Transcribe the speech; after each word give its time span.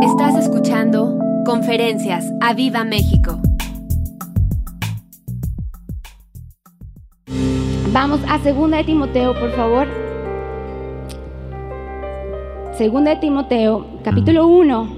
Estás 0.00 0.36
escuchando 0.36 1.18
Conferencias 1.44 2.24
a 2.40 2.54
Viva 2.54 2.84
México. 2.84 3.40
Vamos 7.92 8.20
a 8.28 8.38
Segunda 8.38 8.76
de 8.76 8.84
Timoteo, 8.84 9.34
por 9.34 9.50
favor. 9.56 9.88
Segunda 12.74 13.10
de 13.10 13.16
Timoteo, 13.16 13.86
capítulo 14.04 14.46
1. 14.46 14.88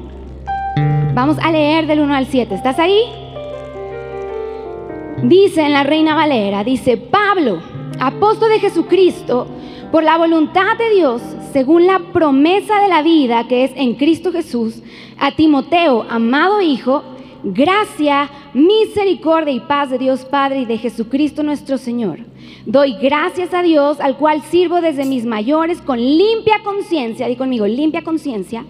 Vamos 1.14 1.38
a 1.38 1.50
leer 1.50 1.86
del 1.86 2.00
1 2.00 2.14
al 2.14 2.26
7. 2.26 2.54
¿Estás 2.54 2.78
ahí? 2.78 3.00
Dice 5.22 5.62
en 5.62 5.72
la 5.72 5.82
Reina 5.82 6.14
Valera, 6.14 6.62
dice, 6.62 6.98
Pablo, 6.98 7.60
apóstol 8.00 8.48
de 8.48 8.58
Jesucristo, 8.58 9.46
por 9.92 10.02
la 10.02 10.16
voluntad 10.16 10.76
de 10.78 10.90
Dios, 10.94 11.22
según 11.52 11.86
la 11.86 11.98
promesa 12.12 12.80
de 12.80 12.88
la 12.88 13.02
vida 13.02 13.46
que 13.46 13.64
es 13.64 13.72
en 13.76 13.94
Cristo 13.94 14.32
Jesús, 14.32 14.82
a 15.18 15.32
Timoteo, 15.32 16.06
amado 16.08 16.60
Hijo, 16.60 17.02
gracia, 17.42 18.30
misericordia 18.54 19.52
y 19.52 19.60
paz 19.60 19.90
de 19.90 19.98
Dios 19.98 20.24
Padre 20.24 20.60
y 20.60 20.64
de 20.64 20.78
Jesucristo 20.78 21.42
nuestro 21.42 21.78
Señor. 21.78 22.20
Doy 22.66 22.94
gracias 23.00 23.52
a 23.52 23.62
Dios, 23.62 24.00
al 24.00 24.16
cual 24.16 24.42
sirvo 24.42 24.80
desde 24.80 25.04
mis 25.04 25.24
mayores 25.24 25.80
con 25.80 25.98
limpia 25.98 26.60
conciencia, 26.64 27.26
di 27.26 27.36
conmigo, 27.36 27.66
limpia 27.66 28.02
conciencia, 28.02 28.64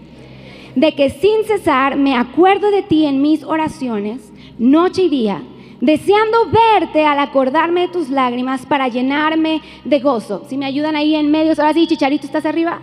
de 0.75 0.95
que 0.95 1.11
sin 1.11 1.45
cesar 1.45 1.97
me 1.97 2.17
acuerdo 2.17 2.71
de 2.71 2.83
ti 2.83 3.07
en 3.07 3.21
mis 3.21 3.43
oraciones, 3.45 4.33
noche 4.59 5.03
y 5.03 5.09
día, 5.09 5.43
deseando 5.81 6.47
verte 6.47 7.05
al 7.05 7.19
acordarme 7.19 7.83
de 7.83 7.89
tus 7.89 8.11
lágrimas 8.11 8.67
para 8.67 8.89
llenarme 8.89 9.63
de 9.85 10.01
gozo. 10.01 10.45
Si 10.49 10.57
me 10.57 10.67
ayudan 10.67 10.97
ahí 10.97 11.15
en 11.15 11.31
medio, 11.31 11.53
ahora 11.53 11.73
sí, 11.73 11.87
Chicharito, 11.87 12.27
¿estás 12.27 12.47
arriba? 12.47 12.81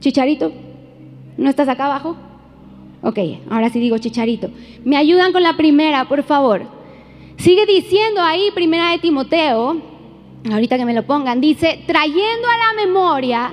Chicharito, 0.00 0.52
¿no 1.36 1.48
estás 1.48 1.68
acá 1.68 1.86
abajo? 1.86 2.16
Ok, 3.02 3.18
ahora 3.50 3.70
sí 3.70 3.78
digo 3.78 3.98
Chicharito. 3.98 4.50
Me 4.84 4.96
ayudan 4.96 5.32
con 5.32 5.42
la 5.42 5.56
primera, 5.56 6.06
por 6.06 6.22
favor. 6.22 6.62
Sigue 7.36 7.66
diciendo 7.66 8.20
ahí, 8.20 8.50
primera 8.54 8.90
de 8.92 8.98
Timoteo, 8.98 9.76
ahorita 10.50 10.78
que 10.78 10.84
me 10.84 10.94
lo 10.94 11.04
pongan, 11.04 11.40
dice, 11.40 11.82
trayendo 11.86 12.48
a 12.48 12.56
la 12.56 12.84
memoria 12.84 13.52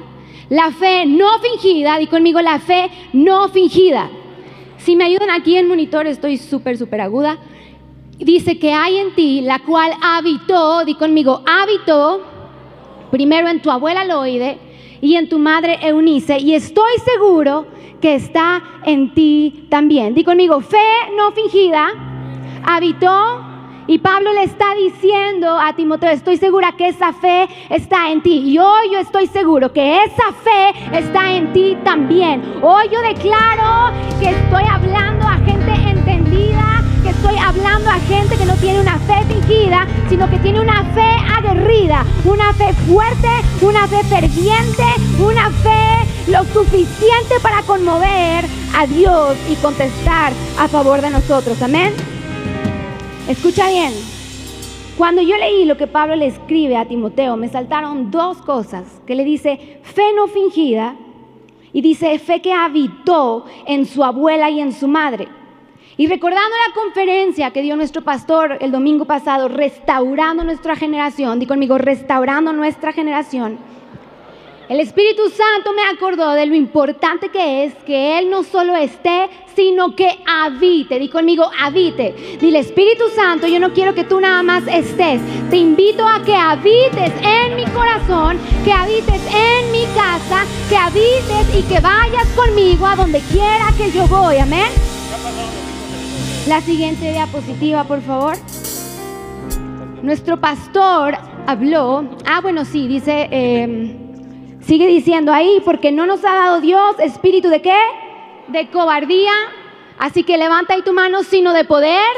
la 0.50 0.72
fe 0.72 1.06
no 1.06 1.40
fingida, 1.40 1.97
di 1.97 2.08
conmigo 2.08 2.42
la 2.42 2.59
fe 2.59 2.90
no 3.14 3.50
fingida. 3.50 4.09
Si 4.78 4.95
me 4.95 5.06
ayudan 5.06 5.30
aquí 5.30 5.56
en 5.56 5.68
monitor, 5.68 6.06
estoy 6.08 6.38
súper, 6.38 6.78
súper 6.78 7.02
aguda. 7.02 7.40
Dice 8.24 8.58
que 8.58 8.72
hay 8.72 8.98
en 8.98 9.14
ti, 9.16 9.42
la 9.42 9.60
cual 9.60 9.92
habitó, 10.02 10.86
di 10.86 10.96
conmigo, 10.96 11.42
habitó, 11.46 12.22
primero 13.12 13.50
en 13.50 13.62
tu 13.62 13.70
abuela 13.70 14.06
Loide 14.06 14.58
y 15.02 15.18
en 15.18 15.28
tu 15.28 15.40
madre 15.40 15.80
Eunice, 15.82 16.40
y 16.40 16.56
estoy 16.56 16.92
seguro 17.04 17.68
que 18.00 18.16
está 18.16 18.64
en 18.86 19.14
ti 19.14 19.68
también. 19.70 20.14
Di 20.14 20.24
conmigo, 20.24 20.62
fe 20.62 20.78
no 21.18 21.34
fingida, 21.34 21.90
habitó 22.66 23.54
y 23.86 23.98
Pablo 24.00 24.32
le 24.32 24.44
está 24.44 24.74
diciendo 24.76 25.60
a 25.60 25.74
Timoteo, 25.76 26.12
estoy 26.12 26.38
segura 26.38 26.72
que 26.78 26.88
esa 26.88 27.12
fe 27.12 27.50
está 27.70 28.10
en 28.10 28.22
ti. 28.22 28.40
Y 28.46 28.58
hoy 28.58 28.92
yo 28.94 29.00
estoy 29.00 29.28
seguro 29.28 29.74
que 29.74 30.04
esa 30.04 30.32
fe 30.32 30.98
está 30.98 31.34
en 31.34 31.52
ti 31.52 31.78
también. 31.84 32.42
Hoy 32.62 32.86
yo 32.90 33.02
declaro 33.02 33.94
que 34.22 34.30
estoy 34.30 34.64
hablando 34.64 35.23
hablando 37.54 37.90
a 37.90 38.00
gente 38.00 38.36
que 38.36 38.46
no 38.46 38.56
tiene 38.56 38.80
una 38.80 38.98
fe 39.00 39.23
fingida, 39.28 39.88
sino 40.09 40.30
que 40.30 40.40
tiene 40.40 40.59
una 40.59 40.84
fe 40.94 41.12
aguerrida, 41.38 42.04
una 42.26 42.52
fe 42.54 42.73
fuerte, 42.88 43.28
una 43.62 43.88
fe 43.88 44.04
ferviente, 44.04 44.84
una 45.20 45.52
fe 45.52 46.31
lo 46.31 46.44
suficiente 46.46 47.36
para 47.42 47.62
conmover 47.62 48.46
a 48.76 48.88
Dios 48.88 49.38
y 49.50 49.56
contestar 49.56 50.34
a 50.58 50.68
favor 50.68 51.02
de 51.02 51.12
nosotros. 51.12 51.62
Amén. 51.62 51.94
Escucha 53.28 53.68
bien. 53.70 53.94
Cuando 54.98 55.22
yo 55.22 55.38
leí 55.38 55.66
lo 55.66 55.78
que 55.78 55.88
Pablo 55.88 56.16
le 56.16 56.28
escribe 56.28 56.78
a 56.78 56.88
Timoteo, 56.88 57.38
me 57.38 57.50
saltaron 57.50 58.09
dos 58.09 58.38
cosas, 58.38 58.84
que 59.06 59.16
le 59.16 59.24
dice 59.24 59.80
fe 59.84 60.03
no 60.16 60.28
fingida 60.28 60.96
y 61.72 61.81
dice 61.81 62.18
fe 62.20 62.41
que 62.41 62.53
habitó 62.53 63.46
en 63.68 63.85
su 63.85 64.03
abuela 64.03 64.50
y 64.50 64.59
en 64.59 64.72
su 64.72 64.88
madre. 64.88 65.28
Y 65.98 66.08
recordando 66.08 66.56
la 66.68 66.74
conferencia 66.74 67.52
que 67.52 67.62
dio 67.62 67.76
nuestro 67.76 68.02
pastor 68.02 68.58
el 68.62 68.72
domingo 68.72 69.06
pasado, 69.06 69.48
restaurando 69.48 70.44
nuestra 70.44 70.76
generación, 70.76 71.40
di 71.40 71.46
conmigo, 71.46 71.78
restaurando 71.78 72.52
nuestra 72.52 72.92
generación, 72.92 73.59
el 74.70 74.80
Espíritu 74.80 75.30
Santo 75.30 75.74
me 75.74 75.84
acordó 75.84 76.32
de 76.32 76.46
lo 76.46 76.56
importante 76.56 77.30
que 77.30 77.66
es 77.66 77.76
que 77.86 78.18
Él 78.18 78.30
no 78.30 78.44
solo 78.44 78.76
esté, 78.78 79.30
sino 79.56 79.94
que 79.94 80.20
habite. 80.26 81.00
Di 81.00 81.09
conmigo, 81.09 81.52
habite. 81.59 82.38
Dile, 82.40 82.59
Espíritu 82.59 83.03
Santo, 83.14 83.46
yo 83.46 83.59
no 83.59 83.74
quiero 83.74 83.94
que 83.94 84.06
tú 84.06 84.22
nada 84.22 84.42
más 84.42 84.64
estés. 84.68 85.22
Te 85.50 85.58
invito 85.58 86.08
a 86.08 86.24
que 86.24 86.36
habites 86.36 87.12
en 87.22 87.56
mi 87.58 87.66
corazón, 87.66 88.40
que 88.64 88.72
habites 88.72 89.22
en 89.36 89.72
mi 89.72 89.84
casa, 89.94 90.46
que 90.70 90.78
habites 90.78 91.56
y 91.56 91.62
que 91.64 91.82
vayas 91.82 92.28
conmigo 92.30 92.88
a 92.88 92.96
donde 92.96 93.20
quiera 93.32 93.68
que 93.78 93.92
yo 93.92 94.08
voy. 94.08 94.38
Amén. 94.38 94.72
La 96.48 96.62
siguiente 96.62 97.12
diapositiva, 97.12 97.84
por 97.86 98.02
favor. 98.02 98.36
Nuestro 100.02 100.40
pastor 100.40 101.18
habló. 101.48 102.09
Ah, 102.26 102.42
bueno, 102.42 102.66
sí, 102.66 102.88
dice... 102.88 103.28
Eh, 103.31 104.00
Sigue 104.66 104.88
diciendo 104.88 105.34
ahí, 105.34 105.62
porque 105.66 105.92
no 105.92 106.06
nos 106.06 106.24
ha 106.24 106.34
dado 106.34 106.62
Dios 106.62 106.96
espíritu 107.00 107.50
de 107.50 107.62
qué? 107.62 107.78
De 108.48 108.70
cobardía. 108.70 109.34
Así 110.00 110.24
que 110.24 110.38
levanta 110.38 110.74
ahí 110.74 110.82
tu 110.82 110.94
mano, 110.94 111.24
sino 111.24 111.53
de 111.53 111.66
poder, 111.66 112.14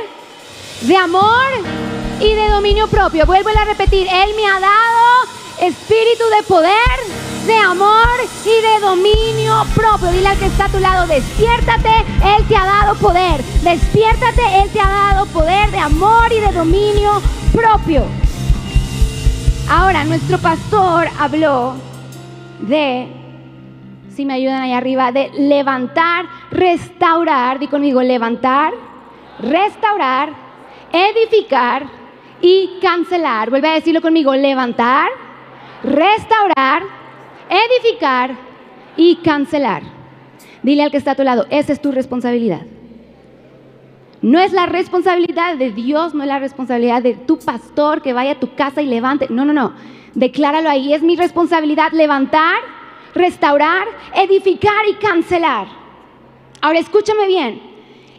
de 0.81 0.95
amor 0.95 1.51
y 2.19 2.33
de 2.33 2.47
dominio 2.49 2.87
propio. 2.87 3.25
Vuelvo 3.25 3.49
a 3.49 3.65
repetir, 3.65 4.07
Él 4.07 4.29
me 4.35 4.45
ha 4.47 4.59
dado 4.59 5.69
espíritu 5.69 6.23
de 6.37 6.43
poder, 6.43 7.24
de 7.45 7.57
amor 7.57 8.19
y 8.43 8.61
de 8.61 8.85
dominio 8.85 9.63
propio. 9.75 10.11
Dile 10.11 10.29
al 10.29 10.37
que 10.37 10.45
está 10.45 10.65
a 10.65 10.69
tu 10.69 10.79
lado, 10.79 11.05
despiértate, 11.07 11.89
Él 12.23 12.47
te 12.47 12.55
ha 12.55 12.65
dado 12.65 12.95
poder. 12.95 13.43
Despiértate, 13.61 14.41
Él 14.61 14.69
te 14.71 14.79
ha 14.79 14.89
dado 14.89 15.25
poder 15.27 15.69
de 15.71 15.79
amor 15.79 16.31
y 16.31 16.39
de 16.39 16.51
dominio 16.51 17.21
propio. 17.53 18.03
Ahora, 19.69 20.03
nuestro 20.03 20.37
pastor 20.37 21.07
habló 21.19 21.75
de, 22.59 23.07
si 24.15 24.25
me 24.25 24.33
ayudan 24.33 24.61
ahí 24.61 24.73
arriba, 24.73 25.11
de 25.11 25.29
levantar, 25.37 26.25
restaurar, 26.51 27.59
di 27.59 27.67
conmigo, 27.67 28.01
levantar, 28.01 28.73
restaurar, 29.39 30.29
edificar 30.91 31.87
y 32.41 32.79
cancelar. 32.81 33.49
Vuelve 33.49 33.69
a 33.69 33.73
decirlo 33.73 34.01
conmigo, 34.01 34.33
levantar, 34.35 35.09
restaurar, 35.83 36.83
edificar 37.49 38.35
y 38.97 39.17
cancelar. 39.17 39.83
Dile 40.63 40.83
al 40.83 40.91
que 40.91 40.97
está 40.97 41.11
a 41.11 41.15
tu 41.15 41.23
lado, 41.23 41.45
esa 41.49 41.73
es 41.73 41.81
tu 41.81 41.91
responsabilidad. 41.91 42.61
No 44.21 44.39
es 44.39 44.53
la 44.53 44.65
responsabilidad 44.65 45.55
de 45.55 45.71
Dios, 45.71 46.15
no 46.15 46.23
es 46.23 46.27
la 46.27 46.39
responsabilidad 46.39 47.03
de 47.03 47.13
tu 47.13 47.37
pastor 47.37 48.01
que 48.01 48.13
vaya 48.13 48.31
a 48.31 48.39
tu 48.39 48.55
casa 48.55 48.81
y 48.81 48.87
levante. 48.87 49.27
No, 49.29 49.45
no, 49.45 49.53
no. 49.53 49.73
Decláralo 50.15 50.67
ahí. 50.67 50.93
Es 50.93 51.03
mi 51.03 51.15
responsabilidad 51.15 51.91
levantar, 51.91 52.55
restaurar, 53.13 53.87
edificar 54.15 54.87
y 54.89 54.95
cancelar. 54.95 55.67
Ahora 56.61 56.79
escúchame 56.79 57.27
bien. 57.27 57.61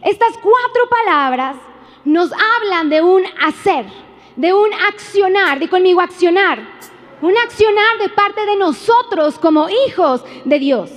Estas 0.00 0.34
cuatro 0.34 0.82
palabras 0.88 1.56
nos 2.04 2.30
hablan 2.32 2.88
de 2.88 3.02
un 3.02 3.24
hacer, 3.44 3.86
de 4.36 4.54
un 4.54 4.68
accionar. 4.88 5.58
Di 5.58 5.66
conmigo 5.66 6.00
accionar. 6.00 6.60
Un 7.22 7.36
accionar 7.36 7.98
de 7.98 8.08
parte 8.10 8.44
de 8.46 8.56
nosotros 8.56 9.38
como 9.38 9.68
hijos 9.86 10.22
de 10.44 10.58
Dios. 10.58 10.90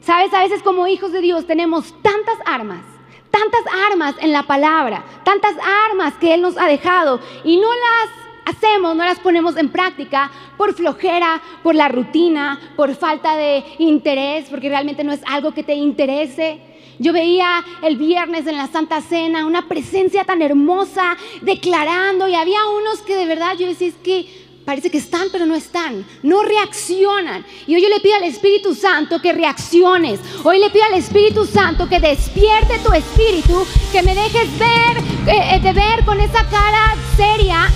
Sabes, 0.00 0.32
a 0.32 0.40
veces 0.40 0.62
como 0.62 0.86
hijos 0.86 1.12
de 1.12 1.20
Dios 1.20 1.46
tenemos 1.46 1.94
tantas 2.02 2.38
armas 2.46 2.84
tantas 3.30 3.62
armas 3.90 4.14
en 4.20 4.32
la 4.32 4.42
palabra, 4.42 5.04
tantas 5.24 5.54
armas 5.90 6.14
que 6.14 6.34
Él 6.34 6.42
nos 6.42 6.58
ha 6.58 6.66
dejado 6.66 7.20
y 7.44 7.56
no 7.56 7.68
las 7.68 8.54
hacemos, 8.56 8.96
no 8.96 9.04
las 9.04 9.20
ponemos 9.20 9.56
en 9.56 9.70
práctica 9.70 10.30
por 10.56 10.74
flojera, 10.74 11.40
por 11.62 11.74
la 11.74 11.88
rutina, 11.88 12.58
por 12.76 12.94
falta 12.94 13.36
de 13.36 13.64
interés, 13.78 14.48
porque 14.50 14.68
realmente 14.68 15.04
no 15.04 15.12
es 15.12 15.22
algo 15.26 15.52
que 15.52 15.62
te 15.62 15.74
interese. 15.74 16.60
Yo 16.98 17.12
veía 17.12 17.64
el 17.82 17.96
viernes 17.96 18.46
en 18.46 18.56
la 18.56 18.66
Santa 18.66 19.00
Cena 19.00 19.46
una 19.46 19.68
presencia 19.68 20.24
tan 20.24 20.42
hermosa 20.42 21.16
declarando 21.40 22.28
y 22.28 22.34
había 22.34 22.66
unos 22.66 23.00
que 23.00 23.16
de 23.16 23.24
verdad 23.24 23.56
yo 23.58 23.66
decía 23.66 23.88
es 23.88 23.94
que 23.94 24.49
parece 24.70 24.88
que 24.88 24.98
están 24.98 25.26
pero 25.32 25.46
no 25.46 25.56
están, 25.56 26.06
no 26.22 26.44
reaccionan. 26.44 27.44
Y 27.66 27.74
hoy 27.74 27.82
yo 27.82 27.88
le 27.88 27.98
pido 27.98 28.14
al 28.14 28.22
Espíritu 28.22 28.72
Santo 28.72 29.20
que 29.20 29.32
reacciones. 29.32 30.20
Hoy 30.44 30.60
le 30.60 30.70
pido 30.70 30.84
al 30.84 30.94
Espíritu 30.94 31.44
Santo 31.44 31.88
que 31.88 31.98
despierte 31.98 32.78
tu 32.78 32.92
espíritu, 32.92 33.66
que 33.90 34.00
me 34.04 34.14
dejes 34.14 34.48
ver, 34.60 34.96
eh, 35.26 35.56
eh, 35.56 35.60
de 35.60 35.72
ver 35.72 36.04
con 36.04 36.20
esa 36.20 36.48
cara 36.48 36.94
seria 37.16 37.68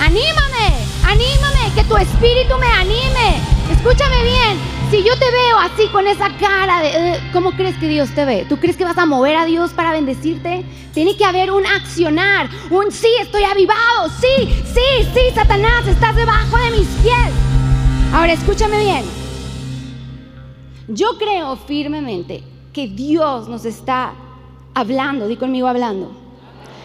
Anímame, 0.00 0.68
anímame, 1.04 1.74
que 1.74 1.84
tu 1.84 1.94
espíritu 1.98 2.56
me 2.58 2.68
anime. 2.68 3.36
Escúchame 3.70 4.22
bien, 4.22 4.58
si 4.90 5.04
yo 5.04 5.16
te 5.16 5.30
veo 5.30 5.58
así 5.58 5.86
con 5.92 6.06
esa 6.08 6.36
cara 6.36 6.80
de, 6.80 6.88
eh, 6.88 7.20
¿cómo 7.32 7.52
crees 7.52 7.76
que 7.76 7.86
Dios 7.86 8.10
te 8.10 8.24
ve? 8.24 8.44
¿Tú 8.48 8.56
crees 8.56 8.76
que 8.76 8.84
vas 8.84 8.98
a 8.98 9.06
mover 9.06 9.36
a 9.36 9.44
Dios 9.44 9.72
para 9.72 9.92
bendecirte? 9.92 10.64
Tiene 10.92 11.16
que 11.16 11.24
haber 11.24 11.52
un 11.52 11.64
accionar, 11.64 12.50
un 12.70 12.90
sí, 12.90 13.08
estoy 13.20 13.44
avivado, 13.44 14.08
sí, 14.20 14.48
sí, 14.64 15.08
sí, 15.14 15.20
Satanás, 15.32 15.86
estás 15.86 16.16
debajo 16.16 16.56
de 16.56 16.70
mis 16.72 16.88
pies. 17.02 17.32
Ahora 18.12 18.32
escúchame 18.32 18.80
bien. 18.80 19.04
Yo 20.88 21.16
creo 21.18 21.54
firmemente 21.54 22.42
que 22.72 22.88
Dios 22.88 23.48
nos 23.48 23.64
está 23.64 24.14
hablando, 24.74 25.28
di 25.28 25.36
conmigo 25.36 25.68
hablando 25.68 26.29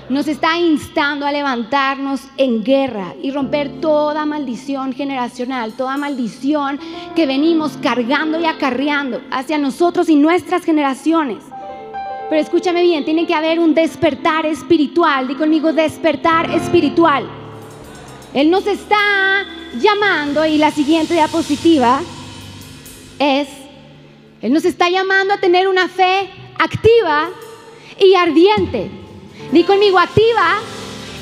nos 0.09 0.27
está 0.27 0.57
instando 0.57 1.25
a 1.25 1.31
levantarnos 1.31 2.21
en 2.37 2.63
guerra 2.63 3.15
y 3.21 3.31
romper 3.31 3.81
toda 3.81 4.25
maldición 4.25 4.93
generacional, 4.93 5.73
toda 5.73 5.97
maldición 5.97 6.79
que 7.15 7.25
venimos 7.25 7.77
cargando 7.81 8.39
y 8.39 8.45
acarreando 8.45 9.21
hacia 9.31 9.57
nosotros 9.57 10.09
y 10.09 10.15
nuestras 10.15 10.63
generaciones. 10.63 11.43
Pero 12.29 12.41
escúchame 12.41 12.83
bien, 12.83 13.05
tiene 13.05 13.25
que 13.25 13.33
haber 13.33 13.59
un 13.59 13.73
despertar 13.73 14.45
espiritual. 14.45 15.27
Di 15.27 15.35
conmigo, 15.35 15.73
despertar 15.73 16.51
espiritual. 16.51 17.27
Él 18.33 18.49
nos 18.49 18.67
está 18.67 19.45
llamando, 19.79 20.45
y 20.45 20.57
la 20.57 20.71
siguiente 20.71 21.13
diapositiva 21.13 22.01
es, 23.19 23.47
Él 24.41 24.53
nos 24.53 24.65
está 24.65 24.89
llamando 24.89 25.33
a 25.33 25.37
tener 25.37 25.67
una 25.67 25.87
fe 25.87 26.29
activa 26.59 27.29
y 27.99 28.15
ardiente. 28.15 29.04
Di 29.51 29.63
conmigo, 29.63 29.99
activa 29.99 30.59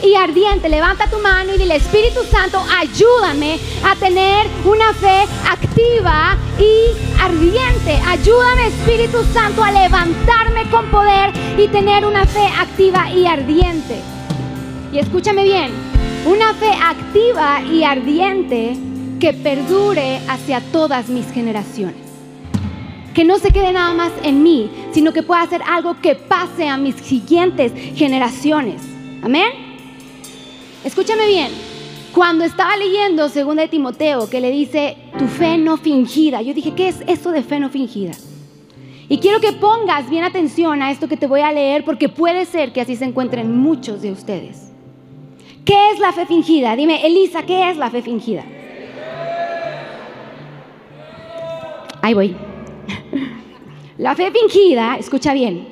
y 0.01 0.15
ardiente. 0.15 0.69
Levanta 0.69 1.07
tu 1.07 1.17
mano 1.19 1.53
y 1.53 1.57
dile, 1.57 1.75
Espíritu 1.75 2.23
Santo, 2.29 2.61
ayúdame 2.77 3.59
a 3.83 3.95
tener 3.95 4.47
una 4.65 4.93
fe 4.93 5.25
activa 5.49 6.37
y 6.59 7.21
ardiente. 7.21 7.99
Ayúdame, 8.05 8.67
Espíritu 8.67 9.23
Santo, 9.33 9.63
a 9.63 9.71
levantarme 9.71 10.69
con 10.69 10.89
poder 10.91 11.31
y 11.57 11.67
tener 11.67 12.05
una 12.05 12.25
fe 12.25 12.45
activa 12.59 13.09
y 13.11 13.25
ardiente. 13.25 14.01
Y 14.91 14.99
escúchame 14.99 15.43
bien, 15.43 15.71
una 16.25 16.53
fe 16.53 16.71
activa 16.71 17.61
y 17.61 17.83
ardiente 17.83 18.77
que 19.19 19.33
perdure 19.33 20.19
hacia 20.27 20.61
todas 20.71 21.09
mis 21.09 21.31
generaciones 21.31 22.02
que 23.13 23.23
no 23.23 23.37
se 23.37 23.51
quede 23.51 23.71
nada 23.71 23.93
más 23.93 24.11
en 24.23 24.43
mí, 24.43 24.69
sino 24.91 25.13
que 25.13 25.23
pueda 25.23 25.41
hacer 25.41 25.61
algo 25.67 25.99
que 26.01 26.15
pase 26.15 26.67
a 26.67 26.77
mis 26.77 26.95
siguientes 26.95 27.71
generaciones. 27.95 28.81
Amén. 29.21 29.51
Escúchame 30.83 31.27
bien. 31.27 31.49
Cuando 32.13 32.43
estaba 32.43 32.77
leyendo 32.77 33.29
2 33.29 33.55
de 33.55 33.67
Timoteo, 33.67 34.29
que 34.29 34.41
le 34.41 34.51
dice, 34.51 34.97
tu 35.17 35.27
fe 35.27 35.57
no 35.57 35.77
fingida, 35.77 36.41
yo 36.41 36.53
dije, 36.53 36.73
¿qué 36.75 36.89
es 36.89 37.01
eso 37.07 37.31
de 37.31 37.41
fe 37.41 37.59
no 37.59 37.69
fingida? 37.69 38.11
Y 39.09 39.17
quiero 39.17 39.39
que 39.39 39.53
pongas 39.53 40.09
bien 40.09 40.23
atención 40.23 40.81
a 40.81 40.91
esto 40.91 41.07
que 41.07 41.17
te 41.17 41.27
voy 41.27 41.41
a 41.41 41.51
leer, 41.51 41.83
porque 41.83 42.09
puede 42.09 42.45
ser 42.45 42.71
que 42.71 42.81
así 42.81 42.95
se 42.95 43.05
encuentren 43.05 43.55
muchos 43.57 44.01
de 44.01 44.11
ustedes. 44.11 44.71
¿Qué 45.65 45.91
es 45.91 45.99
la 45.99 46.11
fe 46.11 46.25
fingida? 46.25 46.75
Dime, 46.75 47.05
Elisa, 47.05 47.43
¿qué 47.43 47.69
es 47.69 47.77
la 47.77 47.89
fe 47.89 48.01
fingida? 48.01 48.43
Ahí 52.01 52.13
voy. 52.13 52.35
La 53.97 54.15
fe 54.15 54.31
fingida, 54.31 54.97
escucha 54.97 55.33
bien, 55.33 55.67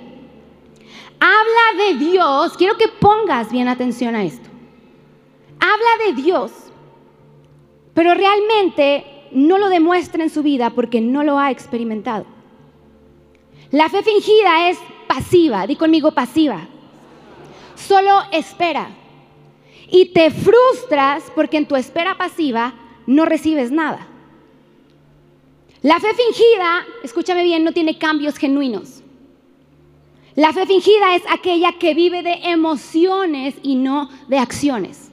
habla 1.20 1.84
de 1.84 1.98
Dios, 1.98 2.56
quiero 2.58 2.78
que 2.78 2.88
pongas 2.88 3.52
bien 3.52 3.68
atención 3.68 4.16
a 4.16 4.24
esto. 4.24 4.50
Habla 5.60 6.06
de 6.06 6.22
Dios, 6.22 6.52
pero 7.94 8.14
realmente 8.14 9.06
no 9.32 9.58
lo 9.58 9.70
demuestra 9.70 10.24
en 10.24 10.30
su 10.30 10.44
vida 10.44 10.72
porque 10.72 11.02
no 11.02 11.24
lo 11.24 11.40
ha 11.40 11.52
experimentado. 11.52 12.26
La 13.72 13.90
fe 13.90 14.04
fingida 14.04 14.70
es 14.70 14.78
pasiva, 15.08 15.66
di 15.66 15.76
conmigo 15.76 16.12
pasiva. 16.12 16.68
Solo 17.76 18.22
espera. 18.32 18.90
Y 19.90 20.08
te 20.14 20.30
frustras 20.30 21.24
porque 21.36 21.58
en 21.58 21.68
tu 21.68 21.76
espera 21.76 22.18
pasiva 22.18 22.74
no 23.08 23.26
recibes 23.26 23.72
nada. 23.72 24.08
La 25.82 26.00
fe 26.00 26.14
fingida, 26.14 26.86
escúchame 27.04 27.44
bien, 27.44 27.64
no 27.64 27.72
tiene 27.72 27.98
cambios 27.98 28.38
genuinos. 28.38 29.02
La 30.36 30.54
fe 30.54 30.66
fingida 30.66 31.16
es 31.16 31.24
aquella 31.30 31.74
que 31.74 31.94
vive 31.94 32.22
de 32.22 32.34
emociones 32.44 33.56
y 33.64 33.76
no 33.76 34.10
de 34.28 34.38
acciones. 34.38 35.12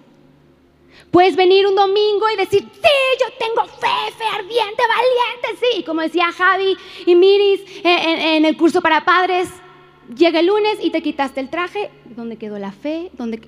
Puedes 1.11 1.37
venir 1.37 1.67
un 1.67 1.75
domingo 1.75 2.29
y 2.33 2.37
decir, 2.37 2.61
sí, 2.61 2.89
yo 3.19 3.27
tengo 3.39 3.67
fe, 3.67 4.13
fe 4.17 4.25
ardiente, 4.25 4.83
valiente, 4.89 5.67
sí. 5.73 5.83
Como 5.85 6.03
decía 6.03 6.31
Javi 6.33 6.77
y 7.07 7.15
Miris 7.15 7.63
en, 7.83 8.21
en 8.21 8.45
el 8.45 8.57
curso 8.57 8.83
para 8.83 9.07
padres, 9.07 9.49
llega 10.15 10.41
el 10.41 10.47
lunes 10.47 10.79
y 10.83 10.91
te 10.91 11.03
quitaste 11.03 11.41
el 11.41 11.49
traje. 11.49 11.91
¿Dónde 12.05 12.37
quedó 12.37 12.59
la 12.59 12.73
fe? 12.73 13.11
¿Dónde 13.15 13.41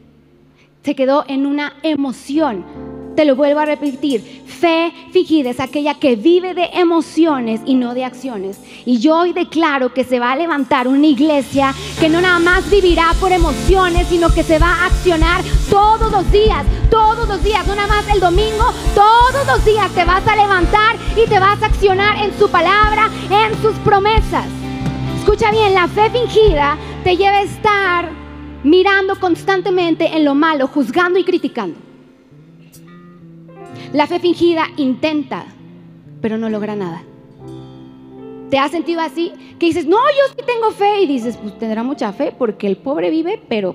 se 0.83 0.95
quedó 0.95 1.25
en 1.29 1.45
una 1.45 1.77
emoción? 1.83 2.90
Te 3.21 3.27
lo 3.27 3.37
vuelvo 3.37 3.61
a 3.61 3.67
repetir. 3.67 4.43
Fe 4.47 4.95
fingida 5.13 5.51
es 5.51 5.61
aquella 5.61 5.93
que 5.93 6.17
vive 6.17 6.55
de 6.55 6.71
emociones 6.73 7.61
y 7.67 7.75
no 7.75 7.93
de 7.93 8.07
acciones. 8.07 8.59
Y 8.87 8.99
yo 8.99 9.19
hoy 9.19 9.35
declaro 9.35 9.93
que 9.93 10.05
se 10.05 10.19
va 10.19 10.33
a 10.33 10.37
levantar 10.37 10.89
una 10.89 11.07
iglesia 11.07 11.75
que 12.01 12.09
no 12.09 12.23
nada 12.23 12.39
más 12.39 12.71
vivirá 12.71 13.13
por 13.21 13.31
emociones, 13.31 14.07
sino 14.09 14.33
que 14.33 14.43
se 14.43 14.59
va 14.59 14.69
a 14.69 14.87
accionar 14.87 15.43
todos 15.69 16.11
los 16.11 16.33
días, 16.33 16.65
todos 16.91 17.29
los 17.29 17.45
días, 17.45 17.67
no 17.67 17.75
nada 17.75 17.89
más 17.89 18.09
el 18.09 18.21
domingo, 18.21 18.73
todos 18.95 19.47
los 19.47 19.63
días 19.67 19.91
te 19.91 20.07
vas 20.07 20.27
a 20.27 20.37
levantar 20.37 20.97
y 21.15 21.29
te 21.29 21.39
vas 21.39 21.63
a 21.63 21.67
accionar 21.67 22.25
en 22.25 22.33
su 22.39 22.49
palabra, 22.49 23.11
en 23.29 23.55
sus 23.61 23.75
promesas. 23.81 24.47
Escucha 25.19 25.51
bien, 25.51 25.75
la 25.75 25.89
fe 25.89 26.09
fingida 26.09 26.79
te 27.05 27.19
lleva 27.19 27.37
a 27.37 27.43
estar 27.43 28.09
mirando 28.65 29.21
constantemente 29.21 30.07
en 30.07 30.25
lo 30.25 30.35
malo, 30.35 30.69
juzgando 30.69 31.19
y 31.19 31.25
criticando. 31.25 31.90
La 33.93 34.07
fe 34.07 34.21
fingida 34.21 34.67
intenta, 34.77 35.47
pero 36.21 36.39
no 36.39 36.49
logra 36.49 36.77
nada. 36.77 37.03
¿Te 38.49 38.59
has 38.59 38.71
sentido 38.71 39.01
así? 39.01 39.33
Que 39.59 39.67
dices, 39.67 39.87
no, 39.87 39.97
yo 39.97 40.35
sí 40.37 40.45
tengo 40.47 40.71
fe. 40.71 41.03
Y 41.03 41.07
dices, 41.07 41.37
pues 41.37 41.59
tendrá 41.59 41.83
mucha 41.83 42.13
fe 42.13 42.33
porque 42.37 42.67
el 42.67 42.77
pobre 42.77 43.11
vive, 43.11 43.43
pero 43.49 43.75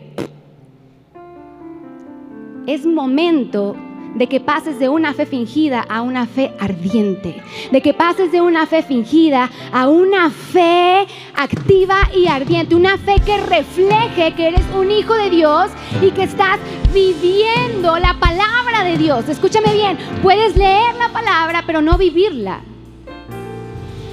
es 2.65 2.85
momento 2.85 3.75
de 4.15 4.27
que 4.27 4.39
pases 4.39 4.79
de 4.79 4.89
una 4.89 5.13
fe 5.13 5.25
fingida 5.25 5.85
a 5.87 6.01
una 6.01 6.25
fe 6.25 6.53
ardiente, 6.59 7.43
de 7.71 7.81
que 7.81 7.93
pases 7.93 8.31
de 8.31 8.41
una 8.41 8.65
fe 8.65 8.81
fingida 8.81 9.49
a 9.71 9.87
una 9.87 10.31
fe 10.31 11.05
activa 11.35 11.97
y 12.15 12.27
ardiente, 12.27 12.75
una 12.75 12.97
fe 12.97 13.15
que 13.25 13.37
refleje 13.37 14.33
que 14.33 14.47
eres 14.47 14.63
un 14.75 14.89
hijo 14.89 15.13
de 15.13 15.29
Dios 15.29 15.69
y 16.01 16.11
que 16.11 16.23
estás 16.23 16.59
viviendo 16.93 17.97
la 17.99 18.15
palabra 18.19 18.83
de 18.83 18.97
Dios. 18.97 19.27
Escúchame 19.27 19.73
bien, 19.73 19.97
puedes 20.23 20.55
leer 20.55 20.95
la 20.95 21.09
palabra 21.09 21.63
pero 21.67 21.81
no 21.81 21.97
vivirla. 21.97 22.61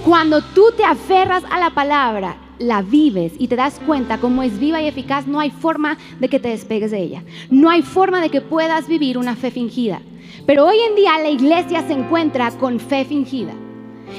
Cuando 0.05 0.43
tú 0.43 0.73
te 0.77 0.85
aferras 0.85 1.45
a 1.49 1.61
la 1.61 1.71
palabra 1.71 2.42
la 2.59 2.83
vives 2.83 3.33
y 3.39 3.49
te 3.49 3.57
das 3.57 3.81
cuenta 3.87 4.19
cómo 4.19 4.43
es 4.43 4.59
viva 4.59 4.81
y 4.83 4.87
eficaz, 4.87 5.27
no 5.27 5.41
hay 5.41 5.51
forma 5.51 5.99
de 6.21 6.29
que 6.29 6.39
te 6.39 6.49
despegues 6.49 6.91
de 6.91 7.03
ella. 7.03 7.23
No 7.51 7.71
hay 7.71 7.83
forma 7.83 8.21
de 8.21 8.31
que 8.31 8.41
puedas 8.41 8.89
vivir 8.89 9.19
una 9.19 9.37
fe 9.37 9.51
fingida. 9.51 10.01
Pero 10.47 10.67
hoy 10.67 10.77
en 10.89 10.95
día 10.95 11.19
la 11.19 11.31
iglesia 11.31 11.87
se 11.87 11.93
encuentra 11.93 12.51
con 12.53 12.81
fe 12.81 13.05
fingida. 13.05 13.53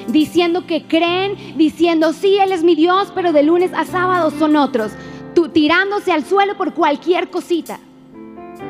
Diciendo 0.08 0.66
que 0.66 0.84
creen, 0.88 1.58
diciendo, 1.58 2.14
sí, 2.14 2.38
Él 2.40 2.52
es 2.52 2.64
mi 2.64 2.76
Dios, 2.76 3.12
pero 3.14 3.32
de 3.32 3.44
lunes 3.44 3.72
a 3.74 3.86
sábado 3.86 4.32
son 4.32 4.56
otros. 4.56 4.92
Tú, 5.36 5.50
tirándose 5.50 6.12
al 6.12 6.24
suelo 6.24 6.56
por 6.58 6.74
cualquier 6.74 7.30
cosita. 7.30 7.80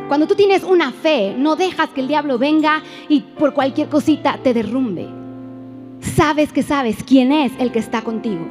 Cuando 0.08 0.27
tú 0.27 0.36
tienes 0.36 0.63
una 0.63 0.91
fe, 0.91 1.36
no 1.38 1.55
dejas 1.55 1.89
que 1.89 2.01
el 2.01 2.08
diablo 2.08 2.38
venga 2.38 2.84
y 3.10 3.22
por 3.22 3.53
cualquier 3.53 3.89
cosita 3.89 4.39
te 4.43 4.53
derrumbe. 4.53 5.08
Sabes 6.01 6.51
que 6.51 6.63
sabes 6.63 7.03
quién 7.03 7.32
es 7.32 7.51
el 7.60 7.72
que 7.72 7.79
está 7.79 8.01
contigo. 8.01 8.46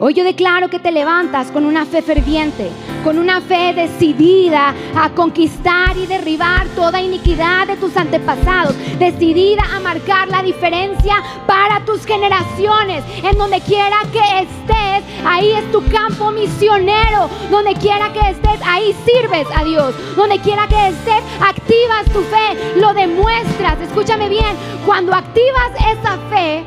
Hoy 0.00 0.12
yo 0.12 0.24
declaro 0.24 0.68
que 0.68 0.80
te 0.80 0.90
levantas 0.90 1.52
con 1.52 1.64
una 1.64 1.86
fe 1.86 2.02
ferviente, 2.02 2.68
con 3.04 3.16
una 3.16 3.40
fe 3.40 3.72
decidida 3.74 4.74
a 4.96 5.10
conquistar 5.10 5.96
y 5.96 6.06
derribar 6.06 6.66
toda 6.74 7.00
iniquidad 7.00 7.68
de 7.68 7.76
tus 7.76 7.96
antepasados, 7.96 8.74
decidida 8.98 9.62
a 9.72 9.78
marcar 9.78 10.26
la 10.26 10.42
diferencia 10.42 11.14
para 11.46 11.84
tus 11.84 12.04
generaciones. 12.04 13.04
En 13.22 13.38
donde 13.38 13.60
quiera 13.60 13.98
que 14.12 14.18
estés, 14.18 15.04
ahí 15.24 15.52
es 15.52 15.70
tu 15.70 15.80
campo 15.86 16.32
misionero. 16.32 17.30
Donde 17.48 17.74
quiera 17.74 18.12
que 18.12 18.30
estés, 18.30 18.60
ahí 18.66 18.96
sirves 19.06 19.46
a 19.54 19.62
Dios. 19.62 19.94
Donde 20.16 20.40
quiera 20.40 20.66
que 20.66 20.88
estés, 20.88 21.22
activas 21.40 22.04
tu 22.12 22.20
fe, 22.22 22.80
lo 22.80 22.94
demuestras. 22.94 23.80
Escúchame 23.80 24.28
bien, 24.28 24.56
cuando 24.84 25.14
activas 25.14 25.70
esa 25.92 26.18
fe, 26.30 26.64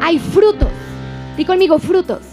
hay 0.00 0.20
frutos. 0.20 0.68
Di 1.36 1.44
conmigo 1.44 1.78
frutos. 1.80 2.27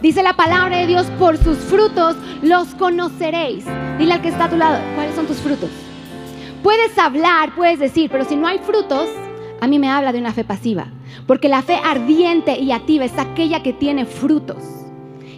Dice 0.00 0.22
la 0.22 0.34
palabra 0.34 0.78
de 0.78 0.86
Dios, 0.86 1.06
por 1.18 1.36
sus 1.38 1.58
frutos 1.58 2.16
los 2.42 2.68
conoceréis. 2.76 3.64
Dile 3.98 4.12
al 4.12 4.22
que 4.22 4.28
está 4.28 4.44
a 4.44 4.50
tu 4.50 4.56
lado, 4.56 4.78
¿cuáles 4.94 5.16
son 5.16 5.26
tus 5.26 5.38
frutos? 5.38 5.70
Puedes 6.62 6.96
hablar, 6.98 7.52
puedes 7.56 7.80
decir, 7.80 8.08
pero 8.10 8.24
si 8.24 8.36
no 8.36 8.46
hay 8.46 8.58
frutos, 8.58 9.08
a 9.60 9.66
mí 9.66 9.80
me 9.80 9.90
habla 9.90 10.12
de 10.12 10.20
una 10.20 10.32
fe 10.32 10.44
pasiva. 10.44 10.86
Porque 11.26 11.48
la 11.48 11.62
fe 11.62 11.80
ardiente 11.84 12.58
y 12.60 12.70
activa 12.70 13.06
es 13.06 13.18
aquella 13.18 13.62
que 13.62 13.72
tiene 13.72 14.06
frutos. 14.06 14.62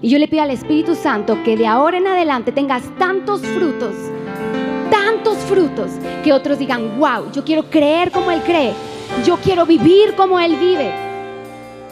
Y 0.03 0.11
yo 0.11 0.19
le 0.19 0.29
pido 0.29 0.43
al 0.43 0.51
Espíritu 0.51 0.95
Santo 0.95 1.43
que 1.43 1.57
de 1.57 1.67
ahora 1.67 1.97
en 1.97 2.07
adelante 2.07 2.53
tengas 2.53 2.83
tantos 2.99 3.41
frutos, 3.41 3.95
tantos 4.91 5.39
frutos, 5.39 5.91
que 6.23 6.33
otros 6.35 6.59
digan, 6.59 6.99
wow, 6.99 7.33
yo 7.33 7.45
quiero 7.45 7.65
creer 7.65 8.11
como 8.11 8.31
Él 8.31 8.41
cree, 8.43 8.73
yo 9.25 9.37
quiero 9.37 9.65
vivir 9.65 10.15
como 10.17 10.39
Él 10.39 10.57
vive. 10.57 10.91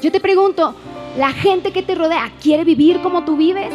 Yo 0.00 0.12
te 0.12 0.20
pregunto, 0.20 0.74
¿la 1.18 1.32
gente 1.32 1.72
que 1.72 1.82
te 1.82 1.96
rodea 1.96 2.30
quiere 2.40 2.64
vivir 2.64 3.00
como 3.00 3.24
tú 3.24 3.36
vives? 3.36 3.72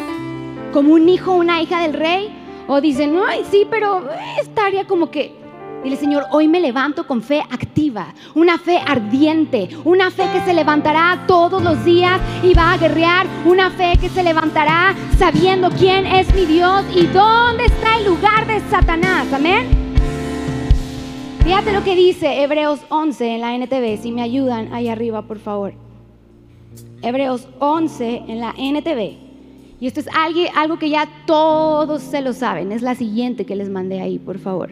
¿Como 0.72 0.94
un 0.94 1.08
hijo 1.08 1.32
o 1.32 1.36
una 1.36 1.60
hija 1.60 1.80
del 1.82 1.92
rey? 1.92 2.34
O 2.66 2.80
dicen, 2.80 3.16
ay, 3.28 3.44
sí, 3.50 3.66
pero 3.70 4.02
estaría 4.40 4.86
como 4.86 5.10
que 5.10 5.44
Dile, 5.84 5.96
Señor, 5.96 6.24
hoy 6.30 6.48
me 6.48 6.60
levanto 6.60 7.06
con 7.06 7.20
fe 7.20 7.40
activa, 7.40 8.14
una 8.34 8.56
fe 8.56 8.78
ardiente, 8.78 9.68
una 9.84 10.10
fe 10.10 10.24
que 10.32 10.40
se 10.40 10.54
levantará 10.54 11.24
todos 11.26 11.62
los 11.62 11.84
días 11.84 12.18
y 12.42 12.54
va 12.54 12.72
a 12.72 12.78
guerrear, 12.78 13.26
una 13.44 13.70
fe 13.70 13.92
que 14.00 14.08
se 14.08 14.22
levantará 14.22 14.94
sabiendo 15.18 15.68
quién 15.68 16.06
es 16.06 16.34
mi 16.34 16.46
Dios 16.46 16.86
y 16.96 17.04
dónde 17.08 17.66
está 17.66 17.98
el 17.98 18.06
lugar 18.06 18.46
de 18.46 18.60
Satanás. 18.70 19.30
Amén. 19.30 19.66
Fíjate 21.44 21.74
lo 21.74 21.84
que 21.84 21.94
dice 21.94 22.42
Hebreos 22.42 22.80
11 22.88 23.34
en 23.34 23.40
la 23.42 23.54
NTV, 23.54 24.00
si 24.00 24.10
me 24.10 24.22
ayudan 24.22 24.72
ahí 24.72 24.88
arriba, 24.88 25.20
por 25.20 25.38
favor. 25.38 25.83
Hebreos 27.04 27.48
11 27.58 28.24
en 28.28 28.40
la 28.40 28.54
NTV. 28.56 29.24
Y 29.80 29.86
esto 29.86 30.00
es 30.00 30.08
algo 30.54 30.78
que 30.78 30.88
ya 30.88 31.08
todos 31.26 32.02
se 32.02 32.22
lo 32.22 32.32
saben. 32.32 32.72
Es 32.72 32.82
la 32.82 32.94
siguiente 32.94 33.44
que 33.44 33.56
les 33.56 33.68
mandé 33.68 34.00
ahí, 34.00 34.18
por 34.18 34.38
favor. 34.38 34.70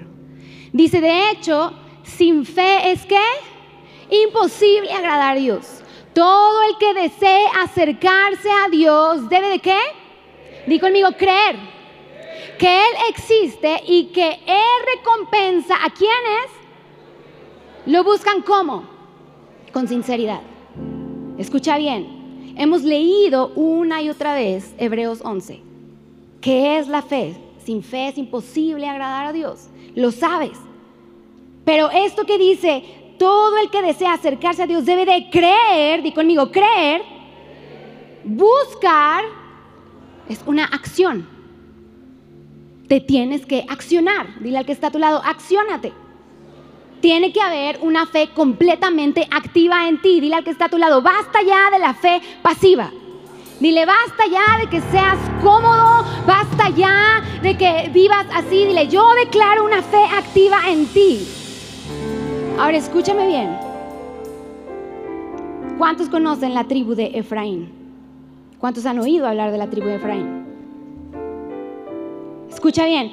Dice, 0.73 1.01
de 1.01 1.31
hecho, 1.31 1.73
sin 2.03 2.45
fe 2.45 2.91
es 2.91 3.05
que 3.05 3.21
imposible 4.11 4.93
agradar 4.93 5.37
a 5.37 5.41
Dios. 5.41 5.83
Todo 6.15 6.63
el 6.63 6.77
que 6.79 6.95
desee 6.95 7.47
acercarse 7.63 8.49
a 8.51 8.69
Dios 8.71 9.29
debe 9.29 9.49
de 9.49 9.59
qué? 9.59 9.79
Di 10.67 10.79
conmigo, 10.79 11.09
creer 11.19 11.57
que 12.59 12.69
Él 12.69 12.95
existe 13.11 13.83
y 13.87 14.07
que 14.07 14.29
Él 14.47 14.97
recompensa 14.97 15.75
a 15.75 15.91
quienes 15.91 16.63
lo 17.87 18.05
buscan 18.05 18.43
como? 18.43 18.85
Con 19.73 19.89
sinceridad. 19.89 20.41
Escucha 21.39 21.77
bien, 21.79 22.22
hemos 22.57 22.83
leído 22.83 23.49
una 23.55 24.03
y 24.03 24.11
otra 24.11 24.35
vez 24.35 24.75
Hebreos 24.79 25.21
11. 25.23 25.61
¿Qué 26.41 26.79
es 26.79 26.89
la 26.89 27.03
fe? 27.03 27.37
Sin 27.65 27.83
fe 27.83 28.09
es 28.09 28.19
imposible 28.19 28.89
agradar 28.89 29.27
a 29.27 29.33
Dios 29.33 29.69
lo 29.95 30.11
sabes. 30.11 30.59
Pero 31.65 31.91
esto 31.91 32.25
que 32.25 32.39
dice, 32.39 32.83
todo 33.19 33.59
el 33.59 33.71
que 33.71 33.83
desea 33.83 34.15
acercarse 34.15 34.63
a 34.63 34.67
Dios 34.67 34.85
debe 34.85 35.05
de 35.05 35.31
creer, 35.31 36.03
di 36.03 36.13
conmigo, 36.13 36.51
creer, 36.51 37.03
buscar, 38.25 39.25
es 40.29 40.43
una 40.47 40.65
acción. 40.65 41.29
Te 42.89 43.01
tienes 43.01 43.47
que 43.47 43.65
accionar. 43.69 44.41
Dile 44.41 44.59
al 44.59 44.67
que 44.67 44.73
está 44.73 44.89
a 44.89 44.91
tu 44.91 44.99
lado, 44.99 45.23
accionate. 45.25 45.93
Tiene 47.03 47.33
que 47.33 47.41
haber 47.41 47.81
una 47.83 48.07
fe 48.07 48.29
completamente 48.33 49.27
activa 49.29 49.89
en 49.89 50.01
ti. 50.01 50.21
Dile 50.21 50.37
al 50.37 50.45
que 50.45 50.51
está 50.51 50.67
a 50.67 50.69
tu 50.69 50.79
lado, 50.79 51.03
basta 51.03 51.43
ya 51.43 51.69
de 51.73 51.81
la 51.81 51.95
fe 51.95 52.23
pasiva. 52.43 52.93
Dile, 53.59 53.85
basta 53.85 54.25
ya 54.31 54.61
de 54.61 54.69
que 54.69 54.81
seas 54.93 55.19
cómodo, 55.43 56.05
basta 56.29 56.71
ya 56.71 57.21
de 57.43 57.59
que 57.59 57.91
vivas 57.93 58.25
así. 58.33 58.67
Dile, 58.67 58.87
yo 58.87 59.05
declaro 59.15 59.65
una 59.65 59.83
fe 59.83 60.05
activa 60.17 60.59
en 60.71 60.87
ti. 60.87 61.27
Ahora 62.57 62.77
escúchame 62.77 63.27
bien. 63.27 63.59
¿Cuántos 65.79 66.09
conocen 66.09 66.55
la 66.55 66.65
tribu 66.65 66.95
de 66.95 67.11
Efraín? 67.15 67.73
¿Cuántos 68.61 68.87
han 68.87 69.01
oído 69.01 69.27
hablar 69.27 69.51
de 69.51 69.59
la 69.59 69.69
tribu 69.69 69.89
de 69.89 69.97
Efraín? 69.97 70.47
Escucha 72.49 72.87
bien, 72.87 73.11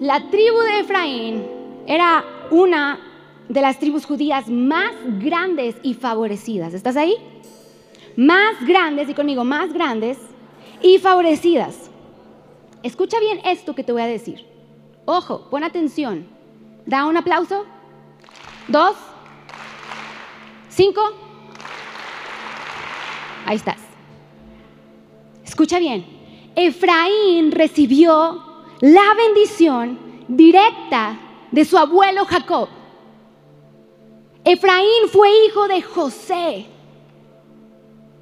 la 0.00 0.28
tribu 0.30 0.60
de 0.60 0.80
Efraín 0.80 1.42
era 1.88 2.24
una 2.52 3.00
de 3.48 3.60
las 3.60 3.78
tribus 3.78 4.04
judías 4.06 4.48
más 4.48 4.92
grandes 5.20 5.76
y 5.82 5.94
favorecidas. 5.94 6.74
¿Estás 6.74 6.96
ahí? 6.96 7.16
más 8.16 8.66
grandes, 8.66 9.08
y 9.08 9.14
conmigo, 9.14 9.44
más 9.44 9.72
grandes 9.72 10.18
y 10.82 10.98
favorecidas. 10.98 11.90
Escucha 12.82 13.20
bien 13.20 13.40
esto 13.44 13.74
que 13.74 13.84
te 13.84 13.92
voy 13.92 14.02
a 14.02 14.06
decir. 14.06 14.46
Ojo, 15.04 15.48
pon 15.50 15.62
atención. 15.62 16.26
Da 16.86 17.06
un 17.06 17.16
aplauso. 17.16 17.64
Dos. 18.68 18.96
Cinco. 20.68 21.00
Ahí 23.44 23.56
estás. 23.56 23.78
Escucha 25.44 25.78
bien. 25.78 26.04
Efraín 26.54 27.52
recibió 27.52 28.42
la 28.80 29.14
bendición 29.14 29.98
directa 30.28 31.18
de 31.50 31.64
su 31.64 31.76
abuelo 31.78 32.24
Jacob. 32.24 32.68
Efraín 34.46 35.08
fue 35.10 35.28
hijo 35.44 35.66
de 35.66 35.82
José. 35.82 36.66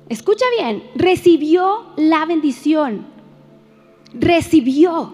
Escucha 0.08 0.46
bien, 0.58 0.82
recibió 0.94 1.84
la 1.96 2.24
bendición. 2.24 3.04
Recibió. 4.14 5.12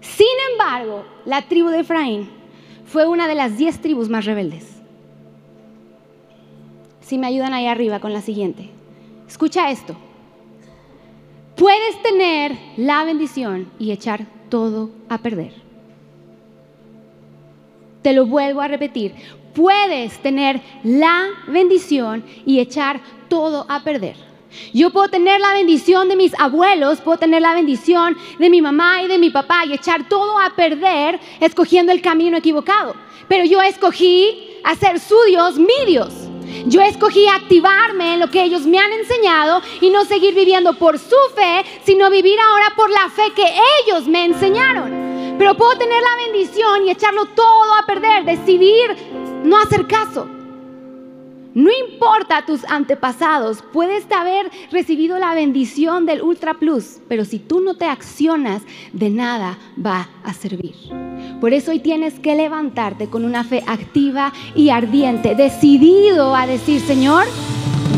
Sin 0.00 0.26
embargo, 0.52 1.04
la 1.26 1.42
tribu 1.42 1.68
de 1.68 1.80
Efraín 1.80 2.30
fue 2.86 3.06
una 3.06 3.28
de 3.28 3.34
las 3.34 3.58
diez 3.58 3.78
tribus 3.82 4.08
más 4.08 4.24
rebeldes. 4.24 4.80
Si 7.02 7.18
me 7.18 7.26
ayudan 7.26 7.52
ahí 7.52 7.66
arriba 7.66 8.00
con 8.00 8.14
la 8.14 8.22
siguiente. 8.22 8.70
Escucha 9.28 9.70
esto. 9.70 9.94
Puedes 11.56 12.02
tener 12.02 12.56
la 12.78 13.04
bendición 13.04 13.70
y 13.78 13.92
echar 13.92 14.24
todo 14.48 14.88
a 15.10 15.18
perder. 15.18 15.52
Te 18.00 18.14
lo 18.14 18.24
vuelvo 18.24 18.62
a 18.62 18.68
repetir. 18.68 19.14
Puedes 19.54 20.18
tener 20.22 20.60
la 20.84 21.28
bendición 21.48 22.24
y 22.46 22.60
echar 22.60 23.00
todo 23.28 23.66
a 23.68 23.82
perder. 23.82 24.16
Yo 24.72 24.90
puedo 24.90 25.08
tener 25.08 25.40
la 25.40 25.52
bendición 25.52 26.08
de 26.08 26.16
mis 26.16 26.32
abuelos, 26.38 27.00
puedo 27.00 27.18
tener 27.18 27.42
la 27.42 27.54
bendición 27.54 28.16
de 28.38 28.50
mi 28.50 28.60
mamá 28.60 29.02
y 29.02 29.08
de 29.08 29.18
mi 29.18 29.30
papá 29.30 29.64
y 29.64 29.72
echar 29.72 30.08
todo 30.08 30.38
a 30.38 30.50
perder 30.50 31.20
escogiendo 31.40 31.92
el 31.92 32.02
camino 32.02 32.36
equivocado. 32.36 32.94
Pero 33.28 33.44
yo 33.44 33.62
escogí 33.62 34.58
hacer 34.64 34.98
su 34.98 35.16
Dios 35.28 35.56
mi 35.56 35.86
Dios. 35.86 36.12
Yo 36.66 36.82
escogí 36.82 37.26
activarme 37.28 38.14
en 38.14 38.20
lo 38.20 38.28
que 38.28 38.42
ellos 38.42 38.66
me 38.66 38.78
han 38.78 38.92
enseñado 38.92 39.62
y 39.80 39.90
no 39.90 40.04
seguir 40.04 40.34
viviendo 40.34 40.74
por 40.74 40.98
su 40.98 41.16
fe, 41.34 41.64
sino 41.84 42.10
vivir 42.10 42.38
ahora 42.40 42.72
por 42.76 42.90
la 42.90 43.08
fe 43.08 43.32
que 43.34 43.46
ellos 43.82 44.06
me 44.06 44.24
enseñaron. 44.24 45.36
Pero 45.38 45.56
puedo 45.56 45.78
tener 45.78 46.02
la 46.02 46.24
bendición 46.24 46.86
y 46.86 46.90
echarlo 46.90 47.24
todo 47.26 47.74
a 47.74 47.86
perder, 47.86 48.24
decidir 48.24 48.94
no 49.44 49.58
hacer 49.58 49.86
caso. 49.86 50.26
No 51.52 51.68
importa 51.68 52.44
tus 52.46 52.64
antepasados, 52.64 53.64
puedes 53.72 54.04
haber 54.12 54.48
recibido 54.70 55.18
la 55.18 55.34
bendición 55.34 56.06
del 56.06 56.22
Ultra 56.22 56.54
Plus, 56.54 57.00
pero 57.08 57.24
si 57.24 57.40
tú 57.40 57.60
no 57.60 57.74
te 57.74 57.86
accionas, 57.86 58.62
de 58.92 59.10
nada 59.10 59.58
va 59.84 60.08
a 60.22 60.32
servir. 60.32 60.76
Por 61.40 61.52
eso 61.52 61.72
hoy 61.72 61.80
tienes 61.80 62.20
que 62.20 62.36
levantarte 62.36 63.08
con 63.08 63.24
una 63.24 63.42
fe 63.42 63.64
activa 63.66 64.32
y 64.54 64.70
ardiente, 64.70 65.34
decidido 65.34 66.36
a 66.36 66.46
decir, 66.46 66.80
Señor, 66.80 67.24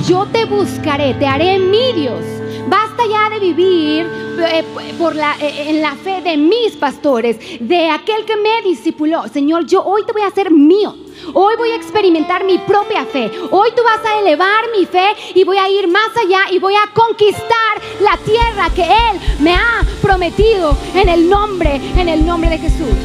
yo 0.09 0.27
te 0.33 0.47
buscaré, 0.47 1.13
te 1.15 1.27
haré 1.27 1.59
mi 1.59 1.93
Dios. 1.93 2.42
Basta 2.73 3.03
ya 3.07 3.29
de 3.29 3.39
vivir 3.39 4.07
eh, 4.39 4.65
por 4.99 5.15
la, 5.15 5.37
eh, 5.39 5.69
en 5.69 5.83
la 5.83 5.95
fe 5.95 6.23
de 6.23 6.39
mis 6.39 6.73
pastores, 6.75 7.37
de 7.61 7.91
aquel 7.91 8.25
que 8.25 8.35
me 8.35 8.63
discipuló. 8.63 9.29
Señor, 9.29 9.67
yo 9.67 9.85
hoy 9.85 10.07
te 10.07 10.13
voy 10.13 10.23
a 10.23 10.29
hacer 10.29 10.51
mío. 10.51 10.97
Hoy 11.35 11.55
voy 11.59 11.69
a 11.73 11.77
experimentar 11.77 12.45
mi 12.45 12.57
propia 12.57 13.05
fe. 13.05 13.31
Hoy 13.51 13.69
tú 13.77 13.83
vas 13.85 14.01
a 14.07 14.21
elevar 14.21 14.65
mi 14.75 14.87
fe 14.87 15.07
y 15.35 15.45
voy 15.45 15.59
a 15.59 15.69
ir 15.69 15.87
más 15.87 16.17
allá 16.17 16.51
y 16.51 16.59
voy 16.61 16.73
a 16.75 16.91
conquistar 16.95 17.75
la 18.01 18.17
tierra 18.25 18.71
que 18.75 18.85
Él 18.85 19.21
me 19.41 19.53
ha 19.53 19.85
prometido 20.01 20.75
en 20.95 21.11
el 21.11 21.29
nombre, 21.29 21.79
en 21.99 22.09
el 22.09 22.25
nombre 22.25 22.49
de 22.49 22.57
Jesús. 22.57 22.97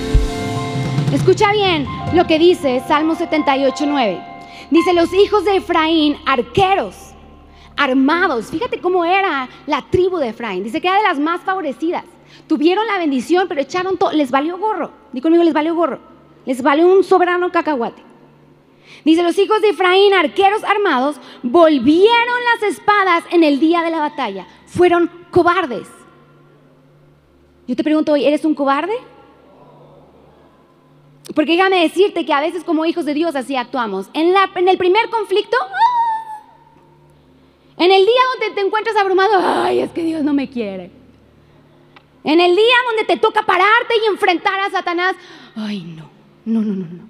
Escucha 1.12 1.52
bien 1.52 1.86
lo 2.14 2.26
que 2.26 2.40
dice 2.40 2.82
Salmo 2.88 3.16
78, 3.16 3.84
9. 3.86 4.22
Dice, 4.70 4.94
los 4.94 5.14
hijos 5.14 5.44
de 5.44 5.58
Efraín, 5.58 6.18
arqueros, 6.26 7.07
armados. 7.78 8.48
Fíjate 8.48 8.82
cómo 8.82 9.06
era 9.06 9.48
la 9.66 9.84
tribu 9.90 10.18
de 10.18 10.30
Efraín. 10.30 10.64
Dice 10.64 10.82
que 10.82 10.88
era 10.88 10.98
de 10.98 11.04
las 11.04 11.20
más 11.20 11.42
favorecidas. 11.42 12.04
Tuvieron 12.48 12.86
la 12.88 12.98
bendición, 12.98 13.48
pero 13.48 13.62
echaron 13.62 13.98
todo. 13.98 14.12
Les 14.12 14.32
valió 14.32 14.58
gorro. 14.58 14.92
Dí 15.14 15.22
conmigo, 15.22 15.44
les 15.44 15.54
valió 15.54 15.76
gorro. 15.76 16.00
Les 16.46 16.62
valió 16.62 16.88
un 16.88 17.04
soberano 17.04 17.52
cacahuate. 17.52 18.02
Dice, 19.06 19.24
los 19.24 19.38
hijos 19.38 19.62
de 19.62 19.70
Efraín, 19.70 20.14
arqueros 20.14 20.64
armados, 20.64 21.18
volvieron 21.44 22.38
las 22.54 22.70
espadas 22.70 23.24
en 23.32 23.44
el 23.44 23.60
día 23.60 23.82
de 23.82 23.92
la 23.92 24.00
batalla. 24.00 24.48
Fueron 24.66 25.10
cobardes. 25.32 25.88
Yo 27.68 27.76
te 27.76 27.84
pregunto 27.84 28.14
hoy, 28.14 28.26
¿eres 28.26 28.46
un 28.46 28.56
cobarde? 28.56 28.94
Porque 31.36 31.52
déjame 31.54 31.82
decirte 31.82 32.26
que 32.26 32.34
a 32.34 32.40
veces 32.40 32.64
como 32.64 32.86
hijos 32.86 33.06
de 33.06 33.14
Dios 33.14 33.36
así 33.36 33.56
actuamos. 33.56 34.10
En, 34.14 34.34
en 34.56 34.68
el 34.68 34.78
primer 34.78 35.10
conflicto. 35.10 35.58
En 37.78 37.92
el 37.92 38.06
día 38.06 38.22
donde 38.34 38.56
te 38.56 38.66
encuentras 38.66 38.96
abrumado, 38.96 39.34
ay, 39.40 39.80
es 39.80 39.92
que 39.92 40.04
Dios 40.04 40.24
no 40.24 40.34
me 40.34 40.50
quiere. 40.50 40.90
En 42.24 42.42
el 42.42 42.56
día 42.56 42.76
donde 42.88 43.06
te 43.06 43.18
toca 43.18 43.44
pararte 43.44 43.94
y 44.04 44.08
enfrentar 44.08 44.60
a 44.60 44.70
Satanás, 44.70 45.16
ay, 45.56 45.84
no, 45.84 46.10
no, 46.46 46.62
no, 46.62 46.74
no, 46.74 46.86
no. 46.86 47.08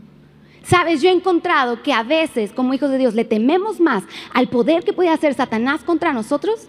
Sabes, 0.64 1.02
yo 1.02 1.10
he 1.10 1.14
encontrado 1.14 1.82
que 1.82 1.94
a 1.94 2.04
veces 2.04 2.52
como 2.52 2.74
hijos 2.74 2.92
de 2.92 2.98
Dios 2.98 3.16
le 3.16 3.24
tememos 3.24 3.80
más 3.80 4.04
al 4.34 4.50
poder 4.50 4.84
que 4.84 4.92
puede 4.92 5.10
hacer 5.10 5.34
Satanás 5.34 5.82
contra 5.86 6.12
nosotros 6.12 6.68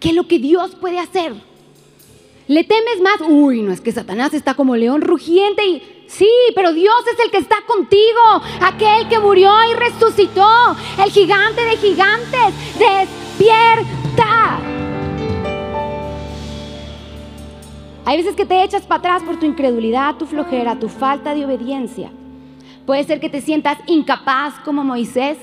que 0.00 0.12
lo 0.12 0.26
que 0.26 0.40
Dios 0.40 0.74
puede 0.74 0.98
hacer. 0.98 1.32
Le 2.52 2.64
temes 2.64 3.00
más, 3.00 3.26
uy, 3.26 3.62
no 3.62 3.72
es 3.72 3.80
que 3.80 3.92
Satanás 3.92 4.34
está 4.34 4.52
como 4.52 4.76
león 4.76 5.00
rugiente 5.00 5.64
y 5.64 5.82
sí, 6.06 6.28
pero 6.54 6.74
Dios 6.74 6.94
es 7.10 7.18
el 7.24 7.30
que 7.30 7.38
está 7.38 7.56
contigo, 7.66 8.42
aquel 8.60 9.08
que 9.08 9.18
murió 9.18 9.50
y 9.70 9.74
resucitó, 9.74 10.46
el 11.02 11.10
gigante 11.10 11.64
de 11.64 11.76
gigantes, 11.78 12.52
despierta. 12.78 14.60
Hay 18.04 18.18
veces 18.18 18.36
que 18.36 18.44
te 18.44 18.62
echas 18.62 18.82
para 18.82 18.98
atrás 18.98 19.22
por 19.22 19.40
tu 19.40 19.46
incredulidad, 19.46 20.16
tu 20.16 20.26
flojera, 20.26 20.78
tu 20.78 20.90
falta 20.90 21.34
de 21.34 21.46
obediencia. 21.46 22.10
Puede 22.84 23.04
ser 23.04 23.18
que 23.18 23.30
te 23.30 23.40
sientas 23.40 23.78
incapaz 23.86 24.60
como 24.62 24.84
Moisés, 24.84 25.38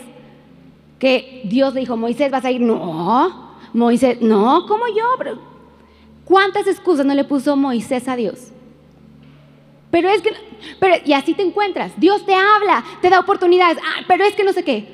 que 0.99 1.41
Dios 1.45 1.73
le 1.73 1.79
dijo, 1.79 1.97
Moisés, 1.97 2.29
vas 2.29 2.45
a 2.45 2.51
ir. 2.51 2.61
No, 2.61 3.55
Moisés, 3.73 4.21
no, 4.21 4.67
como 4.67 4.85
yo. 4.89 5.48
¿Cuántas 6.29 6.67
excusas 6.67 7.07
no 7.07 7.15
le 7.15 7.23
puso 7.23 7.55
Moisés 7.55 8.07
a 8.07 8.15
Dios? 8.15 8.51
Pero 9.89 10.09
es 10.09 10.21
que, 10.21 10.31
pero, 10.79 10.95
y 11.03 11.13
así 11.13 11.33
te 11.33 11.41
encuentras. 11.41 11.91
Dios 11.99 12.23
te 12.23 12.35
habla, 12.35 12.85
te 13.01 13.09
da 13.09 13.19
oportunidades. 13.19 13.79
Ah, 13.83 14.03
pero 14.07 14.23
es 14.23 14.35
que 14.35 14.43
no 14.43 14.53
sé 14.53 14.63
qué. 14.63 14.87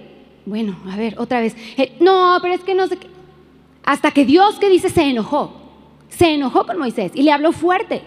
Bueno, 0.45 0.79
a 0.89 0.95
ver, 0.95 1.19
otra 1.19 1.41
vez. 1.41 1.53
Eh, 1.75 1.97
no, 1.99 2.37
pero 2.41 2.53
es 2.53 2.61
que 2.61 2.73
no 2.73 2.87
sé 2.87 2.95
qué. 2.95 3.07
Hasta 3.83 4.11
que 4.11 4.23
Dios, 4.23 4.55
que 4.59 4.69
dice, 4.69 4.89
se 4.89 5.03
enojó. 5.03 5.51
Se 6.07 6.29
enojó 6.29 6.65
con 6.65 6.79
Moisés 6.79 7.11
y 7.13 7.23
le 7.23 7.33
habló 7.33 7.51
fuerte. 7.51 8.03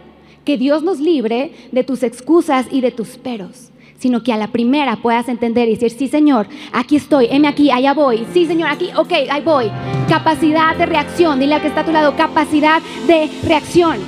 Que 0.47 0.57
Dios 0.57 0.83
nos 0.83 0.99
libre 0.99 1.53
de 1.71 1.85
tus 1.85 2.03
excusas 2.03 2.67
y 2.71 2.81
de 2.81 2.93
tus 2.93 3.19
peros 3.19 3.71
sino 3.99 4.23
que 4.23 4.33
a 4.33 4.37
la 4.37 4.49
primera 4.49 4.97
puedas 4.97 5.29
entender 5.29 5.69
y 5.69 5.73
decir, 5.73 5.91
sí 5.91 6.09
Señor, 6.09 6.47
aquí 6.73 6.97
estoy, 6.97 7.27
heme 7.31 7.49
aquí, 7.49 7.71
allá 7.71 7.95
voy, 7.95 8.27
sí 8.33 8.47
Señor, 8.47 8.71
aquí, 8.71 8.91
ok, 8.97 9.13
ahí 9.31 9.43
voy. 9.43 9.71
Capacidad 10.09 10.77
de 10.77 10.87
reacción, 10.87 11.41
dile 11.41 11.57
al 11.57 11.61
que 11.61 11.69
está 11.69 11.81
a 11.81 11.85
tu 11.85 11.93
lado, 11.93 12.15
capacidad 12.17 12.81
de 13.07 13.29
reacción. 13.45 13.99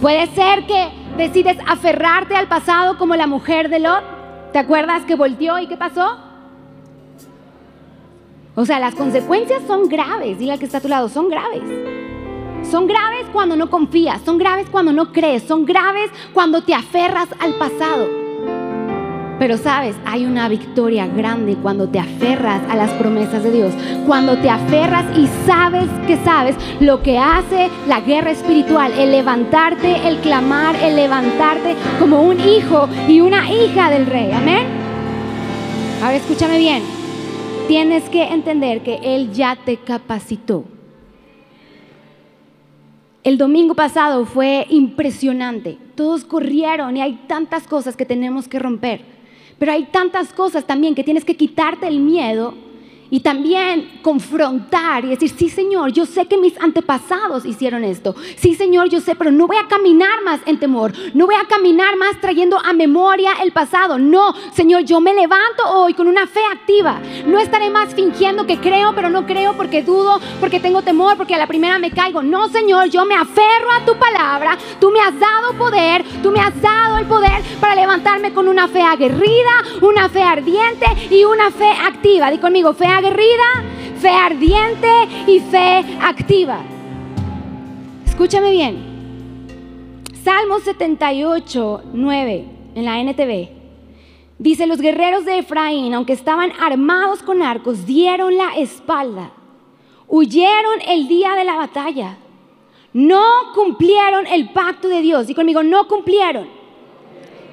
Puede 0.00 0.26
ser 0.28 0.66
que 0.66 0.88
decides 1.16 1.58
aferrarte 1.66 2.34
al 2.34 2.48
pasado 2.48 2.96
como 2.98 3.14
la 3.14 3.26
mujer 3.26 3.68
de 3.68 3.78
Lot. 3.78 4.02
¿Te 4.52 4.58
acuerdas 4.58 5.04
que 5.04 5.14
volteó 5.14 5.58
y 5.58 5.66
qué 5.66 5.76
pasó? 5.76 6.16
O 8.54 8.66
sea, 8.66 8.80
las 8.80 8.94
consecuencias 8.94 9.62
son 9.66 9.88
graves, 9.88 10.38
dile 10.38 10.52
al 10.52 10.58
que 10.58 10.66
está 10.66 10.78
a 10.78 10.82
tu 10.82 10.88
lado, 10.88 11.08
son 11.08 11.28
graves. 11.28 11.62
Son 12.70 12.86
graves 12.86 13.26
cuando 13.32 13.56
no 13.56 13.68
confías, 13.68 14.22
son 14.22 14.38
graves 14.38 14.68
cuando 14.70 14.92
no 14.92 15.12
crees, 15.12 15.42
son 15.42 15.64
graves 15.66 16.10
cuando 16.32 16.62
te 16.62 16.74
aferras 16.74 17.28
al 17.38 17.54
pasado. 17.54 18.21
Pero 19.42 19.58
sabes, 19.58 19.96
hay 20.04 20.24
una 20.24 20.48
victoria 20.48 21.08
grande 21.08 21.56
cuando 21.60 21.88
te 21.88 21.98
aferras 21.98 22.62
a 22.70 22.76
las 22.76 22.92
promesas 22.92 23.42
de 23.42 23.50
Dios, 23.50 23.74
cuando 24.06 24.38
te 24.38 24.48
aferras 24.48 25.04
y 25.18 25.26
sabes 25.44 25.88
que 26.06 26.16
sabes 26.18 26.54
lo 26.78 27.02
que 27.02 27.18
hace 27.18 27.68
la 27.88 27.98
guerra 28.02 28.30
espiritual, 28.30 28.92
el 28.92 29.10
levantarte, 29.10 30.06
el 30.06 30.18
clamar, 30.18 30.76
el 30.76 30.94
levantarte 30.94 31.74
como 31.98 32.22
un 32.22 32.38
hijo 32.38 32.88
y 33.08 33.20
una 33.20 33.52
hija 33.52 33.90
del 33.90 34.06
rey. 34.06 34.30
Amén. 34.30 34.64
Ahora 36.00 36.14
escúchame 36.14 36.58
bien, 36.58 36.84
tienes 37.66 38.08
que 38.10 38.22
entender 38.22 38.84
que 38.84 39.00
Él 39.02 39.32
ya 39.32 39.56
te 39.56 39.76
capacitó. 39.76 40.66
El 43.24 43.38
domingo 43.38 43.74
pasado 43.74 44.24
fue 44.24 44.68
impresionante. 44.70 45.78
Todos 45.96 46.24
corrieron 46.24 46.96
y 46.96 47.02
hay 47.02 47.24
tantas 47.26 47.66
cosas 47.66 47.96
que 47.96 48.06
tenemos 48.06 48.46
que 48.46 48.60
romper. 48.60 49.10
Pero 49.62 49.70
hay 49.70 49.84
tantas 49.84 50.32
cosas 50.32 50.64
también 50.64 50.96
que 50.96 51.04
tienes 51.04 51.24
que 51.24 51.36
quitarte 51.36 51.86
el 51.86 52.00
miedo 52.00 52.52
y 53.12 53.20
también 53.20 54.00
confrontar 54.00 55.04
y 55.04 55.08
decir, 55.08 55.28
sí 55.36 55.50
Señor, 55.50 55.92
yo 55.92 56.06
sé 56.06 56.24
que 56.24 56.38
mis 56.38 56.58
antepasados 56.58 57.44
hicieron 57.44 57.84
esto. 57.84 58.16
Sí 58.36 58.54
Señor, 58.54 58.88
yo 58.88 59.02
sé, 59.02 59.14
pero 59.14 59.30
no 59.30 59.46
voy 59.46 59.58
a 59.58 59.68
caminar 59.68 60.22
más 60.24 60.40
en 60.46 60.58
temor. 60.58 60.94
No 61.12 61.26
voy 61.26 61.34
a 61.34 61.46
caminar 61.46 61.94
más 61.98 62.18
trayendo 62.22 62.58
a 62.58 62.72
memoria 62.72 63.32
el 63.42 63.52
pasado. 63.52 63.98
No, 63.98 64.32
Señor, 64.54 64.84
yo 64.84 64.98
me 64.98 65.12
levanto 65.12 65.62
hoy 65.74 65.92
con 65.92 66.08
una 66.08 66.26
fe 66.26 66.40
activa. 66.50 67.02
No 67.26 67.38
estaré 67.38 67.68
más 67.68 67.94
fingiendo 67.94 68.46
que 68.46 68.56
creo, 68.56 68.94
pero 68.94 69.10
no 69.10 69.26
creo 69.26 69.52
porque 69.58 69.82
dudo, 69.82 70.18
porque 70.40 70.58
tengo 70.58 70.80
temor, 70.80 71.18
porque 71.18 71.34
a 71.34 71.38
la 71.38 71.46
primera 71.46 71.78
me 71.78 71.90
caigo. 71.90 72.22
No, 72.22 72.48
Señor, 72.48 72.88
yo 72.88 73.04
me 73.04 73.14
aferro 73.14 73.72
a 73.78 73.84
tu 73.84 73.94
palabra. 73.98 74.56
Tú 74.80 74.90
me 74.90 75.00
has 75.00 75.20
dado 75.20 75.52
poder, 75.58 76.02
tú 76.22 76.30
me 76.30 76.40
has 76.40 76.58
dado 76.62 76.96
el 76.96 77.04
poder 77.04 77.42
para 77.60 77.74
levantarme 77.74 78.32
con 78.32 78.48
una 78.48 78.68
fe 78.68 78.80
aguerrida, 78.80 79.52
una 79.82 80.08
fe 80.08 80.22
ardiente 80.22 80.86
y 81.10 81.24
una 81.24 81.50
fe 81.50 81.68
activa. 81.70 82.30
Di 82.30 82.38
conmigo, 82.38 82.72
fe 82.72 82.86
aguerrida, 82.86 83.01
fe 84.02 84.08
ardiente 84.08 84.88
y 85.26 85.40
fe 85.40 85.84
activa. 86.00 86.60
Escúchame 88.04 88.50
bien. 88.50 88.90
Salmo 90.24 90.60
78, 90.60 91.82
9 91.92 92.44
en 92.74 92.84
la 92.84 93.00
NTV. 93.00 93.48
Dice, 94.38 94.66
los 94.66 94.80
guerreros 94.80 95.24
de 95.24 95.38
Efraín, 95.38 95.94
aunque 95.94 96.12
estaban 96.12 96.52
armados 96.60 97.22
con 97.22 97.42
arcos, 97.42 97.86
dieron 97.86 98.36
la 98.36 98.56
espalda, 98.56 99.30
huyeron 100.08 100.80
el 100.88 101.06
día 101.06 101.34
de 101.36 101.44
la 101.44 101.54
batalla, 101.54 102.18
no 102.92 103.52
cumplieron 103.54 104.26
el 104.26 104.50
pacto 104.50 104.88
de 104.88 105.00
Dios. 105.00 105.30
Y 105.30 105.34
conmigo, 105.34 105.62
no 105.62 105.86
cumplieron. 105.86 106.48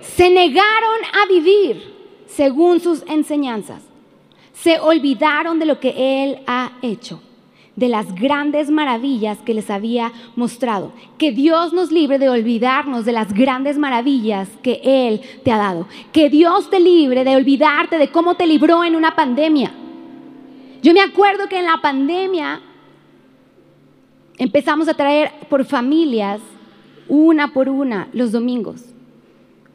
Se 0.02 0.30
negaron 0.30 1.00
a 1.22 1.28
vivir 1.28 1.96
según 2.28 2.80
sus 2.80 3.04
enseñanzas 3.08 3.89
se 4.64 4.80
olvidaron 4.80 5.60
de 5.60 5.66
lo 5.66 5.80
que 5.80 6.24
Él 6.24 6.40
ha 6.46 6.72
hecho, 6.82 7.22
de 7.76 7.88
las 7.88 8.14
grandes 8.14 8.70
maravillas 8.70 9.38
que 9.40 9.54
les 9.54 9.70
había 9.70 10.12
mostrado. 10.36 10.92
Que 11.18 11.32
Dios 11.32 11.72
nos 11.72 11.92
libre 11.92 12.20
de 12.20 12.30
olvidarnos 12.30 13.06
de 13.06 13.14
las 13.14 13.34
grandes 13.34 13.78
maravillas 13.78 14.50
que 14.62 14.82
Él 14.84 15.22
te 15.44 15.52
ha 15.52 15.58
dado. 15.58 15.88
Que 16.12 16.30
Dios 16.30 16.70
te 16.70 16.80
libre 16.80 17.24
de 17.24 17.38
olvidarte 17.38 17.98
de 17.98 18.10
cómo 18.10 18.36
te 18.36 18.48
libró 18.48 18.84
en 18.84 18.96
una 18.96 19.16
pandemia. 19.16 19.72
Yo 20.82 20.94
me 20.94 21.02
acuerdo 21.02 21.48
que 21.48 21.60
en 21.60 21.66
la 21.66 21.80
pandemia 21.82 22.62
empezamos 24.38 24.90
a 24.90 24.94
traer 24.94 25.32
por 25.50 25.64
familias, 25.64 26.42
una 27.08 27.54
por 27.54 27.70
una, 27.70 28.10
los 28.14 28.32
domingos 28.32 28.89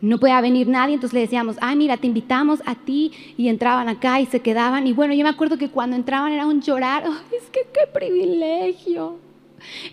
no 0.05 0.19
podía 0.19 0.41
venir 0.41 0.69
nadie, 0.69 0.95
entonces 0.95 1.15
le 1.15 1.21
decíamos, 1.21 1.57
ay, 1.61 1.77
mira, 1.77 1.97
te 1.97 2.07
invitamos 2.07 2.61
a 2.67 2.75
ti, 2.75 3.13
y 3.37 3.49
entraban 3.49 3.89
acá 3.89 4.21
y 4.21 4.27
se 4.27 4.41
quedaban. 4.41 4.87
Y 4.87 4.93
bueno, 4.93 5.15
yo 5.15 5.25
me 5.25 5.31
acuerdo 5.31 5.57
que 5.57 5.71
cuando 5.71 5.97
entraban 5.97 6.33
era 6.33 6.47
un 6.47 6.61
llorar, 6.61 7.05
es 7.37 7.49
que 7.51 7.61
qué 7.73 7.87
privilegio, 7.93 9.17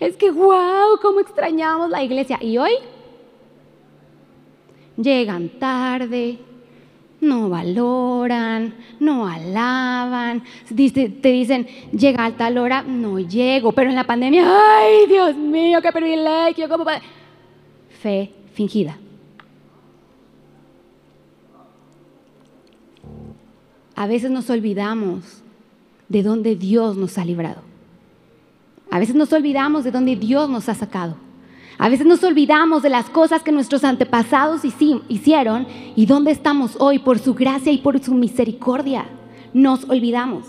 es 0.00 0.16
que 0.16 0.30
wow, 0.30 0.98
cómo 1.00 1.20
extrañamos 1.20 1.90
la 1.90 2.02
iglesia. 2.02 2.38
Y 2.40 2.58
hoy 2.58 2.72
llegan 4.96 5.48
tarde, 5.48 6.38
no 7.20 7.48
valoran, 7.48 8.74
no 9.00 9.26
alaban, 9.26 10.42
te 10.68 11.32
dicen, 11.32 11.66
llega 11.92 12.26
a 12.26 12.32
tal 12.32 12.58
hora, 12.58 12.82
no 12.82 13.18
llego, 13.18 13.72
pero 13.72 13.88
en 13.88 13.96
la 13.96 14.04
pandemia, 14.04 14.44
ay, 14.44 15.06
Dios 15.08 15.36
mío, 15.36 15.80
qué 15.80 15.92
privilegio, 15.92 16.68
cómo... 16.68 16.84
Fe 18.02 18.32
fingida. 18.52 18.98
A 23.94 24.06
veces 24.06 24.30
nos 24.30 24.48
olvidamos 24.50 25.42
de 26.08 26.22
dónde 26.22 26.56
Dios 26.56 26.96
nos 26.96 27.18
ha 27.18 27.24
librado. 27.24 27.60
A 28.90 28.98
veces 28.98 29.14
nos 29.14 29.32
olvidamos 29.32 29.84
de 29.84 29.90
dónde 29.90 30.16
Dios 30.16 30.48
nos 30.48 30.68
ha 30.68 30.74
sacado. 30.74 31.16
A 31.78 31.88
veces 31.88 32.06
nos 32.06 32.22
olvidamos 32.22 32.82
de 32.82 32.90
las 32.90 33.08
cosas 33.10 33.42
que 33.42 33.52
nuestros 33.52 33.84
antepasados 33.84 34.62
hicieron 34.64 35.66
y 35.96 36.06
dónde 36.06 36.30
estamos 36.30 36.76
hoy 36.78 36.98
por 36.98 37.18
su 37.18 37.34
gracia 37.34 37.72
y 37.72 37.78
por 37.78 37.98
su 38.02 38.14
misericordia. 38.14 39.06
Nos 39.54 39.84
olvidamos. 39.84 40.44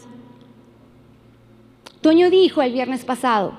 Toño 2.01 2.29
dijo 2.29 2.61
el 2.61 2.73
viernes 2.73 3.05
pasado, 3.05 3.53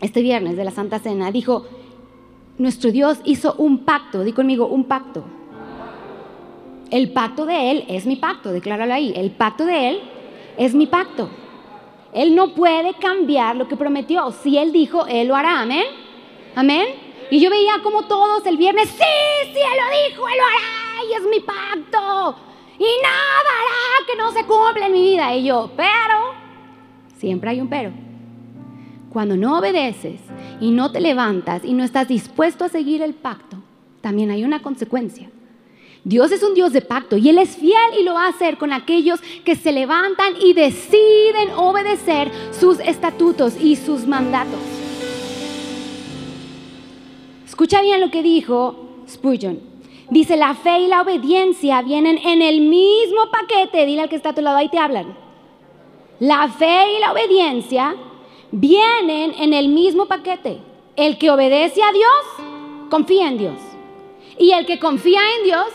este 0.00 0.20
viernes 0.20 0.56
de 0.56 0.64
la 0.64 0.72
Santa 0.72 0.98
Cena, 0.98 1.30
dijo, 1.30 1.66
nuestro 2.58 2.90
Dios 2.90 3.18
hizo 3.24 3.54
un 3.54 3.84
pacto, 3.84 4.24
di 4.24 4.32
conmigo, 4.32 4.66
un 4.66 4.84
pacto 4.84 5.24
el 6.90 7.12
pacto 7.12 7.46
de 7.46 7.70
Él 7.70 7.84
es 7.88 8.06
mi 8.06 8.16
pacto, 8.16 8.52
decláralo 8.52 8.94
ahí. 8.94 9.12
El 9.16 9.30
pacto 9.30 9.64
de 9.64 9.90
Él 9.90 10.00
es 10.56 10.74
mi 10.74 10.86
pacto. 10.86 11.30
Él 12.12 12.34
no 12.34 12.54
puede 12.54 12.94
cambiar 12.94 13.56
lo 13.56 13.68
que 13.68 13.76
prometió. 13.76 14.30
Si 14.32 14.56
Él 14.56 14.72
dijo, 14.72 15.06
Él 15.06 15.28
lo 15.28 15.36
hará. 15.36 15.60
Amén. 15.60 15.84
Amén. 16.54 16.86
Y 17.30 17.40
yo 17.40 17.50
veía 17.50 17.74
como 17.82 18.04
todos 18.04 18.44
el 18.46 18.56
viernes, 18.56 18.88
sí, 18.88 19.52
sí, 19.52 19.58
Él 19.58 19.78
lo 19.78 20.08
dijo, 20.08 20.28
Él 20.28 20.34
lo 20.38 20.44
hará. 20.44 21.04
Y 21.08 21.12
es 21.14 21.30
mi 21.30 21.40
pacto. 21.40 22.36
Y 22.78 23.02
nada 23.02 23.50
hará 23.60 24.06
que 24.06 24.16
no 24.16 24.32
se 24.32 24.44
cumpla 24.44 24.86
en 24.86 24.92
mi 24.92 25.02
vida. 25.02 25.34
Y 25.34 25.44
yo, 25.44 25.70
pero 25.76 26.38
Siempre 27.18 27.50
hay 27.50 27.60
un 27.60 27.68
pero. 27.68 27.90
Cuando 29.12 29.36
no 29.36 29.58
obedeces 29.58 30.20
y 30.60 30.70
no 30.70 30.92
te 30.92 31.00
levantas 31.00 31.64
y 31.64 31.72
no 31.72 31.82
estás 31.82 32.08
dispuesto 32.08 32.64
a 32.64 32.68
seguir 32.68 33.02
el 33.02 33.14
pacto, 33.14 33.56
también 34.00 34.30
hay 34.30 34.44
una 34.44 34.62
consecuencia. 34.62 35.28
Dios 36.04 36.32
es 36.32 36.42
un 36.42 36.54
Dios 36.54 36.72
de 36.72 36.80
pacto 36.80 37.16
y 37.16 37.28
Él 37.28 37.38
es 37.38 37.56
fiel 37.56 37.76
y 37.98 38.02
lo 38.02 38.14
va 38.14 38.26
a 38.26 38.28
hacer 38.28 38.56
con 38.56 38.72
aquellos 38.72 39.20
que 39.44 39.56
se 39.56 39.72
levantan 39.72 40.34
y 40.40 40.52
deciden 40.52 41.50
obedecer 41.56 42.30
sus 42.58 42.78
estatutos 42.80 43.54
y 43.60 43.76
sus 43.76 44.06
mandatos. 44.06 44.60
Escucha 47.46 47.82
bien 47.82 48.00
lo 48.00 48.10
que 48.10 48.22
dijo 48.22 48.76
Spurgeon. 49.08 49.60
Dice, 50.10 50.36
la 50.36 50.54
fe 50.54 50.80
y 50.80 50.86
la 50.86 51.02
obediencia 51.02 51.82
vienen 51.82 52.18
en 52.24 52.40
el 52.40 52.60
mismo 52.60 53.30
paquete. 53.30 53.84
Dile 53.84 54.02
al 54.02 54.08
que 54.08 54.16
está 54.16 54.30
a 54.30 54.34
tu 54.34 54.40
lado, 54.40 54.56
ahí 54.56 54.68
te 54.68 54.78
hablan. 54.78 55.14
La 56.18 56.48
fe 56.48 56.96
y 56.96 57.00
la 57.00 57.12
obediencia 57.12 57.94
vienen 58.50 59.34
en 59.38 59.52
el 59.52 59.68
mismo 59.68 60.06
paquete. 60.06 60.60
El 60.96 61.18
que 61.18 61.30
obedece 61.30 61.82
a 61.82 61.92
Dios, 61.92 62.88
confía 62.90 63.28
en 63.28 63.38
Dios. 63.38 63.58
Y 64.38 64.52
el 64.52 64.64
que 64.64 64.78
confía 64.78 65.20
en 65.38 65.44
Dios, 65.44 65.66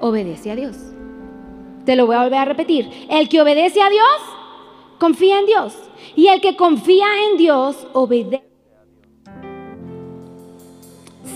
obedece 0.00 0.50
a 0.50 0.56
Dios. 0.56 0.76
Te 1.84 1.96
lo 1.96 2.06
voy 2.06 2.16
a 2.16 2.22
volver 2.22 2.38
a 2.38 2.44
repetir. 2.44 2.90
El 3.08 3.28
que 3.28 3.40
obedece 3.40 3.80
a 3.80 3.90
Dios, 3.90 4.20
confía 4.98 5.38
en 5.38 5.46
Dios. 5.46 5.74
Y 6.14 6.28
el 6.28 6.40
que 6.40 6.56
confía 6.56 7.06
en 7.30 7.38
Dios, 7.38 7.86
obedece. 7.92 8.44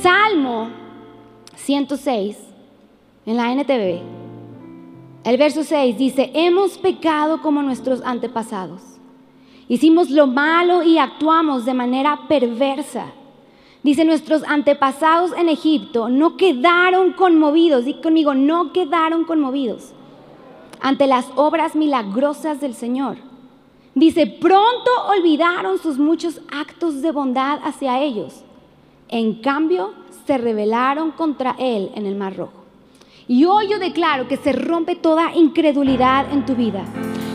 Salmo 0.03 0.69
106, 1.55 2.39
en 3.25 3.37
la 3.37 3.53
NTV, 3.53 4.03
el 5.25 5.37
verso 5.37 5.63
6 5.63 5.97
dice, 5.97 6.31
hemos 6.35 6.79
pecado 6.79 7.41
como 7.41 7.63
nuestros 7.63 8.03
antepasados. 8.03 8.83
Hicimos 9.69 10.11
lo 10.11 10.27
malo 10.27 10.83
y 10.83 10.99
actuamos 10.99 11.65
de 11.65 11.75
manera 11.75 12.23
perversa. 12.29 13.13
Dice, 13.83 14.05
nuestros 14.05 14.45
antepasados 14.45 15.33
en 15.37 15.49
Egipto 15.49 16.09
no 16.09 16.37
quedaron 16.37 17.13
conmovidos, 17.15 17.85
di 17.85 17.95
conmigo, 17.95 18.35
no 18.35 18.73
quedaron 18.73 19.25
conmovidos 19.25 19.93
ante 20.81 21.07
las 21.07 21.27
obras 21.37 21.75
milagrosas 21.75 22.61
del 22.61 22.75
Señor. 22.75 23.17
Dice, 23.95 24.27
pronto 24.27 24.91
olvidaron 25.09 25.79
sus 25.79 25.99
muchos 25.99 26.41
actos 26.51 27.03
de 27.03 27.13
bondad 27.13 27.61
hacia 27.65 28.01
ellos. 28.01 28.45
En 29.09 29.35
cambio, 29.35 29.93
se 30.27 30.39
rebelaron 30.39 31.11
contra 31.13 31.55
Él 31.59 31.91
en 31.95 32.07
el 32.07 32.15
Mar 32.15 32.37
Rojo. 32.37 32.63
Y 33.29 33.45
hoy 33.45 33.69
yo 33.69 33.79
declaro 33.79 34.29
que 34.29 34.37
se 34.37 34.53
rompe 34.53 34.97
toda 34.97 35.35
incredulidad 35.35 36.33
en 36.33 36.45
tu 36.45 36.55
vida. 36.55 36.85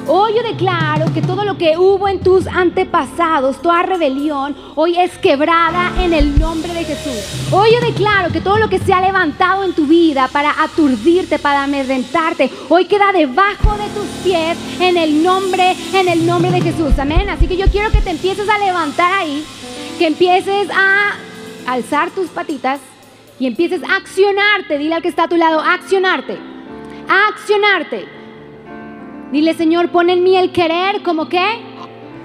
Hoy 0.09 0.35
yo 0.35 0.41
declaro 0.41 1.13
que 1.13 1.21
todo 1.21 1.43
lo 1.43 1.57
que 1.57 1.77
hubo 1.77 2.07
en 2.07 2.21
tus 2.21 2.47
antepasados, 2.47 3.61
toda 3.61 3.83
rebelión, 3.83 4.55
hoy 4.75 4.97
es 4.97 5.17
quebrada 5.17 5.91
en 6.01 6.13
el 6.13 6.39
nombre 6.39 6.73
de 6.73 6.85
Jesús. 6.85 7.51
Hoy 7.51 7.71
yo 7.73 7.85
declaro 7.85 8.31
que 8.31 8.39
todo 8.39 8.57
lo 8.57 8.69
que 8.69 8.79
se 8.79 8.93
ha 8.93 9.01
levantado 9.01 9.65
en 9.65 9.73
tu 9.73 9.85
vida 9.85 10.29
para 10.31 10.63
aturdirte, 10.63 11.39
para 11.39 11.63
amedrentarte, 11.63 12.49
hoy 12.69 12.85
queda 12.85 13.11
debajo 13.11 13.75
de 13.77 13.89
tus 13.89 14.07
pies 14.23 14.57
en 14.79 14.95
el 14.95 15.21
nombre, 15.21 15.75
en 15.93 16.07
el 16.07 16.25
nombre 16.25 16.51
de 16.51 16.61
Jesús. 16.61 16.97
Amén. 16.97 17.29
Así 17.29 17.45
que 17.45 17.57
yo 17.57 17.65
quiero 17.67 17.91
que 17.91 17.99
te 17.99 18.11
empieces 18.11 18.47
a 18.47 18.57
levantar 18.59 19.11
ahí, 19.11 19.45
que 19.99 20.07
empieces 20.07 20.69
a 20.73 21.15
alzar 21.69 22.11
tus 22.11 22.29
patitas 22.29 22.79
y 23.39 23.45
empieces 23.45 23.83
a 23.83 23.97
accionarte. 23.97 24.77
Dile 24.77 24.95
al 24.95 25.01
que 25.01 25.09
está 25.09 25.23
a 25.23 25.27
tu 25.27 25.35
lado, 25.35 25.59
accionarte. 25.59 26.37
Accionarte. 27.09 28.16
Dile, 29.31 29.53
Señor, 29.53 29.89
pon 29.89 30.09
en 30.09 30.23
mí 30.23 30.37
el 30.37 30.51
querer 30.51 31.03
como 31.03 31.27
qué? 31.27 31.45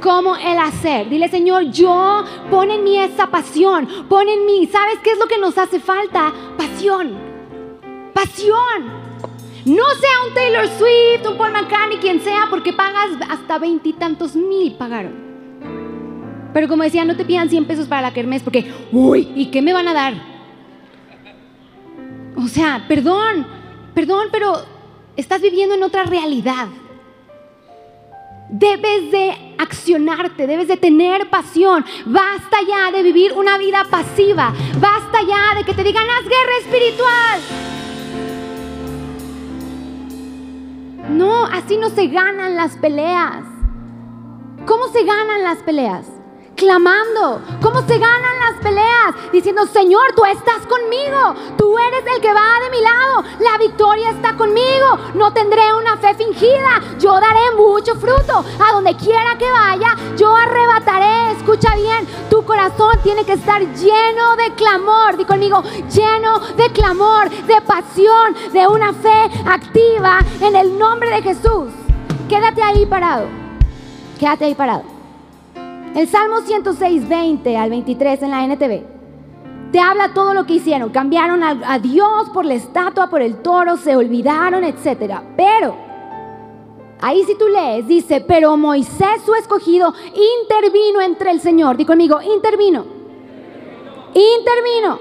Como 0.01 0.37
el 0.37 0.59
hacer. 0.59 1.09
Dile, 1.09 1.29
Señor, 1.29 1.65
yo 1.71 2.25
pon 2.51 2.71
en 2.71 2.85
mí 2.85 2.97
esa 2.97 3.27
pasión. 3.27 3.89
Pon 4.09 4.29
en 4.29 4.47
mí, 4.47 4.69
¿sabes 4.71 4.99
qué 5.03 5.11
es 5.11 5.19
lo 5.19 5.27
que 5.27 5.39
nos 5.39 5.59
hace 5.59 5.81
falta? 5.81 6.33
Pasión. 6.57 7.13
Pasión. 8.15 9.03
No 9.65 9.85
sea 10.01 10.27
un 10.29 10.35
Taylor 10.35 10.67
Swift, 10.67 11.29
un 11.29 11.39
Paul 11.39 11.53
McCartney, 11.53 11.99
quien 11.99 12.21
sea, 12.21 12.47
porque 12.51 12.73
pagas 12.73 13.11
hasta 13.29 13.59
veintitantos 13.59 14.35
mil 14.35 14.75
pagaron. 14.75 15.33
Pero 16.53 16.69
como 16.69 16.83
decía, 16.83 17.05
no 17.05 17.17
te 17.17 17.25
pidan 17.25 17.49
100 17.49 17.65
pesos 17.67 17.87
para 17.87 18.03
la 18.03 18.13
kermés 18.13 18.43
porque, 18.43 18.71
uy, 18.93 19.33
¿y 19.35 19.47
qué 19.47 19.63
me 19.63 19.73
van 19.73 19.89
a 19.89 19.95
dar? 19.95 20.15
O 22.37 22.47
sea, 22.49 22.85
perdón, 22.89 23.47
perdón, 23.95 24.29
pero 24.31 24.55
estás 25.17 25.41
viviendo 25.41 25.75
en 25.75 25.83
otra 25.83 26.05
realidad. 26.05 26.69
Debes 28.55 29.11
de 29.11 29.55
accionarte, 29.57 30.47
debes 30.47 30.69
de 30.69 30.77
tener 30.77 31.31
pasión. 31.31 31.83
Basta 32.05 32.59
ya 32.69 32.93
de 32.93 33.03
vivir 33.03 33.33
una 33.33 33.57
vida 33.57 33.83
pasiva. 33.91 34.53
Basta 34.79 35.23
ya 35.27 35.59
de 35.59 35.65
que 35.65 35.73
te 35.73 35.83
digan, 35.83 36.05
haz 36.05 36.25
guerra 36.25 36.59
espiritual. 36.61 37.41
No, 41.13 41.47
así 41.47 41.79
no 41.79 41.89
se 41.89 42.09
ganan 42.09 42.55
las 42.55 42.77
peleas. 42.77 43.43
¿Cómo 44.67 44.87
se 44.89 45.03
ganan 45.03 45.43
las 45.43 45.63
peleas? 45.63 46.22
Clamando. 46.63 47.41
¿Cómo 47.61 47.83
se 47.83 47.99
ganan 47.99 48.39
las 48.39 48.63
peleas? 48.63 49.33
Diciendo, 49.33 49.67
Señor, 49.67 50.15
tú 50.15 50.25
estás 50.25 50.65
conmigo. 50.69 51.35
Tú 51.59 51.77
eres 51.77 52.05
el 52.15 52.23
que 52.23 52.33
va 52.33 52.61
de 52.63 52.71
mi 52.71 52.81
lado. 52.81 53.25
La 53.41 53.59
victoria 53.59 54.11
está 54.11 54.37
conmigo. 54.37 54.97
No 55.15 55.33
tendré 55.33 55.75
una 55.75 55.97
fe 55.97 56.15
fingida. 56.15 56.81
Yo 57.01 57.15
daré 57.15 57.51
mucho 57.57 57.97
fruto. 57.97 58.45
A 58.61 58.73
donde 58.75 58.95
quiera 58.95 59.37
que 59.37 59.51
vaya, 59.51 59.97
yo 60.17 60.37
arrebataré. 60.37 61.33
Escucha 61.33 61.75
bien, 61.75 62.07
tu 62.31 62.45
corazón 62.45 62.97
tiene 63.03 63.25
que 63.25 63.33
estar 63.33 63.61
lleno 63.61 64.37
de 64.37 64.55
clamor. 64.55 65.17
Di 65.17 65.25
conmigo, 65.25 65.65
lleno 65.93 66.39
de 66.57 66.71
clamor, 66.71 67.29
de 67.29 67.61
pasión, 67.63 68.37
de 68.53 68.69
una 68.69 68.93
fe 68.93 69.31
activa 69.47 70.21
en 70.41 70.55
el 70.55 70.79
nombre 70.79 71.11
de 71.11 71.23
Jesús. 71.23 71.73
Quédate 72.29 72.63
ahí 72.63 72.87
parado. 72.87 73.27
Quédate 74.21 74.45
ahí 74.45 74.55
parado. 74.55 74.92
El 75.95 76.09
Salmo 76.09 76.41
106, 76.41 77.09
20 77.09 77.57
al 77.57 77.71
23 77.71 78.23
en 78.23 78.31
la 78.31 78.45
NTV 78.45 78.93
te 79.73 79.81
habla 79.81 80.13
todo 80.13 80.35
lo 80.35 80.45
que 80.45 80.55
hicieron. 80.55 80.91
Cambiaron 80.91 81.43
a, 81.43 81.79
Dios 81.79 82.29
por 82.33 82.45
la 82.45 82.55
estatua, 82.55 83.09
por 83.09 83.23
el 83.23 83.37
toro, 83.39 83.79
se 83.79 83.97
olvidaron, 83.97 84.63
etc. 84.65 85.21
Pero, 85.35 85.75
ahí 87.01 87.25
si 87.25 87.35
tú 87.37 87.49
lees, 87.49 87.89
dice, 87.89 88.21
pero 88.21 88.57
Moisés 88.57 89.23
su 89.25 89.35
escogido 89.35 89.95
intervino 90.43 91.01
entre 91.01 91.31
el 91.31 91.41
Señor. 91.41 91.79
Di 91.79 91.87
conmigo, 91.87 92.21
intervino. 92.21 92.85
Intervino 94.15 94.99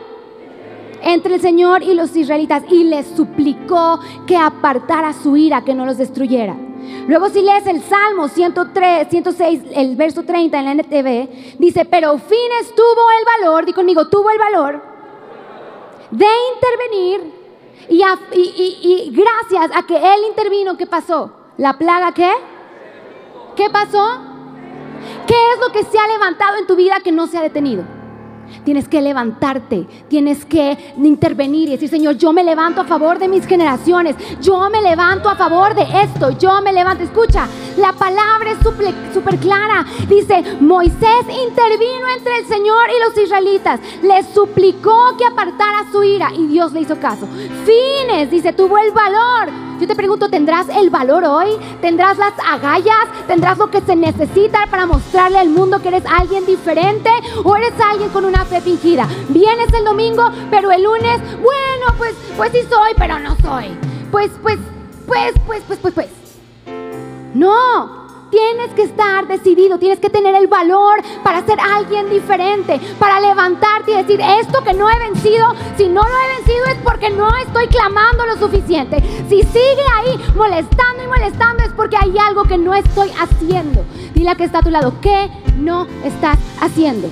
entre 1.04 1.36
el 1.36 1.42
Señor 1.42 1.84
y 1.84 1.94
los 1.94 2.16
israelitas 2.16 2.64
y 2.70 2.86
les 2.86 3.08
suplicó 3.08 4.00
que 4.26 4.38
apartara 4.38 5.12
su 5.12 5.36
ira, 5.36 5.66
que 5.66 5.74
no 5.74 5.86
los 5.86 5.98
destruyera. 5.98 6.56
Luego 7.08 7.30
si 7.30 7.42
lees 7.42 7.66
el 7.68 7.82
Salmo 7.82 8.28
103, 8.28 9.08
106, 9.10 9.62
el 9.74 9.96
verso 9.96 10.24
30 10.24 10.60
en 10.60 10.66
la 10.66 10.72
NTV, 10.72 11.58
dice, 11.58 11.86
pero 11.86 12.18
Fines 12.18 12.76
tuvo 12.76 13.04
el 13.20 13.26
valor, 13.40 13.66
di 13.66 13.74
conmigo, 13.74 14.08
tuvo 14.08 14.30
el 14.30 14.38
valor 14.38 14.82
de 16.12 16.28
intervenir 16.56 17.42
y, 17.90 18.04
y, 18.04 19.12
gracias 19.12 19.72
a 19.76 19.86
que 19.86 19.96
él 19.96 20.22
intervino, 20.28 20.78
¿qué 20.78 20.86
pasó? 20.86 21.32
¿La 21.58 21.78
plaga 21.78 22.14
qué? 22.14 22.32
¿Qué 23.56 23.70
pasó? 23.70 24.20
¿Qué 25.28 25.34
es 25.34 25.60
lo 25.60 25.74
que 25.74 25.84
se 25.84 25.98
ha 25.98 26.08
levantado 26.08 26.58
en 26.58 26.68
tu 26.68 26.76
vida 26.76 27.00
que 27.04 27.12
no 27.12 27.28
se 27.28 27.38
ha 27.38 27.42
detenido? 27.42 27.84
Tienes 28.64 28.88
que 28.88 29.02
levantarte, 29.02 29.88
tienes 30.08 30.46
que 30.46 30.78
intervenir 30.98 31.70
y 31.70 31.72
decir, 31.72 31.90
Señor, 31.90 32.18
yo 32.18 32.34
me 32.34 32.44
levanto 32.44 32.82
a 32.82 32.86
favor 32.86 33.18
de 33.18 33.28
mis 33.28 33.46
generaciones, 33.46 34.16
yo 34.42 34.70
me 34.70 34.82
levanto 34.82 35.30
a 35.30 35.36
favor 35.36 35.74
de 35.74 35.84
esto, 36.04 36.32
yo 36.38 36.62
me 36.62 36.74
levanto. 36.74 37.04
Escucha, 37.04 37.48
la 37.78 37.94
palabra 37.94 38.52
es 38.52 38.58
súper 39.14 39.38
clara. 39.38 39.86
Dice, 40.08 40.44
Moisés 40.60 41.26
intervino 41.48 42.08
entre 42.18 42.40
el 42.40 42.46
Señor 42.46 42.88
y 42.90 43.00
los 43.08 43.18
israelitas, 43.24 43.80
le 44.04 44.24
suplicó 44.24 45.16
que 45.18 45.26
apartara 45.26 45.86
su 45.92 46.04
ira 46.04 46.30
y 46.38 46.48
Dios 46.48 46.74
le 46.74 46.82
hizo 46.82 47.00
caso. 47.00 47.28
Fines, 47.66 48.30
dice, 48.30 48.54
tuvo 48.54 48.78
el 48.78 48.92
valor. 48.92 49.71
Yo 49.82 49.88
te 49.88 49.96
pregunto, 49.96 50.30
¿tendrás 50.30 50.70
el 50.70 50.92
valor 50.92 51.24
hoy? 51.26 51.58
¿Tendrás 51.82 52.16
las 52.20 52.34
agallas? 52.48 53.08
¿Tendrás 53.26 53.58
lo 53.58 53.72
que 53.72 53.82
se 53.82 53.96
necesita 53.96 54.68
para 54.70 54.86
mostrarle 54.86 55.40
al 55.40 55.50
mundo 55.50 55.82
que 55.82 55.88
eres 55.88 56.04
alguien 56.06 56.46
diferente? 56.46 57.10
¿O 57.44 57.56
eres 57.56 57.74
alguien 57.90 58.10
con 58.10 58.26
una 58.26 58.46
fe 58.46 58.62
fingida. 58.62 59.08
Vienes 59.30 59.74
el 59.74 59.84
domingo, 59.84 60.30
pero 60.52 60.72
el 60.72 60.84
lunes, 60.84 61.20
bueno, 61.42 61.98
pues, 61.98 62.14
pues 62.38 62.52
sí 62.52 62.60
soy, 62.70 62.94
pero 62.96 63.18
no 63.18 63.36
soy. 63.38 63.76
Pues, 64.12 64.30
pues, 64.44 64.60
pues, 65.08 65.34
pues, 65.48 65.64
pues, 65.66 65.80
pues, 65.80 65.94
pues. 65.96 66.08
No, 67.34 68.01
Tienes 68.32 68.70
que 68.72 68.84
estar 68.84 69.28
decidido, 69.28 69.78
tienes 69.78 70.00
que 70.00 70.10
tener 70.10 70.34
el 70.36 70.48
valor 70.48 71.02
para 71.22 71.46
ser 71.46 71.60
alguien 71.60 72.10
diferente, 72.10 72.80
para 72.98 73.20
levantarte 73.20 73.92
y 73.92 73.96
decir, 73.96 74.22
esto 74.22 74.64
que 74.64 74.74
no 74.74 74.90
he 74.90 74.98
vencido, 75.00 75.54
si 75.76 75.90
no 75.90 76.02
lo 76.02 76.08
he 76.08 76.38
vencido 76.38 76.66
es 76.68 76.78
porque 76.82 77.10
no 77.10 77.28
estoy 77.36 77.68
clamando 77.68 78.26
lo 78.26 78.38
suficiente. 78.38 79.04
Si 79.28 79.44
sigue 79.44 79.86
ahí 79.98 80.18
molestando 80.34 81.04
y 81.04 81.08
molestando 81.08 81.62
es 81.64 81.74
porque 81.74 81.98
hay 82.00 82.18
algo 82.18 82.44
que 82.46 82.58
no 82.58 82.74
estoy 82.74 83.10
haciendo. 83.20 83.84
Dile 84.14 84.30
a 84.30 84.36
que 84.36 84.46
está 84.46 84.60
a 84.60 84.64
tu 84.64 84.70
lado, 84.70 84.94
¿qué 85.02 85.30
no 85.58 85.86
estás 86.06 86.38
haciendo? 86.62 87.10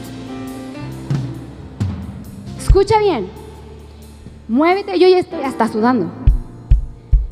Escucha 2.58 2.98
bien. 3.00 3.30
Muévete, 4.48 4.98
yo 4.98 5.10
ya 5.10 5.20
estoy 5.20 5.44
hasta 5.44 5.68
sudando. 5.68 6.10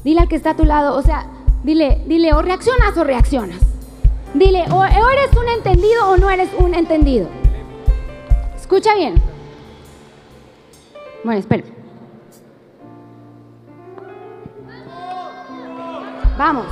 Dile 0.04 0.20
al 0.20 0.28
que 0.28 0.36
está 0.36 0.52
a 0.52 0.56
tu 0.58 0.66
lado, 0.66 0.98
o 0.98 1.02
sea, 1.02 1.26
dile, 1.64 2.04
dile, 2.06 2.34
o 2.34 2.42
reaccionas 2.42 2.98
o 2.98 3.06
reaccionas. 3.06 3.77
Dile, 4.38 4.66
o 4.72 4.84
eres 4.84 5.36
un 5.36 5.50
entendido 5.50 6.10
o 6.10 6.18
no 6.18 6.30
eres 6.30 6.50
un 6.60 6.76
entendido. 6.76 7.28
Escucha 8.56 8.94
bien. 8.94 9.16
Bueno, 11.24 11.40
espera. 11.40 11.64
Vamos. 16.38 16.66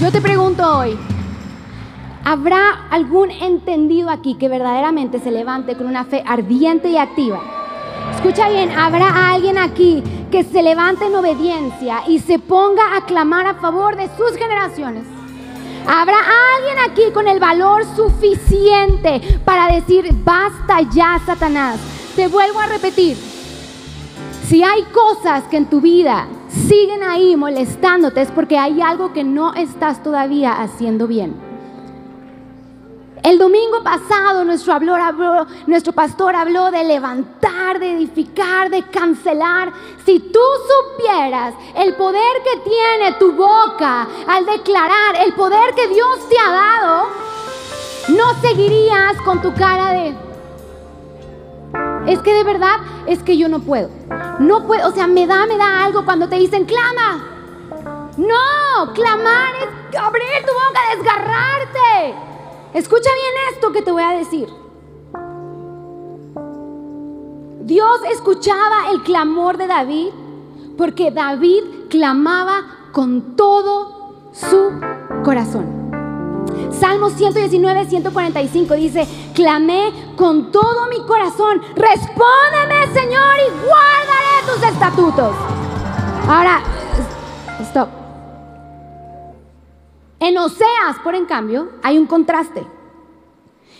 Yo 0.00 0.12
te 0.12 0.20
pregunto 0.20 0.78
hoy, 0.78 0.96
¿habrá 2.24 2.86
algún 2.88 3.32
entendido 3.32 4.10
aquí 4.10 4.36
que 4.36 4.48
verdaderamente 4.48 5.18
se 5.18 5.32
levante 5.32 5.76
con 5.76 5.86
una 5.86 6.04
fe 6.04 6.22
ardiente 6.24 6.88
y 6.88 6.98
activa? 6.98 7.40
Escucha 8.14 8.48
bien, 8.48 8.70
¿habrá 8.70 9.32
alguien 9.32 9.58
aquí 9.58 10.04
que 10.32 10.42
se 10.42 10.62
levante 10.62 11.04
en 11.04 11.14
obediencia 11.14 12.02
y 12.08 12.18
se 12.18 12.38
ponga 12.38 12.96
a 12.96 13.04
clamar 13.04 13.46
a 13.46 13.54
favor 13.54 13.94
de 13.96 14.08
sus 14.16 14.36
generaciones? 14.36 15.04
¿Habrá 15.86 16.16
alguien 16.56 16.78
aquí 16.90 17.02
con 17.12 17.28
el 17.28 17.38
valor 17.38 17.84
suficiente 17.94 19.20
para 19.44 19.72
decir, 19.72 20.08
basta 20.24 20.80
ya, 20.90 21.20
Satanás? 21.26 21.78
Te 22.16 22.28
vuelvo 22.28 22.60
a 22.60 22.66
repetir, 22.66 23.16
si 24.48 24.62
hay 24.62 24.82
cosas 24.84 25.44
que 25.44 25.58
en 25.58 25.66
tu 25.66 25.80
vida 25.82 26.26
siguen 26.66 27.02
ahí 27.02 27.36
molestándote 27.36 28.22
es 28.22 28.30
porque 28.30 28.58
hay 28.58 28.80
algo 28.80 29.12
que 29.12 29.24
no 29.24 29.54
estás 29.54 30.02
todavía 30.02 30.62
haciendo 30.62 31.06
bien. 31.06 31.51
El 33.22 33.38
domingo 33.38 33.84
pasado 33.84 34.44
nuestro, 34.44 34.80
nuestro 35.66 35.92
pastor 35.92 36.34
habló 36.34 36.72
de 36.72 36.82
levantar, 36.82 37.78
de 37.78 37.92
edificar, 37.92 38.68
de 38.68 38.82
cancelar. 38.82 39.72
Si 40.04 40.18
tú 40.18 40.40
supieras 40.96 41.54
el 41.76 41.94
poder 41.94 42.42
que 42.42 42.68
tiene 42.68 43.12
tu 43.20 43.32
boca 43.32 44.08
al 44.26 44.44
declarar, 44.44 45.14
el 45.24 45.34
poder 45.34 45.72
que 45.76 45.86
Dios 45.86 46.28
te 46.28 46.36
ha 46.36 46.50
dado, 46.50 47.08
no 48.08 48.40
seguirías 48.40 49.16
con 49.24 49.40
tu 49.40 49.54
cara 49.54 49.92
de... 49.92 50.14
Es 52.08 52.18
que 52.22 52.34
de 52.34 52.42
verdad 52.42 52.78
es 53.06 53.22
que 53.22 53.38
yo 53.38 53.48
no 53.48 53.60
puedo. 53.60 53.88
No 54.40 54.66
puedo, 54.66 54.88
o 54.88 54.92
sea, 54.92 55.06
me 55.06 55.28
da, 55.28 55.46
me 55.46 55.56
da 55.56 55.84
algo 55.84 56.04
cuando 56.04 56.28
te 56.28 56.36
dicen, 56.36 56.64
clama. 56.64 57.24
No, 58.16 58.92
clamar 58.94 59.54
es 59.60 59.96
abrir 59.96 60.44
tu 60.44 60.52
boca, 60.52 60.80
desgarrarte. 60.96 62.31
Escucha 62.74 63.10
bien 63.14 63.54
esto 63.54 63.72
que 63.72 63.82
te 63.82 63.92
voy 63.92 64.02
a 64.02 64.12
decir. 64.12 64.48
Dios 67.60 68.00
escuchaba 68.10 68.90
el 68.92 69.02
clamor 69.02 69.56
de 69.56 69.66
David 69.66 70.08
porque 70.76 71.10
David 71.10 71.62
clamaba 71.90 72.88
con 72.92 73.36
todo 73.36 74.30
su 74.32 74.72
corazón. 75.22 75.82
Salmo 76.70 77.10
119, 77.10 77.86
145 77.86 78.74
dice, 78.74 79.06
clamé 79.34 79.92
con 80.16 80.50
todo 80.50 80.88
mi 80.88 81.00
corazón, 81.06 81.60
respóndeme 81.76 82.92
Señor 82.92 83.36
y 83.46 83.66
guardaré 83.66 84.46
tus 84.46 84.62
estatutos. 84.68 85.36
Ahora, 86.28 86.62
stop. 87.60 88.01
En 90.22 90.38
Oseas, 90.38 91.00
por 91.02 91.16
en 91.16 91.24
cambio, 91.26 91.70
hay 91.82 91.98
un 91.98 92.06
contraste. 92.06 92.64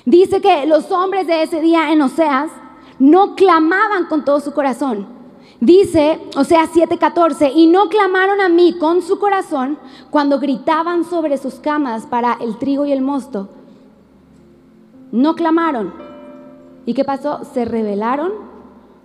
Dice 0.04 0.40
que 0.40 0.66
los 0.66 0.90
hombres 0.90 1.28
de 1.28 1.44
ese 1.44 1.60
día 1.60 1.92
en 1.92 2.02
Oseas 2.02 2.50
no 2.98 3.36
clamaban 3.36 4.06
con 4.06 4.24
todo 4.24 4.40
su 4.40 4.52
corazón. 4.52 5.06
Dice, 5.60 6.20
Oseas 6.34 6.70
7:14, 6.74 7.52
y 7.54 7.68
no 7.68 7.88
clamaron 7.88 8.40
a 8.40 8.48
mí 8.48 8.76
con 8.76 9.02
su 9.02 9.20
corazón 9.20 9.78
cuando 10.10 10.40
gritaban 10.40 11.04
sobre 11.04 11.38
sus 11.38 11.60
camas 11.60 12.06
para 12.06 12.36
el 12.40 12.58
trigo 12.58 12.86
y 12.86 12.90
el 12.90 13.02
mosto. 13.02 13.48
No 15.12 15.36
clamaron. 15.36 15.94
¿Y 16.86 16.94
qué 16.94 17.04
pasó? 17.04 17.44
Se 17.54 17.64
rebelaron 17.64 18.32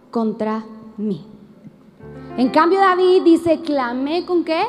contra 0.10 0.64
mí. 0.98 1.24
En 2.36 2.50
cambio 2.50 2.80
David 2.80 3.22
dice, 3.22 3.62
clamé 3.62 4.26
con 4.26 4.44
qué? 4.44 4.64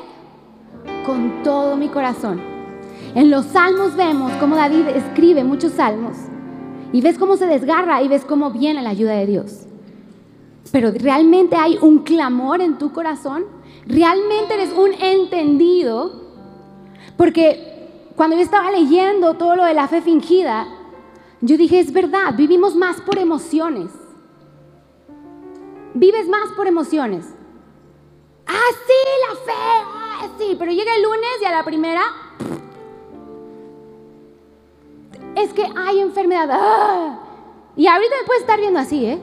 Con 1.06 1.42
todo 1.42 1.74
mi 1.74 1.88
corazón. 1.88 2.57
En 3.14 3.30
los 3.30 3.46
salmos 3.46 3.96
vemos 3.96 4.32
cómo 4.34 4.56
David 4.56 4.88
escribe 4.88 5.42
muchos 5.44 5.72
salmos 5.72 6.16
y 6.92 7.00
ves 7.00 7.18
cómo 7.18 7.36
se 7.36 7.46
desgarra 7.46 8.02
y 8.02 8.08
ves 8.08 8.24
cómo 8.24 8.50
viene 8.50 8.82
la 8.82 8.90
ayuda 8.90 9.12
de 9.12 9.26
Dios. 9.26 9.66
Pero 10.70 10.90
realmente 10.92 11.56
hay 11.56 11.78
un 11.80 12.00
clamor 12.00 12.60
en 12.60 12.76
tu 12.76 12.92
corazón, 12.92 13.46
realmente 13.86 14.54
eres 14.54 14.72
un 14.72 14.92
entendido, 14.92 16.22
porque 17.16 18.12
cuando 18.16 18.36
yo 18.36 18.42
estaba 18.42 18.70
leyendo 18.70 19.34
todo 19.34 19.56
lo 19.56 19.64
de 19.64 19.74
la 19.74 19.88
fe 19.88 20.02
fingida, 20.02 20.66
yo 21.40 21.56
dije, 21.56 21.80
es 21.80 21.92
verdad, 21.92 22.34
vivimos 22.36 22.74
más 22.74 23.00
por 23.00 23.18
emociones. 23.18 23.90
Vives 25.94 26.28
más 26.28 26.52
por 26.56 26.66
emociones. 26.66 27.26
Ah, 28.46 28.70
sí, 28.86 29.28
la 29.28 29.34
fe, 29.36 29.52
ah, 29.52 30.28
sí, 30.38 30.56
pero 30.58 30.72
llega 30.72 30.94
el 30.94 31.02
lunes 31.02 31.30
y 31.40 31.44
a 31.44 31.50
la 31.52 31.64
primera 31.64 32.02
es 35.42 35.52
que 35.52 35.66
hay 35.76 36.00
enfermedad. 36.00 36.48
¡Ah! 36.50 37.18
Y 37.76 37.86
ahorita 37.86 38.14
me 38.20 38.26
puedes 38.26 38.42
estar 38.42 38.58
viendo 38.58 38.80
así, 38.80 39.06
¿eh? 39.06 39.18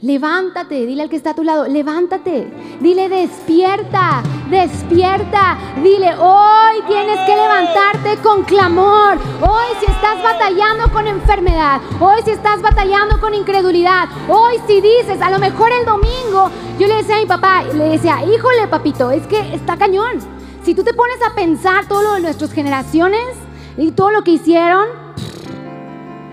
Levántate, 0.00 0.84
dile 0.84 1.04
al 1.04 1.08
que 1.08 1.14
está 1.14 1.30
a 1.30 1.34
tu 1.34 1.44
lado, 1.44 1.68
levántate. 1.68 2.52
Dile, 2.80 3.08
despierta, 3.08 4.20
despierta. 4.50 5.56
Dile, 5.80 6.16
hoy 6.16 6.82
tienes 6.88 7.20
que 7.20 7.36
levantarte 7.36 8.20
con 8.20 8.42
clamor. 8.42 9.16
Hoy 9.40 9.66
si 9.78 9.86
estás 9.86 10.20
batallando 10.20 10.90
con 10.92 11.06
enfermedad, 11.06 11.80
hoy 12.00 12.20
si 12.24 12.32
estás 12.32 12.60
batallando 12.60 13.20
con 13.20 13.32
incredulidad, 13.32 14.08
hoy 14.28 14.54
si 14.66 14.80
dices, 14.80 15.22
a 15.22 15.30
lo 15.30 15.38
mejor 15.38 15.70
el 15.70 15.86
domingo, 15.86 16.50
yo 16.80 16.88
le 16.88 16.96
decía 16.96 17.18
a 17.18 17.20
mi 17.20 17.26
papá, 17.26 17.62
le 17.62 17.90
decía, 17.90 18.24
híjole 18.24 18.66
papito, 18.66 19.12
es 19.12 19.24
que 19.28 19.54
está 19.54 19.76
cañón. 19.76 20.18
Si 20.64 20.74
tú 20.74 20.82
te 20.82 20.94
pones 20.94 21.18
a 21.22 21.34
pensar 21.36 21.86
todo 21.86 22.02
lo 22.02 22.14
de 22.14 22.22
nuestras 22.22 22.52
generaciones, 22.52 23.36
y 23.76 23.90
todo 23.92 24.10
lo 24.10 24.22
que 24.22 24.32
hicieron, 24.32 24.86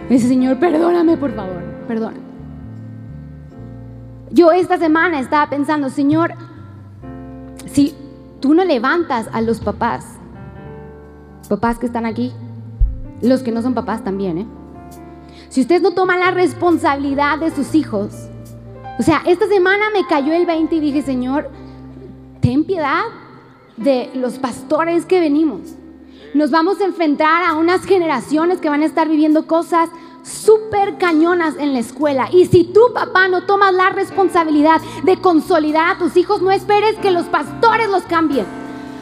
ese 0.10 0.28
Señor, 0.28 0.60
perdóname 0.60 1.18
por 1.18 1.34
favor, 1.34 1.64
perdona. 1.88 2.18
Yo 4.32 4.52
esta 4.52 4.78
semana 4.78 5.20
estaba 5.20 5.50
pensando, 5.50 5.90
Señor, 5.90 6.34
si 7.66 7.96
tú 8.40 8.54
no 8.54 8.64
levantas 8.64 9.28
a 9.32 9.42
los 9.42 9.60
papás, 9.60 10.06
papás 11.48 11.80
que 11.80 11.86
están 11.86 12.06
aquí, 12.06 12.34
los 13.22 13.42
que 13.42 13.52
no 13.52 13.62
son 13.62 13.74
papás 13.74 14.04
también, 14.04 14.38
¿eh? 14.40 14.46
Si 15.50 15.62
ustedes 15.62 15.82
no 15.82 15.92
toman 15.92 16.20
la 16.20 16.32
responsabilidad 16.32 17.40
de 17.40 17.50
sus 17.50 17.74
hijos, 17.74 18.30
o 19.00 19.04
sea, 19.04 19.24
esta 19.26 19.48
semana 19.48 19.86
me 19.94 20.06
cayó 20.06 20.34
el 20.34 20.46
20 20.46 20.76
y 20.76 20.80
dije, 20.80 21.02
Señor, 21.02 21.50
ten 22.40 22.66
piedad 22.66 23.04
de 23.78 24.12
los 24.14 24.38
pastores 24.38 25.06
que 25.06 25.20
venimos 25.20 25.79
nos 26.34 26.52
vamos 26.52 26.80
a 26.82 26.86
enfrentar 26.86 27.44
a 27.44 27.56
unas 27.56 27.86
generaciones 27.86 28.60
que 28.60 28.70
van 28.70 28.82
a 28.82 28.86
estar 28.86 29.08
viviendo 29.08 29.48
cosas 29.48 29.90
súper 30.24 30.98
cañonas 30.98 31.56
en 31.58 31.74
la 31.74 31.80
escuela. 31.80 32.30
Y 32.32 32.46
si 32.46 32.64
tú, 32.64 32.82
papá, 32.94 33.28
no 33.28 33.46
tomas 33.46 33.74
la 33.74 33.90
responsabilidad 33.90 34.82
de 35.04 35.18
consolidar 35.18 35.96
a 35.96 35.98
tus 35.98 36.18
hijos, 36.18 36.42
no 36.42 36.52
esperes 36.52 36.98
que 36.98 37.12
los 37.12 37.26
pastores 37.26 37.90
los 37.90 38.04
cambien. 38.04 38.46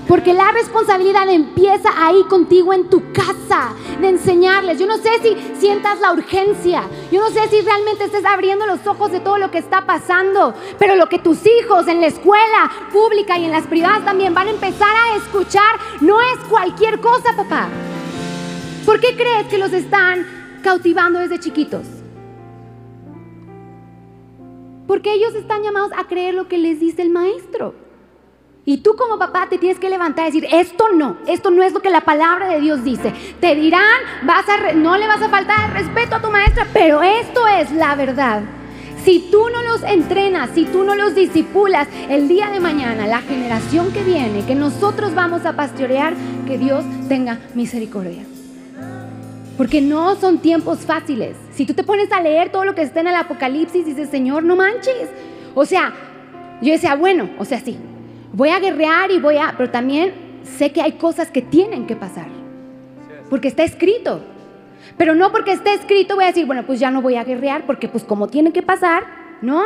Porque 0.07 0.33
la 0.33 0.51
responsabilidad 0.53 1.29
empieza 1.29 1.89
ahí 1.97 2.23
contigo 2.29 2.73
en 2.73 2.89
tu 2.89 3.11
casa, 3.11 3.73
de 3.99 4.07
enseñarles. 4.07 4.79
Yo 4.79 4.85
no 4.85 4.97
sé 4.97 5.09
si 5.21 5.35
sientas 5.59 5.99
la 5.99 6.13
urgencia, 6.13 6.83
yo 7.11 7.19
no 7.19 7.29
sé 7.29 7.47
si 7.49 7.59
realmente 7.61 8.05
estés 8.05 8.23
abriendo 8.23 8.65
los 8.65 8.85
ojos 8.87 9.11
de 9.11 9.19
todo 9.19 9.37
lo 9.37 9.51
que 9.51 9.57
está 9.57 9.85
pasando, 9.85 10.53
pero 10.79 10.95
lo 10.95 11.09
que 11.09 11.19
tus 11.19 11.45
hijos 11.45 11.87
en 11.87 11.99
la 11.99 12.07
escuela 12.07 12.71
pública 12.93 13.37
y 13.37 13.45
en 13.45 13.51
las 13.51 13.67
privadas 13.67 14.05
también 14.05 14.33
van 14.33 14.47
a 14.47 14.51
empezar 14.51 14.95
a 14.95 15.17
escuchar 15.17 15.75
no 15.99 16.21
es 16.21 16.39
cualquier 16.49 17.01
cosa, 17.01 17.35
papá. 17.35 17.67
¿Por 18.85 19.01
qué 19.01 19.15
crees 19.17 19.47
que 19.47 19.57
los 19.57 19.73
están 19.73 20.25
cautivando 20.63 21.19
desde 21.19 21.39
chiquitos? 21.39 21.85
Porque 24.87 25.13
ellos 25.13 25.35
están 25.35 25.63
llamados 25.63 25.91
a 25.97 26.05
creer 26.05 26.33
lo 26.33 26.47
que 26.47 26.57
les 26.57 26.79
dice 26.79 27.01
el 27.01 27.09
maestro. 27.09 27.86
Y 28.69 28.79
tú 28.79 28.97
como 28.97 29.17
papá 29.17 29.47
te 29.49 29.57
tienes 29.57 29.79
que 29.79 29.89
levantar 29.89 30.27
y 30.27 30.31
decir, 30.41 30.49
esto 30.51 30.89
no, 30.93 31.15
esto 31.25 31.51
no 31.51 31.63
es 31.63 31.71
lo 31.71 31.81
que 31.81 31.89
la 31.89 32.01
palabra 32.01 32.49
de 32.49 32.59
Dios 32.59 32.83
dice. 32.83 33.13
Te 33.39 33.55
dirán, 33.55 34.01
vas 34.23 34.43
a 34.49 34.73
no 34.73 34.97
le 34.97 35.07
vas 35.07 35.21
a 35.21 35.29
faltar 35.29 35.69
el 35.69 35.85
respeto 35.85 36.17
a 36.17 36.21
tu 36.21 36.29
maestra, 36.29 36.67
pero 36.73 37.01
esto 37.01 37.47
es 37.47 37.71
la 37.71 37.95
verdad. 37.95 38.41
Si 39.05 39.29
tú 39.31 39.47
no 39.53 39.61
los 39.61 39.83
entrenas, 39.83 40.49
si 40.53 40.65
tú 40.65 40.83
no 40.83 40.95
los 40.95 41.15
disipulas, 41.15 41.87
el 42.09 42.27
día 42.27 42.49
de 42.49 42.59
mañana, 42.59 43.07
la 43.07 43.21
generación 43.21 43.93
que 43.93 44.03
viene, 44.03 44.45
que 44.45 44.53
nosotros 44.53 45.15
vamos 45.15 45.45
a 45.45 45.55
pastorear, 45.55 46.13
que 46.45 46.57
Dios 46.57 46.83
tenga 47.07 47.39
misericordia. 47.55 48.25
Porque 49.55 49.79
no 49.79 50.17
son 50.17 50.39
tiempos 50.39 50.79
fáciles. 50.79 51.37
Si 51.53 51.65
tú 51.65 51.73
te 51.73 51.85
pones 51.85 52.11
a 52.11 52.19
leer 52.19 52.51
todo 52.51 52.65
lo 52.65 52.75
que 52.75 52.81
está 52.81 52.99
en 52.99 53.07
el 53.07 53.15
Apocalipsis, 53.15 53.85
dices, 53.85 54.09
Señor, 54.09 54.43
no 54.43 54.57
manches. 54.57 55.07
O 55.55 55.63
sea, 55.63 55.93
yo 56.61 56.73
decía, 56.73 56.95
bueno, 56.95 57.29
o 57.39 57.45
sea, 57.45 57.61
sí, 57.61 57.77
voy 58.37 58.49
a 58.49 58.59
guerrear 58.59 59.09
y 59.09 59.19
voy 59.19 59.37
a, 59.37 59.55
pero 59.57 59.71
también 59.71 60.13
sé 60.43 60.71
que 60.71 60.79
hay 60.79 60.93
cosas 60.93 61.31
que 61.31 61.41
tienen 61.41 61.87
que 61.87 61.95
pasar. 61.95 62.27
Porque 63.31 63.47
está 63.47 63.63
escrito. 63.63 64.21
Pero 64.95 65.15
no 65.15 65.31
porque 65.31 65.53
esté 65.53 65.73
escrito 65.73 66.13
voy 66.13 66.25
a 66.25 66.27
decir, 66.27 66.45
bueno, 66.45 66.63
pues 66.63 66.79
ya 66.79 66.91
no 66.91 67.01
voy 67.01 67.15
a 67.15 67.23
guerrear 67.23 67.65
porque 67.65 67.87
pues 67.87 68.03
como 68.03 68.27
tienen 68.27 68.53
que 68.53 68.61
pasar, 68.61 69.05
no. 69.41 69.63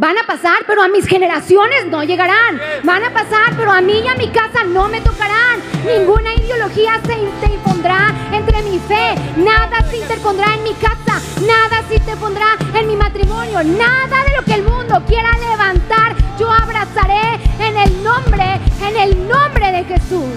Van 0.00 0.16
a 0.16 0.24
pasar, 0.24 0.58
pero 0.64 0.80
a 0.80 0.86
mis 0.86 1.08
generaciones 1.08 1.86
no 1.86 2.04
llegarán. 2.04 2.60
Van 2.84 3.02
a 3.02 3.12
pasar, 3.12 3.56
pero 3.56 3.72
a 3.72 3.80
mí 3.80 3.94
y 3.98 4.06
a 4.06 4.14
mi 4.14 4.28
casa 4.28 4.62
no 4.62 4.88
me 4.88 5.00
tocarán. 5.00 5.58
Ninguna 5.84 6.36
ideología 6.36 7.00
se 7.04 7.18
interpondrá 7.18 8.14
entre 8.32 8.62
mi 8.62 8.78
fe. 8.78 9.16
Nada 9.38 9.84
se 9.90 9.96
interpondrá 9.96 10.54
en 10.54 10.62
mi 10.62 10.72
casa. 10.74 11.20
Nada 11.44 11.82
se 11.88 11.96
interpondrá 11.96 12.46
en 12.74 12.86
mi 12.86 12.94
matrimonio. 12.94 13.64
Nada 13.64 14.22
de 14.22 14.36
lo 14.36 14.44
que 14.44 14.54
el 14.54 14.62
mundo 14.62 15.02
quiera 15.04 15.32
levantar, 15.32 16.14
yo 16.38 16.48
abrazaré 16.48 17.40
en 17.58 17.76
el 17.76 18.04
nombre, 18.04 18.44
en 18.88 18.96
el 18.96 19.26
nombre 19.26 19.72
de 19.72 19.82
Jesús. 19.82 20.30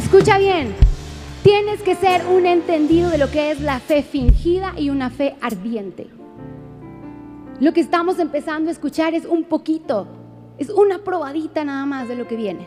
Escucha 0.00 0.38
bien. 0.38 0.76
Tienes 1.42 1.82
que 1.82 1.96
ser 1.96 2.24
un 2.24 2.46
entendido 2.46 3.10
de 3.10 3.18
lo 3.18 3.32
que 3.32 3.50
es 3.50 3.60
la 3.60 3.80
fe 3.80 4.04
fingida 4.04 4.74
y 4.76 4.90
una 4.90 5.10
fe 5.10 5.34
ardiente. 5.40 6.21
Lo 7.62 7.72
que 7.72 7.80
estamos 7.80 8.18
empezando 8.18 8.70
a 8.70 8.72
escuchar 8.72 9.14
es 9.14 9.24
un 9.24 9.44
poquito, 9.44 10.08
es 10.58 10.68
una 10.68 10.98
probadita 10.98 11.64
nada 11.64 11.86
más 11.86 12.08
de 12.08 12.16
lo 12.16 12.26
que 12.26 12.34
viene. 12.34 12.66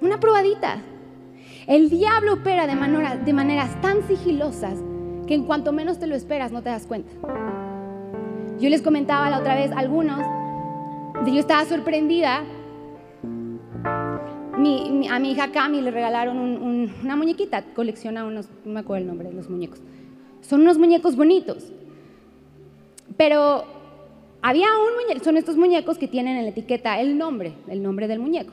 Una 0.00 0.18
probadita. 0.18 0.82
El 1.68 1.90
diablo 1.90 2.32
opera 2.32 2.66
de, 2.66 2.74
de 3.24 3.32
maneras 3.32 3.80
tan 3.80 4.02
sigilosas 4.08 4.80
que 5.28 5.34
en 5.34 5.44
cuanto 5.44 5.70
menos 5.70 6.00
te 6.00 6.08
lo 6.08 6.16
esperas 6.16 6.50
no 6.50 6.60
te 6.60 6.70
das 6.70 6.88
cuenta. 6.88 7.12
Yo 8.58 8.68
les 8.68 8.82
comentaba 8.82 9.30
la 9.30 9.38
otra 9.38 9.54
vez 9.54 9.70
algunos, 9.70 10.26
yo 11.24 11.38
estaba 11.38 11.64
sorprendida. 11.64 12.42
a 14.56 14.58
mi 14.58 15.30
hija 15.30 15.52
Cami 15.52 15.80
le 15.80 15.92
regalaron 15.92 16.36
una 17.00 17.14
muñequita, 17.14 17.62
colecciona 17.76 18.24
unos, 18.24 18.48
no 18.64 18.72
me 18.72 18.80
acuerdo 18.80 19.02
el 19.02 19.06
nombre 19.06 19.28
de 19.28 19.34
los 19.36 19.48
muñecos. 19.48 19.80
Son 20.40 20.62
unos 20.62 20.78
muñecos 20.78 21.14
bonitos. 21.14 21.70
Pero 23.16 23.73
había 24.46 24.68
un 24.76 24.94
muñeco, 24.94 25.24
son 25.24 25.38
estos 25.38 25.56
muñecos 25.56 25.96
que 25.96 26.06
tienen 26.06 26.36
en 26.36 26.44
la 26.44 26.50
etiqueta 26.50 27.00
el 27.00 27.16
nombre, 27.16 27.54
el 27.66 27.82
nombre 27.82 28.06
del 28.06 28.18
muñeco. 28.18 28.52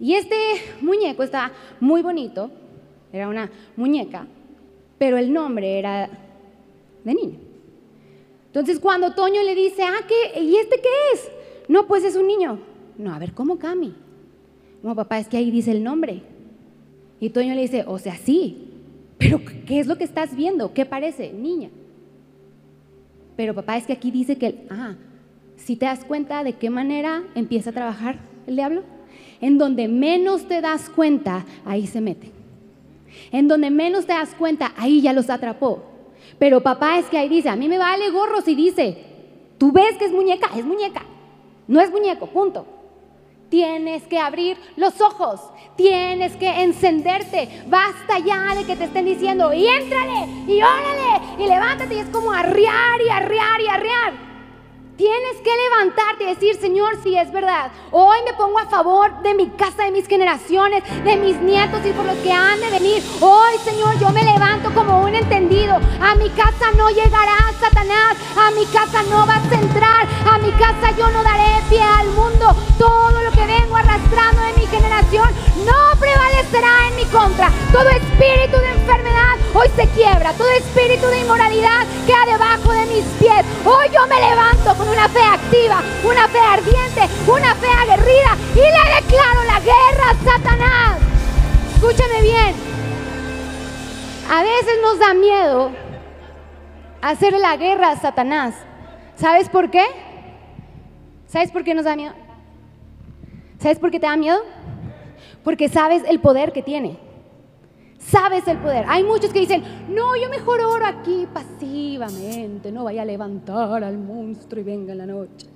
Y 0.00 0.14
este 0.14 0.34
muñeco 0.80 1.22
está 1.22 1.52
muy 1.78 2.02
bonito, 2.02 2.50
era 3.12 3.28
una 3.28 3.48
muñeca, 3.76 4.26
pero 4.98 5.16
el 5.16 5.32
nombre 5.32 5.78
era 5.78 6.10
de 7.04 7.14
niño. 7.14 7.38
Entonces 8.46 8.80
cuando 8.80 9.14
Toño 9.14 9.40
le 9.44 9.54
dice, 9.54 9.84
ah, 9.84 10.00
¿qué? 10.08 10.40
¿y 10.42 10.56
este 10.56 10.80
qué 10.80 10.88
es? 11.12 11.30
No, 11.68 11.86
pues 11.86 12.02
es 12.02 12.16
un 12.16 12.26
niño. 12.26 12.58
No, 12.98 13.14
a 13.14 13.18
ver, 13.20 13.34
¿cómo 13.34 13.56
Cami? 13.56 13.94
No, 14.82 14.96
papá, 14.96 15.20
es 15.20 15.28
que 15.28 15.36
ahí 15.36 15.52
dice 15.52 15.70
el 15.70 15.84
nombre. 15.84 16.22
Y 17.20 17.30
Toño 17.30 17.54
le 17.54 17.60
dice, 17.60 17.84
o 17.86 18.00
sea, 18.00 18.16
sí, 18.16 18.68
pero 19.18 19.40
¿qué 19.64 19.78
es 19.78 19.86
lo 19.86 19.96
que 19.96 20.02
estás 20.02 20.34
viendo? 20.34 20.74
¿Qué 20.74 20.84
parece? 20.84 21.32
Niña. 21.32 21.70
Pero 23.36 23.54
papá, 23.54 23.76
es 23.76 23.86
que 23.86 23.92
aquí 23.92 24.10
dice 24.10 24.36
que, 24.36 24.66
ah, 24.70 24.94
si 25.56 25.76
te 25.76 25.86
das 25.86 26.04
cuenta 26.04 26.44
de 26.44 26.54
qué 26.54 26.70
manera 26.70 27.24
empieza 27.34 27.70
a 27.70 27.72
trabajar 27.72 28.18
el 28.46 28.56
diablo, 28.56 28.82
en 29.40 29.58
donde 29.58 29.88
menos 29.88 30.46
te 30.46 30.60
das 30.60 30.88
cuenta, 30.88 31.44
ahí 31.64 31.86
se 31.86 32.00
mete. 32.00 32.30
En 33.32 33.48
donde 33.48 33.70
menos 33.70 34.06
te 34.06 34.12
das 34.12 34.34
cuenta, 34.34 34.72
ahí 34.76 35.00
ya 35.00 35.12
los 35.12 35.30
atrapó. 35.30 35.82
Pero 36.38 36.62
papá 36.62 36.98
es 36.98 37.06
que 37.06 37.18
ahí 37.18 37.28
dice, 37.28 37.48
a 37.48 37.56
mí 37.56 37.68
me 37.68 37.78
vale 37.78 38.10
gorro 38.10 38.40
si 38.40 38.54
dice, 38.54 39.04
tú 39.58 39.72
ves 39.72 39.96
que 39.98 40.06
es 40.06 40.12
muñeca, 40.12 40.50
es 40.56 40.64
muñeca, 40.64 41.02
no 41.68 41.80
es 41.80 41.90
muñeco, 41.90 42.26
punto. 42.26 42.66
Tienes 43.48 44.02
que 44.04 44.18
abrir 44.18 44.58
los 44.76 45.00
ojos, 45.00 45.40
tienes 45.76 46.36
que 46.36 46.48
encenderte. 46.62 47.64
Basta 47.66 48.18
ya 48.18 48.54
de 48.54 48.64
que 48.64 48.76
te 48.76 48.84
estén 48.84 49.04
diciendo, 49.04 49.52
y 49.52 49.66
éntrale, 49.66 50.26
y 50.46 50.60
órale, 50.60 51.42
y 51.44 51.46
levántate. 51.46 51.94
Y 51.94 51.98
es 51.98 52.08
como 52.08 52.32
arriar 52.32 53.00
y 53.06 53.10
arriar 53.10 53.60
y 53.60 53.66
arriar. 53.68 54.33
Tienes 54.96 55.38
que 55.42 55.50
levantarte 55.50 56.22
y 56.22 56.26
decir, 56.28 56.54
Señor, 56.60 57.02
si 57.02 57.18
es 57.18 57.32
verdad. 57.32 57.72
Hoy 57.90 58.18
me 58.24 58.32
pongo 58.34 58.60
a 58.60 58.66
favor 58.66 59.22
de 59.22 59.34
mi 59.34 59.50
casa, 59.50 59.82
de 59.82 59.90
mis 59.90 60.06
generaciones, 60.06 60.84
de 61.02 61.16
mis 61.16 61.36
nietos 61.40 61.80
y 61.84 61.90
por 61.90 62.04
los 62.04 62.16
que 62.18 62.30
han 62.30 62.60
de 62.60 62.70
venir. 62.70 63.02
Hoy, 63.20 63.58
Señor, 63.64 63.98
yo 63.98 64.10
me 64.10 64.22
levanto 64.22 64.72
como 64.72 65.02
un 65.02 65.12
entendido. 65.12 65.80
A 66.00 66.14
mi 66.14 66.30
casa 66.30 66.70
no 66.76 66.90
llegará 66.90 67.38
Satanás. 67.58 68.16
A 68.38 68.52
mi 68.52 68.64
casa 68.66 69.02
no 69.10 69.26
vas 69.26 69.42
a 69.50 69.54
entrar. 69.56 70.06
A 70.32 70.38
mi 70.38 70.52
casa 70.52 70.96
yo 70.96 71.10
no 71.10 71.24
daré 71.24 71.60
pie 71.68 71.82
al 71.82 72.06
mundo. 72.10 72.54
Todo 72.78 73.20
lo 73.20 73.32
que 73.32 73.46
vengo 73.46 73.74
arrastrando 73.74 74.42
de 74.42 74.60
mi 74.60 74.66
generación 74.68 75.28
no 75.66 75.98
prevalecerá 75.98 76.86
en 76.88 76.96
mi 76.96 77.04
contra. 77.06 77.50
Todo 77.72 77.88
espíritu 77.88 78.58
de 78.58 78.70
enfermedad 78.70 79.38
hoy 79.54 79.68
se 79.74 79.88
quiebra. 79.88 80.32
Todo 80.34 80.50
espíritu 80.50 81.06
de 81.08 81.18
inmoralidad 81.18 81.84
debajo 82.06 82.23
de 82.23 82.23
pies. 83.18 83.44
Hoy 83.64 83.86
yo 83.92 84.06
me 84.06 84.20
levanto 84.20 84.84
una 84.90 85.08
fe 85.08 85.22
activa, 85.22 85.82
una 86.04 86.28
fe 86.28 86.38
ardiente, 86.38 87.02
una 87.26 87.54
fe 87.54 87.66
aguerrida 87.66 88.36
y 88.54 88.58
le 88.58 88.94
declaro 88.94 89.44
la 89.44 89.60
guerra 89.60 90.10
a 90.10 90.24
Satanás. 90.24 91.00
Escúchame 91.74 92.22
bien. 92.22 92.54
A 94.30 94.42
veces 94.42 94.78
nos 94.82 94.98
da 94.98 95.14
miedo 95.14 95.70
hacer 97.02 97.32
la 97.34 97.56
guerra 97.56 97.90
a 97.90 97.96
Satanás. 97.96 98.54
¿Sabes 99.16 99.48
por 99.48 99.70
qué? 99.70 99.84
¿Sabes 101.26 101.50
por 101.50 101.64
qué 101.64 101.74
nos 101.74 101.84
da 101.84 101.96
miedo? 101.96 102.14
¿Sabes 103.58 103.78
por 103.78 103.90
qué 103.90 104.00
te 104.00 104.06
da 104.06 104.16
miedo? 104.16 104.38
Porque 105.42 105.68
sabes 105.68 106.02
el 106.06 106.20
poder 106.20 106.52
que 106.52 106.62
tiene. 106.62 106.98
Sabes 108.10 108.46
el 108.48 108.58
poder. 108.58 108.84
Hay 108.88 109.02
muchos 109.02 109.32
que 109.32 109.40
dicen, 109.40 109.62
no, 109.88 110.14
yo 110.16 110.28
mejor 110.28 110.60
oro 110.60 110.84
aquí 110.84 111.26
pasivamente, 111.32 112.70
no 112.70 112.84
vaya 112.84 113.02
a 113.02 113.04
levantar 113.04 113.82
al 113.82 113.96
monstruo 113.96 114.60
y 114.60 114.64
venga 114.64 114.92
en 114.92 114.98
la 114.98 115.06
noche. 115.06 115.46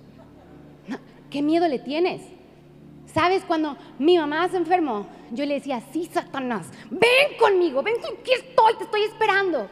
¿Qué 1.30 1.42
miedo 1.42 1.68
le 1.68 1.78
tienes? 1.78 2.22
¿Sabes 3.12 3.42
cuando 3.46 3.76
mi 3.98 4.16
mamá 4.16 4.48
se 4.48 4.56
enfermó? 4.56 5.06
Yo 5.30 5.44
le 5.44 5.54
decía, 5.54 5.82
sí, 5.92 6.08
Satanás, 6.10 6.66
ven 6.90 7.36
conmigo, 7.38 7.82
ven, 7.82 7.96
aquí 7.96 8.32
estoy, 8.32 8.74
te 8.78 8.84
estoy 8.84 9.02
esperando. 9.02 9.68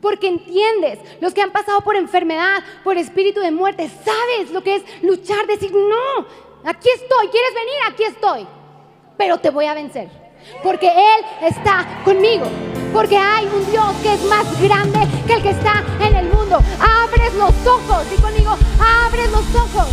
Porque 0.00 0.28
entiendes, 0.28 1.00
los 1.20 1.34
que 1.34 1.42
han 1.42 1.50
pasado 1.50 1.80
por 1.80 1.96
enfermedad, 1.96 2.62
por 2.84 2.96
espíritu 2.98 3.40
de 3.40 3.50
muerte, 3.50 3.88
sabes 3.88 4.52
lo 4.52 4.62
que 4.62 4.76
es 4.76 4.84
luchar, 5.02 5.46
decir, 5.46 5.72
no, 5.72 6.26
aquí 6.64 6.88
estoy, 6.88 7.28
¿quieres 7.28 7.54
venir? 7.54 7.74
Aquí 7.88 8.04
estoy, 8.04 8.46
pero 9.16 9.38
te 9.38 9.50
voy 9.50 9.64
a 9.64 9.74
vencer 9.74 10.21
porque 10.62 10.88
Él 10.88 11.24
está 11.42 11.86
conmigo. 12.04 12.46
Porque 12.92 13.16
hay 13.16 13.46
un 13.46 13.70
Dios 13.70 13.94
que 14.02 14.12
es 14.12 14.22
más 14.24 14.60
grande 14.60 15.00
que 15.26 15.32
el 15.34 15.42
que 15.42 15.50
está 15.50 15.82
en 16.00 16.14
el 16.14 16.26
mundo. 16.26 16.58
Abres 16.78 17.34
los 17.34 17.66
ojos. 17.66 18.06
Y 18.12 18.20
conmigo, 18.20 18.56
abres 18.78 19.30
los 19.30 19.54
ojos. 19.54 19.88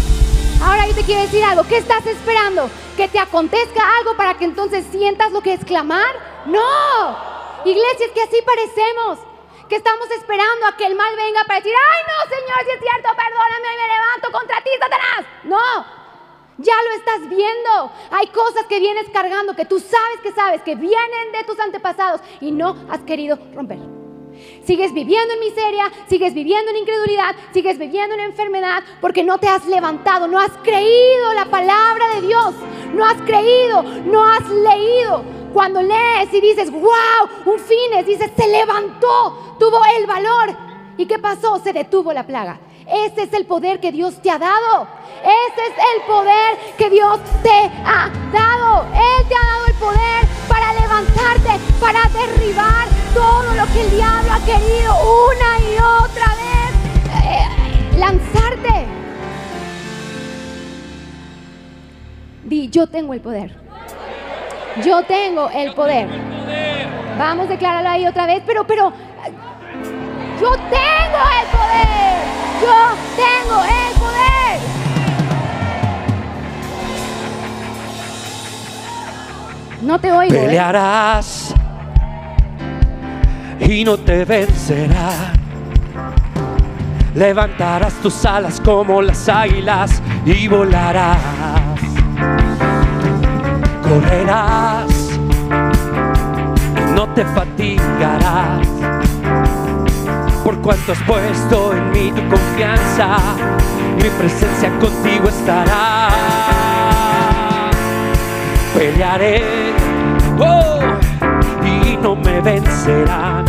Ahora 0.62 0.86
yo 0.88 0.94
te 0.94 1.04
quiero 1.04 1.22
decir 1.22 1.44
algo. 1.44 1.64
¿Qué 1.64 1.78
estás 1.78 2.06
esperando? 2.06 2.70
¿Que 2.98 3.08
te 3.08 3.20
acontezca 3.20 3.82
algo 4.00 4.18
para 4.18 4.34
que 4.34 4.44
entonces 4.46 4.86
sientas 4.92 5.32
lo 5.32 5.42
que 5.42 5.54
es 5.54 5.64
clamar? 5.64 6.14
No. 6.46 7.18
Iglesia, 7.64 8.08
es 8.08 8.12
que 8.12 8.22
así 8.22 8.38
parecemos. 8.46 9.20
Que 9.70 9.78
estamos 9.78 10.10
esperando 10.12 10.66
a 10.66 10.76
que 10.76 10.86
el 10.86 10.96
mal 10.96 11.16
venga 11.16 11.44
para 11.46 11.60
decir, 11.60 11.74
ay 11.74 12.04
no, 12.08 12.36
Señor, 12.36 12.58
si 12.66 12.72
es 12.72 12.80
cierto, 12.80 13.10
perdóname, 13.16 13.78
me 13.78 13.88
levanto 13.88 14.32
contra 14.32 14.62
ti, 14.62 14.72
Satanás. 14.80 15.26
No, 15.43 15.99
ya 16.60 16.74
lo 16.84 16.91
estás 16.97 17.30
viendo. 17.30 17.91
Hay 18.12 18.28
cosas 18.28 18.66
que 18.68 18.80
vienes 18.80 19.07
cargando 19.12 19.55
que 19.55 19.66
tú 19.66 19.80
sabes 19.80 20.20
que 20.22 20.32
sabes 20.32 20.62
que 20.62 20.76
vienen 20.76 21.32
de 21.32 21.43
tus 21.45 21.60
antepasados 21.60 22.22
y 22.41 22.51
no 22.51 22.76
has 22.89 23.01
querido 23.01 23.38
romper. 23.53 23.80
Sigues 24.64 24.93
viviendo 24.93 25.34
en 25.34 25.39
miseria, 25.39 25.91
sigues 26.07 26.34
viviendo 26.34 26.72
en 26.72 26.78
incredulidad, 26.78 27.36
sigues 27.53 27.78
viviendo 27.78 28.16
en 28.16 28.22
enfermedad 28.22 28.84
porque 29.01 29.24
no 29.24 29.38
te 29.38 29.47
has 29.47 29.66
levantado, 29.66 30.28
no 30.28 30.39
has 30.39 30.51
creído 30.64 31.34
la 31.34 31.45
palabra 31.45 32.16
de 32.16 32.22
Dios, 32.28 32.53
no 32.93 33.05
has 33.05 33.22
creído, 33.24 33.84
no 34.05 34.26
has 34.26 34.47
leído. 34.49 35.24
Cuando 35.53 35.82
lees 35.82 36.32
y 36.32 36.41
dices, 36.41 36.72
wow, 36.72 36.84
un 37.45 37.60
fines, 37.60 38.05
dices, 38.05 38.32
se 38.38 38.47
levantó, 38.47 39.55
tuvo 39.60 39.82
el 39.97 40.05
valor. 40.05 40.55
¿Y 40.95 41.05
qué 41.05 41.18
pasó? 41.18 41.60
Se 41.60 41.74
detuvo 41.74 42.14
la 42.14 42.26
plaga. 42.26 42.60
Ese 42.92 43.24
es 43.24 43.34
el 43.34 43.46
poder 43.46 43.80
que 43.80 43.92
Dios 43.92 44.20
te 44.22 44.32
ha 44.32 44.40
dado. 44.40 44.88
Ese 45.22 45.62
es 45.68 45.74
el 45.96 46.02
poder 46.08 46.58
que 46.78 46.90
Dios 46.90 47.20
te 47.44 47.72
ha 47.86 48.10
dado. 48.32 48.86
Él 48.94 49.28
te 49.28 49.36
ha 49.36 49.46
dado 49.46 49.66
el 49.68 49.74
poder 49.76 50.28
para 50.48 50.74
levantarte, 50.74 51.60
para 51.80 52.02
derribar 52.10 52.88
todo 53.14 53.54
lo 53.54 53.66
que 53.74 53.82
el 53.82 53.92
diablo 53.92 54.32
ha 54.32 54.40
querido 54.40 54.96
una 55.30 55.60
y 55.60 55.78
otra 56.04 56.36
vez 56.36 56.70
eh, 57.26 57.98
lanzarte. 57.98 58.88
Di, 62.44 62.70
yo 62.70 62.88
tengo 62.88 63.14
el 63.14 63.22
poder. 63.22 63.56
Yo 64.84 65.04
tengo 65.04 65.50
el 65.50 65.74
poder. 65.74 66.08
Vamos 67.18 67.48
a 67.48 67.50
declararlo 67.50 67.90
ahí 67.90 68.08
otra 68.08 68.26
vez, 68.26 68.42
pero, 68.46 68.66
pero, 68.66 68.94
yo 70.40 70.52
tengo 70.52 71.22
el 71.42 71.48
poder. 71.52 72.09
Yo 72.62 72.95
tengo 73.16 73.64
el 73.64 73.99
poder. 73.99 74.60
No 79.82 79.99
te 79.99 80.12
oigo. 80.12 80.36
¿eh? 80.36 80.39
Pelearás 80.45 81.55
y 83.60 83.84
no 83.84 83.97
te 83.97 84.26
vencerá. 84.26 85.34
Levantarás 87.16 87.93
tus 87.95 88.26
alas 88.26 88.62
como 88.62 89.01
las 89.01 89.28
águilas 89.28 90.01
y 90.26 90.47
volarás. 90.47 91.18
Correrás, 93.84 95.20
no 96.93 97.07
te 97.14 97.26
fatigarás. 97.26 98.68
Cuanto 100.64 100.91
has 100.91 101.01
puesto 101.03 101.74
en 101.74 101.91
mí 101.91 102.12
tu 102.12 102.22
confianza, 102.30 103.18
mi 103.95 104.10
presencia 104.10 104.70
contigo 104.80 105.30
estará. 105.30 106.10
Pelearé 108.78 109.74
oh, 110.38 110.80
y 111.66 111.97
no 111.97 112.16
me 112.16 112.41
vencerán. 112.41 113.45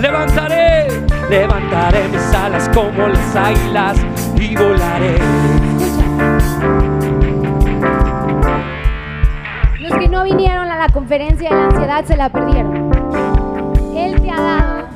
Levantaré, 0.00 0.88
levantaré 1.28 2.08
mis 2.08 2.34
alas 2.34 2.68
como 2.74 3.08
las 3.08 3.36
águilas 3.36 3.96
y 4.36 4.54
volaré. 4.54 5.18
Los 9.80 9.98
que 9.98 10.08
no 10.08 10.24
vinieron 10.24 10.70
a 10.70 10.78
la 10.78 10.88
conferencia 10.88 11.50
de 11.50 11.56
la 11.56 11.64
ansiedad 11.64 12.04
se 12.04 12.16
la 12.16 12.28
perdieron. 12.28 12.90
Él 13.96 14.20
te 14.20 14.30
ha 14.30 14.40
dado 14.40 14.88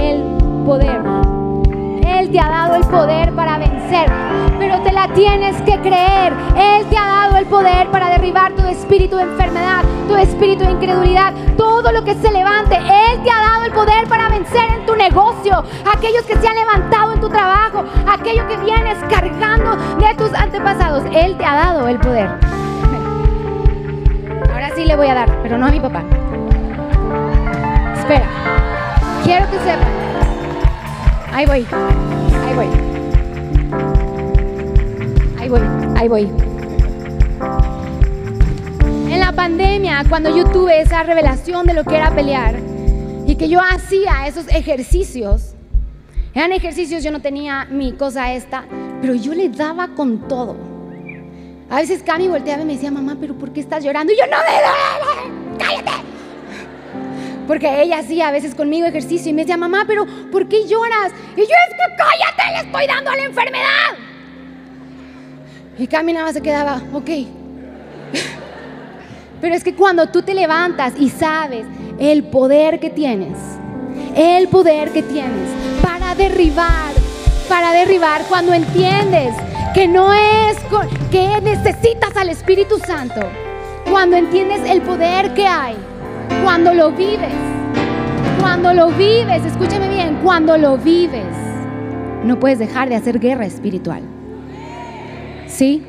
el 0.00 0.25
poder. 0.66 1.00
Él 2.04 2.30
te 2.32 2.40
ha 2.40 2.48
dado 2.48 2.74
el 2.74 2.84
poder 2.86 3.32
para 3.34 3.56
vencer, 3.56 4.10
pero 4.58 4.80
te 4.80 4.92
la 4.92 5.06
tienes 5.14 5.54
que 5.62 5.78
creer. 5.78 6.32
Él 6.56 6.84
te 6.86 6.98
ha 6.98 7.06
dado 7.06 7.36
el 7.36 7.46
poder 7.46 7.88
para 7.92 8.10
derribar 8.10 8.52
tu 8.56 8.64
espíritu 8.66 9.16
de 9.16 9.22
enfermedad, 9.22 9.84
tu 10.08 10.16
espíritu 10.16 10.64
de 10.64 10.72
incredulidad, 10.72 11.32
todo 11.56 11.92
lo 11.92 12.02
que 12.02 12.14
se 12.14 12.32
levante. 12.32 12.74
Él 12.74 13.22
te 13.22 13.30
ha 13.30 13.40
dado 13.52 13.66
el 13.66 13.72
poder 13.72 14.08
para 14.08 14.28
vencer 14.28 14.68
en 14.76 14.84
tu 14.86 14.96
negocio, 14.96 15.62
aquellos 15.94 16.24
que 16.24 16.36
se 16.36 16.48
han 16.48 16.56
levantado 16.56 17.12
en 17.12 17.20
tu 17.20 17.28
trabajo, 17.28 17.84
aquello 18.08 18.48
que 18.48 18.56
vienes 18.56 18.98
cargando 19.08 19.76
de 19.98 20.14
tus 20.16 20.34
antepasados. 20.34 21.04
Él 21.12 21.36
te 21.36 21.44
ha 21.44 21.54
dado 21.54 21.86
el 21.86 21.98
poder. 21.98 22.28
Ahora 24.52 24.70
sí 24.74 24.84
le 24.84 24.96
voy 24.96 25.06
a 25.06 25.14
dar, 25.14 25.42
pero 25.42 25.58
no 25.58 25.66
a 25.66 25.70
mi 25.70 25.78
papá. 25.78 26.02
Espera, 27.94 28.26
quiero 29.22 29.48
que 29.48 29.58
sepan. 29.58 30.05
Ahí 31.36 31.44
voy, 31.44 31.66
ahí 31.68 32.54
voy. 32.54 32.66
Ahí 35.38 35.48
voy, 35.50 35.60
ahí 35.94 36.08
voy. 36.08 36.30
En 39.12 39.20
la 39.20 39.32
pandemia, 39.32 40.06
cuando 40.08 40.34
yo 40.34 40.46
tuve 40.46 40.80
esa 40.80 41.02
revelación 41.02 41.66
de 41.66 41.74
lo 41.74 41.84
que 41.84 41.94
era 41.94 42.10
pelear 42.14 42.58
y 43.26 43.34
que 43.36 43.50
yo 43.50 43.60
hacía 43.60 44.26
esos 44.26 44.48
ejercicios, 44.48 45.52
eran 46.32 46.52
ejercicios, 46.52 47.04
yo 47.04 47.10
no 47.10 47.20
tenía 47.20 47.66
mi 47.66 47.92
cosa 47.92 48.32
esta, 48.32 48.64
pero 49.02 49.14
yo 49.14 49.34
le 49.34 49.50
daba 49.50 49.88
con 49.88 50.26
todo. 50.28 50.56
A 51.68 51.76
veces 51.76 52.02
Cami 52.02 52.28
volteaba 52.28 52.62
y 52.62 52.64
me 52.64 52.72
decía, 52.72 52.90
mamá, 52.90 53.18
pero 53.20 53.34
¿por 53.34 53.52
qué 53.52 53.60
estás 53.60 53.84
llorando? 53.84 54.10
Y 54.10 54.16
yo, 54.16 54.24
no 54.24 54.38
me 54.38 55.58
cállate. 55.58 55.95
Porque 57.46 57.82
ella 57.82 57.98
hacía 57.98 58.28
a 58.28 58.32
veces 58.32 58.54
conmigo 58.54 58.86
ejercicio 58.86 59.30
y 59.30 59.34
me 59.34 59.42
decía, 59.42 59.56
mamá, 59.56 59.84
pero 59.86 60.06
¿por 60.32 60.48
qué 60.48 60.66
lloras? 60.66 61.12
Y 61.36 61.40
yo, 61.40 61.44
es 61.44 61.74
que 61.74 61.96
cállate, 61.96 62.42
le 62.52 62.58
estoy 62.66 62.86
dando 62.86 63.10
a 63.10 63.16
la 63.16 63.24
enfermedad. 63.24 63.94
Y 65.78 65.86
Cami 65.86 66.12
nada 66.12 66.26
más 66.26 66.34
se 66.34 66.42
quedaba, 66.42 66.82
ok. 66.92 67.10
Pero 69.40 69.54
es 69.54 69.62
que 69.62 69.74
cuando 69.74 70.08
tú 70.08 70.22
te 70.22 70.32
levantas 70.32 70.94
y 70.98 71.10
sabes 71.10 71.66
el 71.98 72.24
poder 72.24 72.80
que 72.80 72.88
tienes, 72.88 73.36
el 74.16 74.48
poder 74.48 74.90
que 74.90 75.02
tienes 75.02 75.50
para 75.82 76.14
derribar, 76.14 76.94
para 77.48 77.72
derribar, 77.72 78.22
cuando 78.28 78.54
entiendes 78.54 79.34
que 79.74 79.86
no 79.86 80.14
es 80.14 80.56
que 81.10 81.38
necesitas 81.42 82.16
al 82.16 82.30
Espíritu 82.30 82.78
Santo, 82.78 83.20
cuando 83.90 84.16
entiendes 84.16 84.62
el 84.68 84.80
poder 84.80 85.34
que 85.34 85.46
hay, 85.46 85.76
cuando 86.42 86.74
lo 86.74 86.92
vives, 86.92 87.32
cuando 88.40 88.72
lo 88.72 88.88
vives, 88.88 89.44
escúchame 89.44 89.88
bien, 89.88 90.18
cuando 90.22 90.56
lo 90.56 90.78
vives, 90.78 91.24
no 92.24 92.38
puedes 92.38 92.58
dejar 92.58 92.88
de 92.88 92.96
hacer 92.96 93.18
guerra 93.18 93.46
espiritual. 93.46 94.02
¿Sí? 95.46 95.82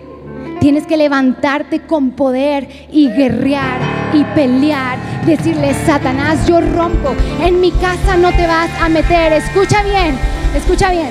Tienes 0.59 0.87
que 0.87 0.97
levantarte 0.97 1.81
con 1.81 2.11
poder 2.11 2.67
y 2.91 3.09
guerrear 3.09 3.79
y 4.13 4.23
pelear. 4.35 4.97
Decirle, 5.25 5.73
Satanás, 5.85 6.47
yo 6.47 6.61
rompo. 6.61 7.15
En 7.41 7.59
mi 7.59 7.71
casa 7.71 8.17
no 8.17 8.31
te 8.31 8.47
vas 8.47 8.69
a 8.81 8.89
meter. 8.89 9.33
Escucha 9.33 9.83
bien, 9.83 10.15
escucha 10.55 10.91
bien. 10.91 11.09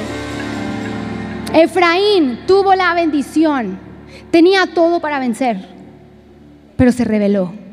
Efraín 1.52 2.40
tuvo 2.46 2.74
la 2.74 2.94
bendición. 2.94 3.78
Tenía 4.30 4.66
todo 4.66 5.00
para 5.00 5.18
vencer, 5.18 5.58
pero 6.76 6.92
se 6.92 7.04
rebeló. 7.04 7.65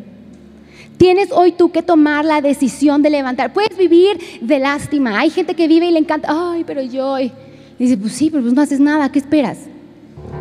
Tienes 1.04 1.34
hoy 1.34 1.52
tú 1.52 1.70
que 1.70 1.84
tomar 1.84 2.24
la 2.24 2.40
decisión 2.40 3.02
de 3.02 3.10
levantar. 3.10 3.52
Puedes 3.52 3.78
vivir 3.78 4.40
de 4.40 4.58
lástima. 4.58 5.20
Hay 5.20 5.32
gente 5.32 5.54
que 5.54 5.68
vive 5.68 5.88
y 5.88 5.92
le 5.92 6.00
encanta, 6.00 6.30
ay, 6.32 6.64
pero 6.64 6.82
yo... 6.82 7.20
Y 7.20 7.30
dice, 7.78 7.98
pues 7.98 8.14
sí, 8.14 8.30
pero 8.30 8.42
pues 8.42 8.54
no 8.54 8.62
haces 8.62 8.80
nada, 8.80 9.12
¿qué 9.12 9.20
esperas? 9.20 9.58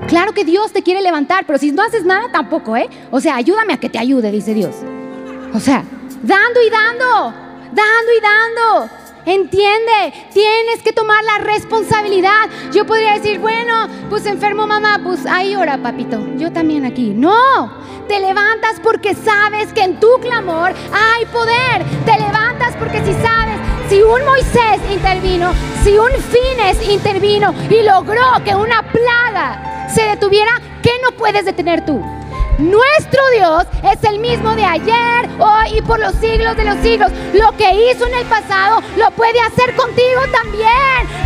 Claro 0.07 0.33
que 0.33 0.45
Dios 0.45 0.71
te 0.71 0.85
quiere 0.85 1.03
levantar, 1.03 1.47
pero 1.49 1.59
si 1.59 1.73
no 1.73 1.83
haces 1.83 2.05
nada 2.05 2.31
tampoco, 2.31 2.77
¿eh? 2.77 2.89
O 3.11 3.19
sea, 3.19 3.35
ayúdame 3.35 3.73
a 3.73 3.79
que 3.79 3.89
te 3.89 3.99
ayude, 3.99 4.31
dice 4.31 4.55
Dios. 4.55 4.77
O 5.53 5.59
sea, 5.59 5.83
dando 6.23 6.63
y 6.63 6.71
dando, 6.71 7.35
dando 7.73 8.13
y 8.17 8.21
dando. 8.23 9.02
Entiende, 9.25 10.13
tienes 10.33 10.83
que 10.83 10.93
tomar 10.93 11.23
la 11.23 11.45
responsabilidad. 11.45 12.49
Yo 12.73 12.85
podría 12.85 13.15
decir, 13.15 13.39
bueno, 13.39 13.89
pues 14.11 14.27
enfermo 14.27 14.67
mamá, 14.67 15.01
pues 15.03 15.27
ahí 15.27 15.55
ora, 15.55 15.79
papito. 15.79 16.19
Yo 16.37 16.53
también 16.53 16.85
aquí. 16.85 17.13
No, 17.15 17.73
te 18.09 18.19
levantas 18.19 18.81
porque 18.83 19.15
sabes 19.15 19.73
que 19.73 19.83
en 19.83 20.01
tu 20.01 20.09
clamor 20.21 20.73
hay 20.93 21.25
poder. 21.27 21.85
Te 22.05 22.19
levantas 22.19 22.75
porque 22.77 22.99
si 23.05 23.13
sabes, 23.15 23.61
si 23.89 24.03
un 24.03 24.25
Moisés 24.25 24.81
intervino, 24.91 25.53
si 25.85 25.97
un 25.97 26.11
Fines 26.11 26.89
intervino 26.89 27.55
y 27.71 27.83
logró 27.83 28.43
que 28.45 28.57
una 28.57 28.83
plaga 28.83 29.89
se 29.89 30.03
detuviera, 30.03 30.61
¿qué 30.83 30.91
no 31.03 31.13
puedes 31.17 31.45
detener 31.45 31.87
tú? 31.87 32.03
Nuestro 32.63 33.21
Dios 33.35 33.65
es 33.83 34.05
el 34.09 34.21
mismo 34.21 34.55
de 34.55 34.65
ayer, 34.65 35.29
hoy 35.41 35.79
y 35.79 35.83
por 35.83 35.99
los 35.99 36.15
siglos 36.15 36.57
de 36.57 36.65
los 36.65 36.79
siglos. 36.79 37.11
Lo 37.35 37.51
que 37.57 37.91
hizo 37.91 38.07
en 38.07 38.15
el 38.15 38.25
pasado 38.27 38.81
lo 38.97 39.11
puede 39.11 39.41
hacer 39.41 39.75
contigo 39.75 40.21
también. 40.31 40.71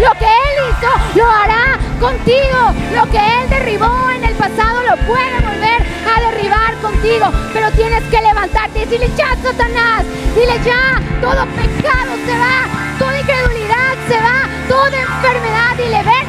Lo 0.01 0.13
que 0.13 0.25
Él 0.25 0.71
hizo 0.71 1.19
lo 1.19 1.31
hará 1.31 1.79
contigo. 2.01 2.73
Lo 2.95 3.11
que 3.11 3.19
Él 3.19 3.51
derribó 3.51 4.09
en 4.17 4.25
el 4.25 4.35
pasado 4.37 4.83
lo 4.89 4.97
puede 5.05 5.35
volver 5.45 5.85
a 6.09 6.31
derribar 6.31 6.75
contigo. 6.81 7.27
Pero 7.53 7.71
tienes 7.73 8.03
que 8.05 8.23
levantarte 8.23 8.79
y 8.79 8.85
decirle 8.87 9.11
ya, 9.15 9.37
Satanás. 9.43 10.07
Dile 10.35 10.59
ya, 10.65 11.03
todo 11.21 11.45
pecado 11.53 12.17
se 12.25 12.39
va, 12.39 12.65
toda 12.99 13.21
incredulidad 13.21 13.93
se 14.09 14.17
va, 14.17 14.49
toda 14.69 14.99
enfermedad. 15.03 15.77
Dile 15.77 16.03
ven, 16.03 16.27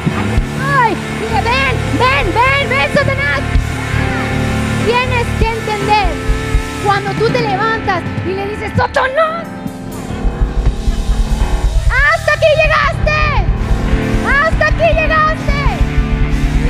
ay, 0.62 0.94
dile 1.18 1.40
ven, 1.40 1.76
ven, 1.98 2.34
ven, 2.34 2.68
ven, 2.68 2.94
Satanás. 2.94 3.57
Tienes 4.88 5.26
que 5.38 5.46
entender. 5.46 6.08
Cuando 6.82 7.10
tú 7.12 7.28
te 7.30 7.42
levantas 7.42 8.02
y 8.24 8.30
le 8.30 8.46
dices, 8.48 8.72
Satanás, 8.74 9.46
hasta 11.90 12.32
aquí 12.32 12.46
llegaste, 12.56 13.20
hasta 14.26 14.66
aquí 14.66 14.94
llegaste. 14.98 15.58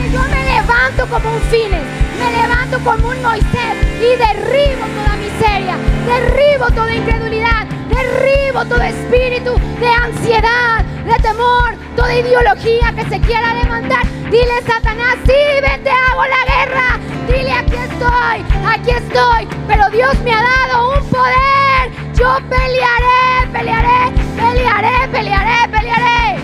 Y 0.02 0.12
yo 0.12 0.20
me 0.22 0.44
levanto 0.50 1.06
como 1.06 1.32
un 1.32 1.40
Fines, 1.42 1.84
me 2.18 2.42
levanto 2.42 2.80
como 2.80 3.08
un 3.08 3.22
Moisés 3.22 3.76
y 4.00 4.16
derribo 4.16 4.84
toda 4.96 5.16
miseria, 5.16 5.76
derribo 6.04 6.66
toda 6.74 6.92
incredulidad, 6.92 7.68
derribo 7.88 8.64
todo 8.66 8.82
espíritu 8.82 9.54
de 9.80 9.88
ansiedad, 9.88 10.84
de 11.04 11.14
temor, 11.22 11.74
toda 11.96 12.14
ideología 12.14 12.92
que 12.94 13.04
se 13.08 13.20
quiera 13.20 13.54
levantar. 13.54 14.06
Dile, 14.30 14.62
Satanás, 14.66 15.16
sí, 15.24 15.60
ven, 15.62 15.82
te 15.82 15.90
hago 15.90 16.22
la 16.24 16.44
guerra. 16.54 16.98
Dile, 17.26 17.52
aquí 17.52 17.74
estoy, 17.74 18.44
aquí 18.66 18.90
estoy. 18.90 19.48
Pero 19.66 19.88
Dios 19.90 20.18
me 20.22 20.32
ha 20.32 20.42
dado 20.42 20.98
un 20.98 21.06
poder. 21.08 21.90
Yo 22.14 22.38
pelearé, 22.48 23.48
pelearé, 23.52 24.12
pelearé, 24.36 25.08
pelearé, 25.08 25.68
pelearé. 25.70 26.38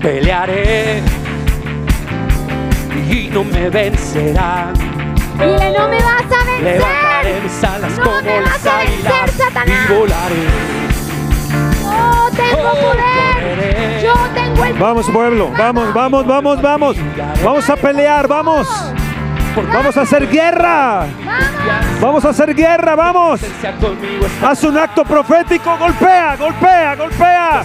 Pelearé 0.00 1.02
y 3.08 3.28
no 3.32 3.44
me 3.44 3.68
vencerán. 3.70 4.72
Dile, 5.38 5.78
no 5.78 5.88
me 5.88 5.98
vas 5.98 6.22
a 6.22 6.44
vencer. 6.44 7.11
Mis 7.42 7.64
alas 7.64 7.98
No 7.98 8.04
como 8.04 8.40
las 8.40 8.66
águilas 8.66 9.32
y 9.66 9.92
volaré. 9.92 10.46
Yo 11.82 12.30
tengo 12.36 12.68
Oh, 12.68 12.74
poder. 12.74 13.34
correré. 13.34 14.02
Yo 14.02 14.14
tengo 14.34 14.64
el 14.64 14.72
Vamos 14.74 15.06
pueblo, 15.10 15.50
vamos, 15.56 15.92
vamos, 15.94 16.26
vamos, 16.26 16.62
vamos. 16.62 16.96
Vamos 17.44 17.70
a 17.70 17.76
pelear, 17.76 18.26
vamos. 18.28 18.68
Vamos 19.72 19.96
a 19.96 20.00
hacer 20.02 20.28
guerra. 20.30 21.06
Vamos. 21.24 22.00
Vamos 22.00 22.24
a 22.24 22.30
hacer 22.30 22.54
guerra, 22.54 22.96
vamos. 22.96 23.40
Haz 24.42 24.64
un 24.64 24.78
acto 24.78 25.04
profético, 25.04 25.76
golpea, 25.76 26.36
golpea, 26.36 26.94
golpea. 26.96 27.64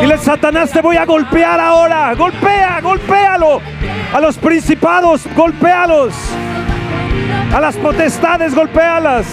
Dile, 0.00 0.18
Satanás, 0.18 0.70
te 0.70 0.80
voy 0.80 0.96
a 0.96 1.04
golpear 1.06 1.60
ahora. 1.60 2.12
Golpea, 2.14 2.80
golpéalo. 2.82 3.60
A 4.12 4.20
los 4.20 4.36
principados, 4.36 5.22
golpéalos. 5.36 6.12
A 7.52 7.60
las 7.60 7.76
potestades, 7.76 8.54
golpéalas. 8.54 9.26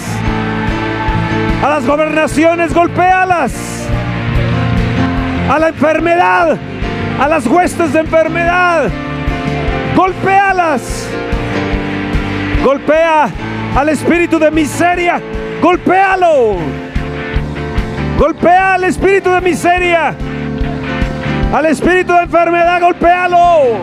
A 1.64 1.68
las 1.68 1.86
gobernaciones, 1.86 2.74
golpéalas. 2.74 3.52
A 5.48 5.58
la 5.58 5.68
enfermedad, 5.68 6.58
a 7.20 7.28
las 7.28 7.46
huestes 7.46 7.92
de 7.92 8.00
enfermedad, 8.00 8.88
golpéalas. 9.96 11.08
Golpea 12.62 13.30
al 13.76 13.88
espíritu 13.88 14.38
de 14.38 14.50
miseria, 14.50 15.20
golpéalo. 15.62 16.56
Golpea 18.18 18.74
al 18.74 18.84
espíritu 18.84 19.30
de 19.30 19.40
miseria. 19.40 20.14
Al 21.54 21.66
espíritu 21.66 22.12
de 22.12 22.22
enfermedad, 22.22 22.80
golpéalo. 22.80 23.78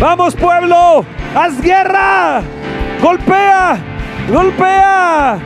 Vamos, 0.00 0.34
pueblo. 0.34 1.04
Haz 1.34 1.62
guerra. 1.62 2.42
Golpea. 3.00 3.78
Golpea. 4.30 5.38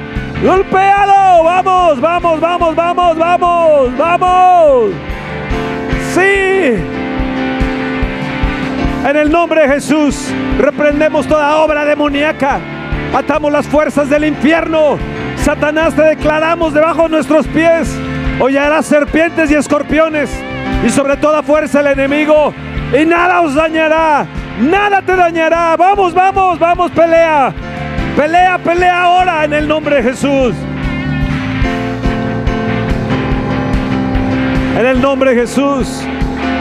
Golpéalo. 0.42 1.44
Vamos, 1.44 2.00
vamos, 2.00 2.40
vamos, 2.40 2.76
vamos, 2.76 3.18
vamos, 3.18 3.98
vamos. 3.98 4.90
Sí. 6.14 7.00
En 9.08 9.16
el 9.16 9.30
nombre 9.30 9.62
de 9.62 9.74
Jesús, 9.74 10.30
reprendemos 10.58 11.26
toda 11.26 11.56
obra 11.56 11.84
demoníaca. 11.84 12.60
Atamos 13.14 13.50
las 13.50 13.66
fuerzas 13.66 14.08
del 14.08 14.24
infierno. 14.24 14.98
Satanás, 15.36 15.94
te 15.94 16.02
declaramos 16.02 16.74
debajo 16.74 17.04
de 17.04 17.08
nuestros 17.10 17.46
pies. 17.48 17.94
Hollarás 18.38 18.86
serpientes 18.86 19.50
y 19.50 19.54
escorpiones. 19.54 20.30
Y 20.86 20.90
sobre 20.90 21.16
toda 21.16 21.42
fuerza 21.42 21.80
el 21.80 21.88
enemigo. 21.88 22.54
Y 22.98 23.04
nada 23.04 23.40
os 23.40 23.54
dañará. 23.54 24.26
Nada 24.60 25.00
te 25.00 25.16
dañará. 25.16 25.76
Vamos, 25.76 26.12
vamos, 26.12 26.58
vamos, 26.58 26.90
pelea. 26.90 27.52
Pelea, 28.16 28.58
pelea 28.58 29.02
ahora 29.02 29.44
en 29.44 29.54
el 29.54 29.66
nombre 29.66 29.96
de 29.96 30.02
Jesús. 30.02 30.54
En 34.78 34.86
el 34.86 35.00
nombre 35.00 35.34
de 35.34 35.42
Jesús 35.42 36.02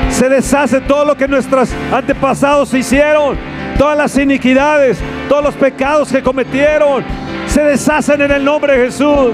se 0.10 0.30
deshace 0.30 0.82
todo 0.82 1.06
lo 1.06 1.16
que 1.16 1.28
nuestros 1.28 1.70
antepasados 1.91 2.74
hicieron, 2.74 3.38
todas 3.78 3.97
las 3.97 4.18
iniquidades, 4.18 5.00
todos 5.30 5.43
los 5.43 5.56
pecados 5.56 6.12
que 6.12 6.22
cometieron, 6.22 7.04
se 7.47 7.62
deshacen 7.62 8.22
en 8.22 8.32
el 8.32 8.43
nombre 8.43 8.78
de 8.78 8.86
Jesús. 8.86 9.32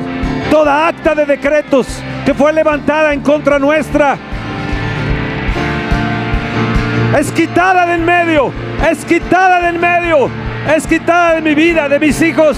Toda 0.52 0.88
acta 0.88 1.16
de 1.16 1.26
decretos 1.26 1.88
que 2.24 2.34
fue 2.34 2.54
levantada 2.54 3.14
en 3.14 3.22
contra 3.22 3.58
nuestra 3.58 4.18
es 7.18 7.32
quitada 7.32 7.86
de 7.86 7.94
en 7.94 8.06
medio, 8.06 8.52
es 8.90 9.06
quitada 9.06 9.62
de 9.62 9.70
en 9.70 9.80
medio, 9.80 10.30
es 10.76 10.86
quitada 10.86 11.36
de 11.36 11.42
mi 11.42 11.56
vida, 11.56 11.88
de 11.88 12.00
mis 12.00 12.22
hijos, 12.22 12.58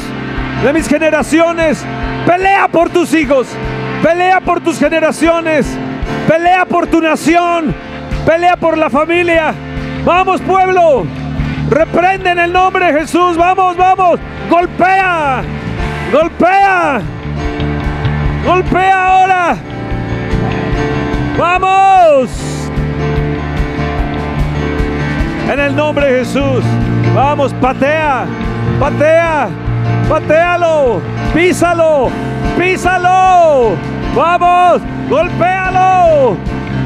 de 0.63 0.73
mis 0.73 0.87
generaciones. 0.87 1.83
Pelea 2.25 2.67
por 2.67 2.89
tus 2.89 3.13
hijos, 3.13 3.47
pelea 4.01 4.41
por 4.41 4.59
tus 4.59 4.79
generaciones, 4.79 5.67
pelea 6.27 6.65
por 6.65 6.87
tu 6.87 7.01
nación, 7.01 7.73
pelea 8.25 8.57
por 8.57 8.77
la 8.77 8.89
familia. 8.89 9.53
Vamos 10.03 10.41
pueblo, 10.41 11.05
reprende 11.69 12.31
en 12.31 12.39
el 12.39 12.51
nombre 12.51 12.91
de 12.91 13.01
Jesús, 13.01 13.37
vamos, 13.37 13.77
vamos, 13.77 14.19
golpea, 14.49 15.43
golpea, 16.11 17.01
golpea 18.43 19.07
ahora. 19.07 19.57
Vamos. 21.37 22.56
En 25.49 25.59
el 25.59 25.75
nombre 25.75 26.11
de 26.11 26.19
Jesús. 26.19 26.63
Vamos, 27.15 27.53
patea, 27.55 28.25
patea, 28.79 29.47
patealo, 30.09 31.01
písalo, 31.33 32.09
písalo. 32.57 33.75
Vamos, 34.13 34.81
golpéalo, 35.09 36.35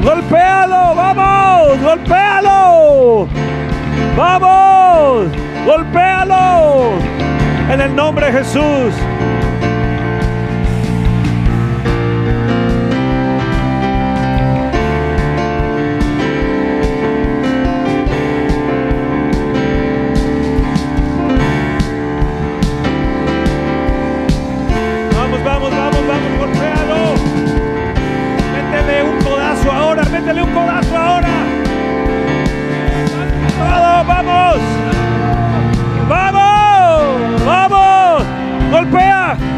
golpéalo, 0.04 0.94
vamos, 0.94 1.80
golpéalo. 1.82 3.28
Vamos, 4.16 5.26
golpéalo. 5.66 6.92
En 7.70 7.80
el 7.80 7.96
nombre 7.96 8.26
de 8.26 8.32
Jesús. 8.32 8.94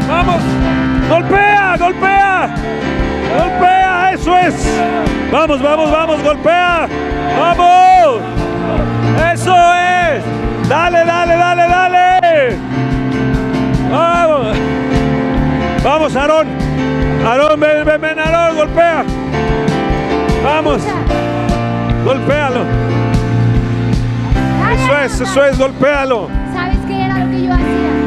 Vamos. 0.07 0.41
Golpea, 1.09 1.77
golpea. 1.77 2.55
Golpea, 3.37 4.11
eso 4.13 4.37
es. 4.37 4.55
Vamos, 5.31 5.61
vamos, 5.61 5.91
vamos, 5.91 6.23
golpea. 6.23 6.87
Vamos. 7.39 8.21
Eso 9.33 9.55
es. 9.73 10.23
Dale, 10.69 11.05
dale, 11.05 11.35
dale, 11.35 11.67
dale. 11.67 12.57
Vamos. 13.91 14.57
Vamos, 15.83 16.15
Aarón. 16.15 16.47
Aarón, 17.25 17.59
ven, 17.59 17.85
ven, 17.85 18.01
ven, 18.01 18.19
Aarón, 18.19 18.55
golpea. 18.55 19.03
Vamos, 20.43 20.81
golpéalo. 22.03 22.61
Eso 24.73 24.99
es, 25.03 25.21
eso 25.21 25.45
es, 25.45 25.57
golpéalo. 25.57 26.29
¿Sabes 26.53 26.77
qué 26.87 27.05
era 27.05 27.17
lo 27.19 27.31
que 27.31 27.43
yo 27.43 27.53
hacía? 27.53 28.04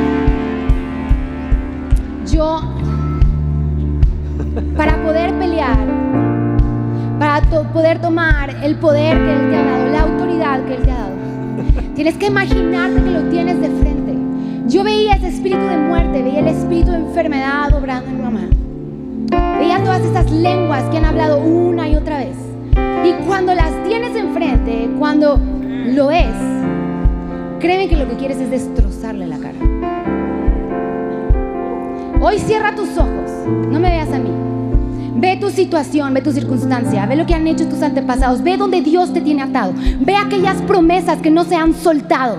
Yo, 2.39 2.61
para 4.77 5.03
poder 5.03 5.37
pelear, 5.41 5.77
para 7.19 7.41
to- 7.51 7.65
poder 7.73 8.01
tomar 8.01 8.51
el 8.63 8.77
poder 8.77 9.17
que 9.17 9.33
Él 9.33 9.51
te 9.51 9.57
ha 9.57 9.65
dado, 9.65 9.89
la 9.89 10.01
autoridad 10.03 10.65
que 10.65 10.75
Él 10.77 10.83
te 10.85 10.91
ha 10.93 10.99
dado, 10.99 11.15
tienes 11.97 12.17
que 12.17 12.27
imaginarte 12.27 13.03
que 13.03 13.11
lo 13.11 13.23
tienes 13.23 13.61
de 13.61 13.69
frente. 13.71 14.15
Yo 14.69 14.85
veía 14.85 15.15
ese 15.15 15.31
espíritu 15.31 15.65
de 15.67 15.79
muerte, 15.79 16.23
veía 16.23 16.39
el 16.39 16.47
espíritu 16.47 16.93
de 16.93 16.99
enfermedad 16.99 17.75
obrando 17.75 18.09
en 18.09 18.17
mi 18.17 18.23
mamá. 18.23 18.49
Veía 19.59 19.83
todas 19.83 20.03
esas 20.03 20.31
lenguas 20.31 20.85
que 20.91 20.99
han 20.99 21.07
hablado 21.07 21.41
una 21.41 21.89
y 21.89 21.97
otra 21.97 22.19
vez. 22.19 22.37
Y 23.05 23.15
cuando 23.27 23.53
las 23.53 23.73
tienes 23.83 24.15
enfrente, 24.15 24.89
cuando 24.97 25.41
lo 25.87 26.13
es, 26.13 26.37
créeme 27.59 27.89
que 27.89 27.97
lo 27.97 28.09
que 28.09 28.15
quieres 28.15 28.39
es 28.39 28.49
destrozarle 28.49 29.27
la 29.27 29.39
cara. 29.39 29.98
Hoy 32.21 32.41
cierra 32.41 32.75
tus 32.75 32.99
ojos, 32.99 33.31
no 33.47 33.79
me 33.79 33.91
veas 33.91 34.13
a 34.13 34.19
mí. 34.19 34.31
Ve 35.15 35.37
tu 35.37 35.51
situación, 35.51 36.13
ve 36.15 36.21
tu 36.21 36.33
circunstancia, 36.33 37.07
ve 37.07 37.15
lo 37.15 37.27
que 37.27 37.35
han 37.35 37.47
hecho 37.47 37.69
tus 37.69 37.81
antepasados, 37.81 38.43
ve 38.43 38.57
donde 38.57 38.81
Dios 38.81 39.13
te 39.13 39.21
tiene 39.21 39.43
atado, 39.43 39.73
ve 40.01 40.17
aquellas 40.17 40.61
promesas 40.63 41.21
que 41.21 41.31
no 41.31 41.45
se 41.45 41.55
han 41.55 41.75
soltado, 41.75 42.39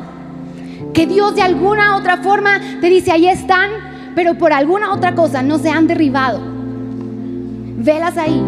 que 0.93 1.07
Dios 1.07 1.33
de 1.33 1.43
alguna 1.43 1.95
otra 1.95 2.17
forma 2.17 2.59
te 2.81 2.87
dice, 2.87 3.11
ahí 3.11 3.27
están, 3.27 3.69
pero 4.15 4.35
por 4.35 4.51
alguna 4.51 4.91
otra 4.91 5.15
cosa 5.15 5.41
no 5.43 5.59
se 5.59 5.69
han 5.69 5.87
derribado. 5.87 6.41
Velas 7.77 8.17
ahí. 8.17 8.43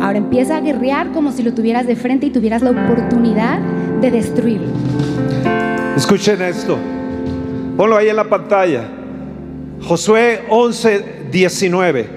Ahora 0.00 0.18
empieza 0.18 0.56
a 0.56 0.60
guerrear 0.60 1.10
como 1.10 1.32
si 1.32 1.42
lo 1.42 1.52
tuvieras 1.52 1.86
de 1.88 1.96
frente 1.96 2.26
y 2.26 2.30
tuvieras 2.30 2.62
la 2.62 2.70
oportunidad 2.70 3.58
de 4.00 4.10
destruirlo. 4.12 5.11
Escuchen 5.96 6.40
esto. 6.42 6.78
Ponlo 7.76 7.96
ahí 7.96 8.08
en 8.08 8.16
la 8.16 8.24
pantalla. 8.24 8.84
Josué 9.82 10.44
11, 10.48 11.04
19. 11.30 12.08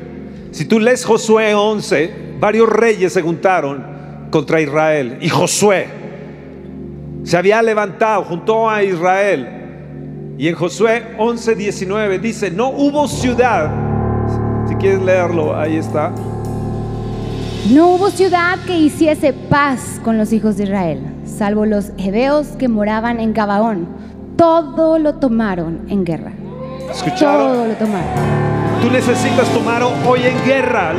Si 0.51 0.65
tú 0.65 0.79
lees 0.79 1.03
Josué 1.03 1.53
11, 1.53 2.37
varios 2.39 2.69
reyes 2.69 3.13
se 3.13 3.21
juntaron 3.21 3.83
contra 4.31 4.61
Israel. 4.61 5.17
Y 5.21 5.29
Josué 5.29 5.87
se 7.23 7.37
había 7.37 7.61
levantado 7.61 8.23
junto 8.23 8.69
a 8.69 8.83
Israel. 8.83 9.47
Y 10.37 10.47
en 10.47 10.55
Josué 10.55 11.15
11, 11.17 11.55
19 11.55 12.19
dice, 12.19 12.51
no 12.51 12.69
hubo 12.69 13.07
ciudad. 13.07 13.71
Si 14.67 14.75
quieres 14.75 15.01
leerlo, 15.01 15.57
ahí 15.57 15.77
está. 15.77 16.13
No 17.71 17.95
hubo 17.95 18.11
ciudad 18.11 18.59
que 18.67 18.77
hiciese 18.77 19.33
paz 19.33 19.99
con 20.03 20.17
los 20.17 20.31
hijos 20.33 20.57
de 20.57 20.65
Israel, 20.65 21.01
salvo 21.25 21.65
los 21.65 21.91
hebeos 21.97 22.47
que 22.57 22.67
moraban 22.67 23.19
en 23.19 23.33
Gabaón. 23.33 23.87
Todo 24.37 24.99
lo 24.99 25.15
tomaron 25.15 25.81
en 25.89 26.05
guerra. 26.05 26.31
¿Escucharon? 26.89 27.53
Todo 27.53 27.67
lo 27.67 27.73
tomaron. 27.73 28.07
Tú 28.81 28.91
necesitas 28.91 29.47
tomar 29.49 29.81
hoy 29.83 30.21
en 30.23 30.45
guerra 30.45 30.93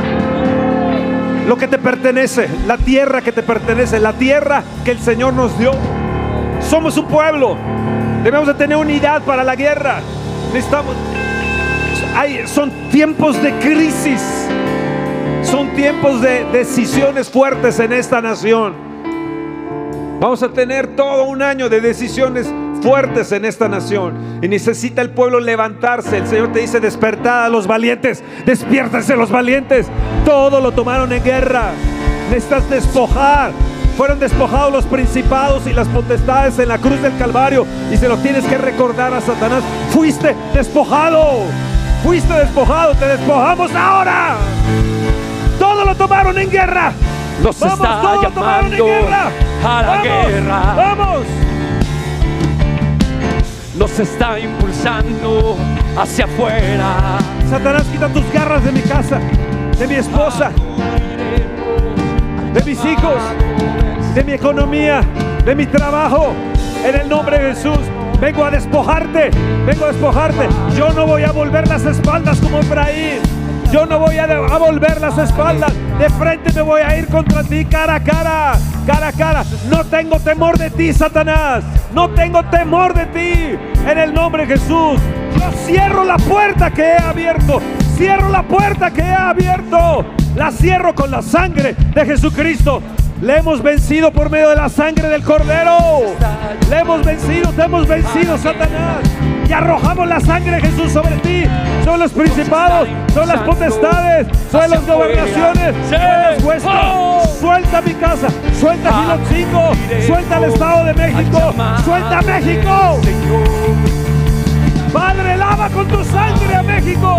lo 1.46 1.56
que 1.56 1.68
te 1.68 1.78
pertenece, 1.78 2.48
la 2.66 2.76
tierra 2.76 3.22
que 3.22 3.30
te 3.30 3.42
pertenece, 3.42 4.00
la 4.00 4.12
tierra 4.12 4.64
que 4.84 4.90
el 4.90 4.98
Señor 4.98 5.32
nos 5.32 5.56
dio. 5.58 5.70
Somos 6.60 6.96
un 6.96 7.06
pueblo. 7.06 7.56
Debemos 8.24 8.48
de 8.48 8.54
tener 8.54 8.76
unidad 8.76 9.22
para 9.22 9.44
la 9.44 9.54
guerra. 9.54 10.00
Necesitamos. 10.52 10.96
Hay, 12.16 12.46
son 12.46 12.70
tiempos 12.90 13.40
de 13.40 13.52
crisis. 13.60 14.48
Son 15.44 15.68
tiempos 15.76 16.20
de 16.20 16.44
decisiones 16.46 17.30
fuertes 17.30 17.78
en 17.78 17.92
esta 17.92 18.20
nación. 18.20 18.85
Vamos 20.18 20.42
a 20.42 20.48
tener 20.48 20.96
todo 20.96 21.24
un 21.24 21.42
año 21.42 21.68
de 21.68 21.80
decisiones 21.82 22.50
fuertes 22.82 23.32
en 23.32 23.44
esta 23.44 23.68
nación. 23.68 24.40
Y 24.42 24.48
necesita 24.48 25.02
el 25.02 25.10
pueblo 25.10 25.40
levantarse. 25.40 26.16
El 26.18 26.26
Señor 26.26 26.52
te 26.52 26.60
dice, 26.60 26.80
despertad 26.80 27.44
a 27.44 27.48
los 27.50 27.66
valientes. 27.66 28.22
Despiértense 28.46 29.14
los 29.14 29.30
valientes. 29.30 29.88
Todo 30.24 30.60
lo 30.60 30.72
tomaron 30.72 31.12
en 31.12 31.22
guerra. 31.22 31.72
Necesitas 32.30 32.68
despojar. 32.70 33.52
Fueron 33.96 34.18
despojados 34.18 34.72
los 34.72 34.84
principados 34.86 35.66
y 35.66 35.72
las 35.72 35.88
potestades 35.88 36.58
en 36.58 36.68
la 36.68 36.78
cruz 36.78 37.00
del 37.02 37.16
Calvario. 37.18 37.66
Y 37.92 37.96
se 37.98 38.08
lo 38.08 38.16
tienes 38.16 38.44
que 38.44 38.56
recordar 38.56 39.12
a 39.12 39.20
Satanás. 39.20 39.62
Fuiste 39.90 40.34
despojado. 40.54 41.44
Fuiste 42.02 42.32
despojado. 42.32 42.94
Te 42.94 43.06
despojamos 43.06 43.70
ahora. 43.74 44.36
Todo 45.58 45.84
lo 45.84 45.94
tomaron 45.94 46.38
en 46.38 46.50
guerra. 46.50 46.92
Nos 47.42 47.60
Vamos, 47.60 47.78
está 47.78 48.22
llamando 48.22 48.86
a 49.64 49.82
la 49.82 49.88
Vamos, 49.88 50.04
guerra. 50.04 50.74
Vamos. 50.74 51.26
Nos 53.78 53.98
está 53.98 54.38
impulsando 54.38 55.56
hacia 55.98 56.24
afuera. 56.24 57.18
Satanás, 57.48 57.84
quita 57.92 58.08
tus 58.08 58.32
garras 58.32 58.64
de 58.64 58.72
mi 58.72 58.80
casa, 58.80 59.20
de 59.78 59.86
mi 59.86 59.94
esposa, 59.96 60.50
de 62.54 62.62
mis 62.62 62.82
hijos, 62.84 63.22
de 64.14 64.24
mi 64.24 64.32
economía, 64.32 65.02
de 65.44 65.54
mi 65.54 65.66
trabajo. 65.66 66.32
En 66.86 66.94
el 66.94 67.08
nombre 67.08 67.38
de 67.38 67.54
Jesús, 67.54 67.78
vengo 68.18 68.44
a 68.44 68.50
despojarte, 68.50 69.30
vengo 69.66 69.84
a 69.84 69.88
despojarte. 69.88 70.48
Yo 70.74 70.90
no 70.92 71.06
voy 71.06 71.24
a 71.24 71.32
volver 71.32 71.68
las 71.68 71.84
espaldas 71.84 72.40
como 72.40 72.60
Efraín. 72.60 73.35
Yo 73.72 73.84
no 73.84 73.98
voy 73.98 74.16
a, 74.18 74.26
volver 74.58 75.00
las 75.00 75.18
espaldas. 75.18 75.72
De 75.98 76.08
frente 76.10 76.52
me 76.52 76.62
voy 76.62 76.80
a 76.82 76.96
ir 76.98 77.06
contra 77.08 77.42
ti 77.42 77.64
cara 77.64 77.96
a 77.96 78.02
cara, 78.02 78.52
cara 78.86 79.08
a 79.08 79.12
cara. 79.12 79.44
No 79.70 79.84
tengo 79.84 80.18
temor 80.20 80.56
de 80.58 80.70
ti, 80.70 80.92
Satanás. 80.92 81.64
No 81.92 82.10
tengo 82.10 82.44
temor 82.44 82.94
de 82.94 83.06
ti. 83.06 83.58
En 83.86 83.98
el 83.98 84.14
nombre 84.14 84.46
de 84.46 84.56
Jesús. 84.56 85.00
Yo 85.38 85.52
cierro 85.66 86.04
la 86.04 86.16
puerta 86.16 86.70
que 86.70 86.82
he 86.82 86.98
abierto. 86.98 87.60
Cierro 87.96 88.28
la 88.28 88.42
puerta 88.42 88.90
que 88.90 89.02
he 89.02 89.14
abierto. 89.14 90.04
La 90.34 90.50
cierro 90.50 90.94
con 90.94 91.10
la 91.10 91.22
sangre 91.22 91.74
de 91.94 92.06
Jesucristo. 92.06 92.82
Le 93.20 93.38
hemos 93.38 93.62
vencido 93.62 94.12
por 94.12 94.28
medio 94.28 94.50
de 94.50 94.56
la 94.56 94.68
sangre 94.68 95.08
del 95.08 95.22
Cordero. 95.22 96.02
Le 96.68 96.78
hemos 96.78 97.04
vencido, 97.04 97.50
te 97.52 97.62
hemos 97.62 97.88
vencido, 97.88 98.36
Satanás. 98.36 98.98
Y 99.48 99.52
arrojamos 99.52 100.06
la 100.06 100.20
sangre 100.20 100.56
de 100.56 100.60
Jesús 100.60 100.92
sobre 100.92 101.16
ti, 101.18 101.44
sobre 101.86 101.98
los 101.98 102.12
principados, 102.12 102.88
sobre 103.14 103.26
las 103.28 103.40
potestades, 103.42 104.26
sobre 104.50 104.68
las 104.68 104.86
gobernaciones, 104.86 105.74
sobre 105.88 106.32
los 106.32 106.42
vuestros. 106.42 107.38
Suelta 107.38 107.80
mi 107.80 107.94
casa, 107.94 108.28
suelta 108.58 108.92
Gilotzingo, 108.92 109.72
suelta 110.04 110.38
el 110.38 110.44
Estado 110.44 110.84
de 110.84 110.94
México, 110.94 111.54
suelta 111.84 112.22
México. 112.22 113.00
Padre, 114.92 115.36
lava 115.36 115.68
con 115.68 115.86
tu 115.86 116.02
sangre 116.04 116.56
a 116.56 116.62
México, 116.64 117.18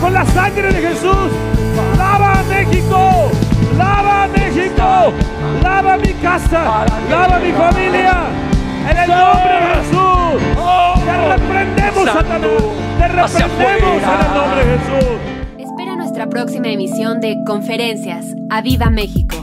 con 0.00 0.14
la 0.14 0.24
sangre 0.26 0.72
de 0.72 0.80
Jesús. 0.80 1.32
Lava 1.98 2.38
a 2.38 2.42
México, 2.44 3.30
lava 3.76 4.22
a 4.22 4.28
México, 4.28 5.12
lava 5.60 5.96
mi 5.96 6.14
casa, 6.22 6.86
lava 7.10 7.40
mi 7.40 7.50
familia. 7.50 8.14
En 8.88 8.96
el 8.96 9.08
nombre 9.08 9.54
de 9.54 9.74
Jesús, 9.74 10.42
te 11.04 11.28
reprendemos, 11.28 12.04
Satanás, 12.04 12.83
te 12.98 13.08
reprendemos 13.08 14.02
en 14.02 14.26
el 14.26 14.34
nombre 14.34 14.64
de 14.64 14.78
Jesús. 14.78 15.18
Espera 15.58 15.96
nuestra 15.96 16.28
próxima 16.28 16.68
emisión 16.68 17.20
de 17.20 17.36
Conferencias. 17.46 18.26
¡A 18.50 18.60
Viva 18.62 18.90
México! 18.90 19.33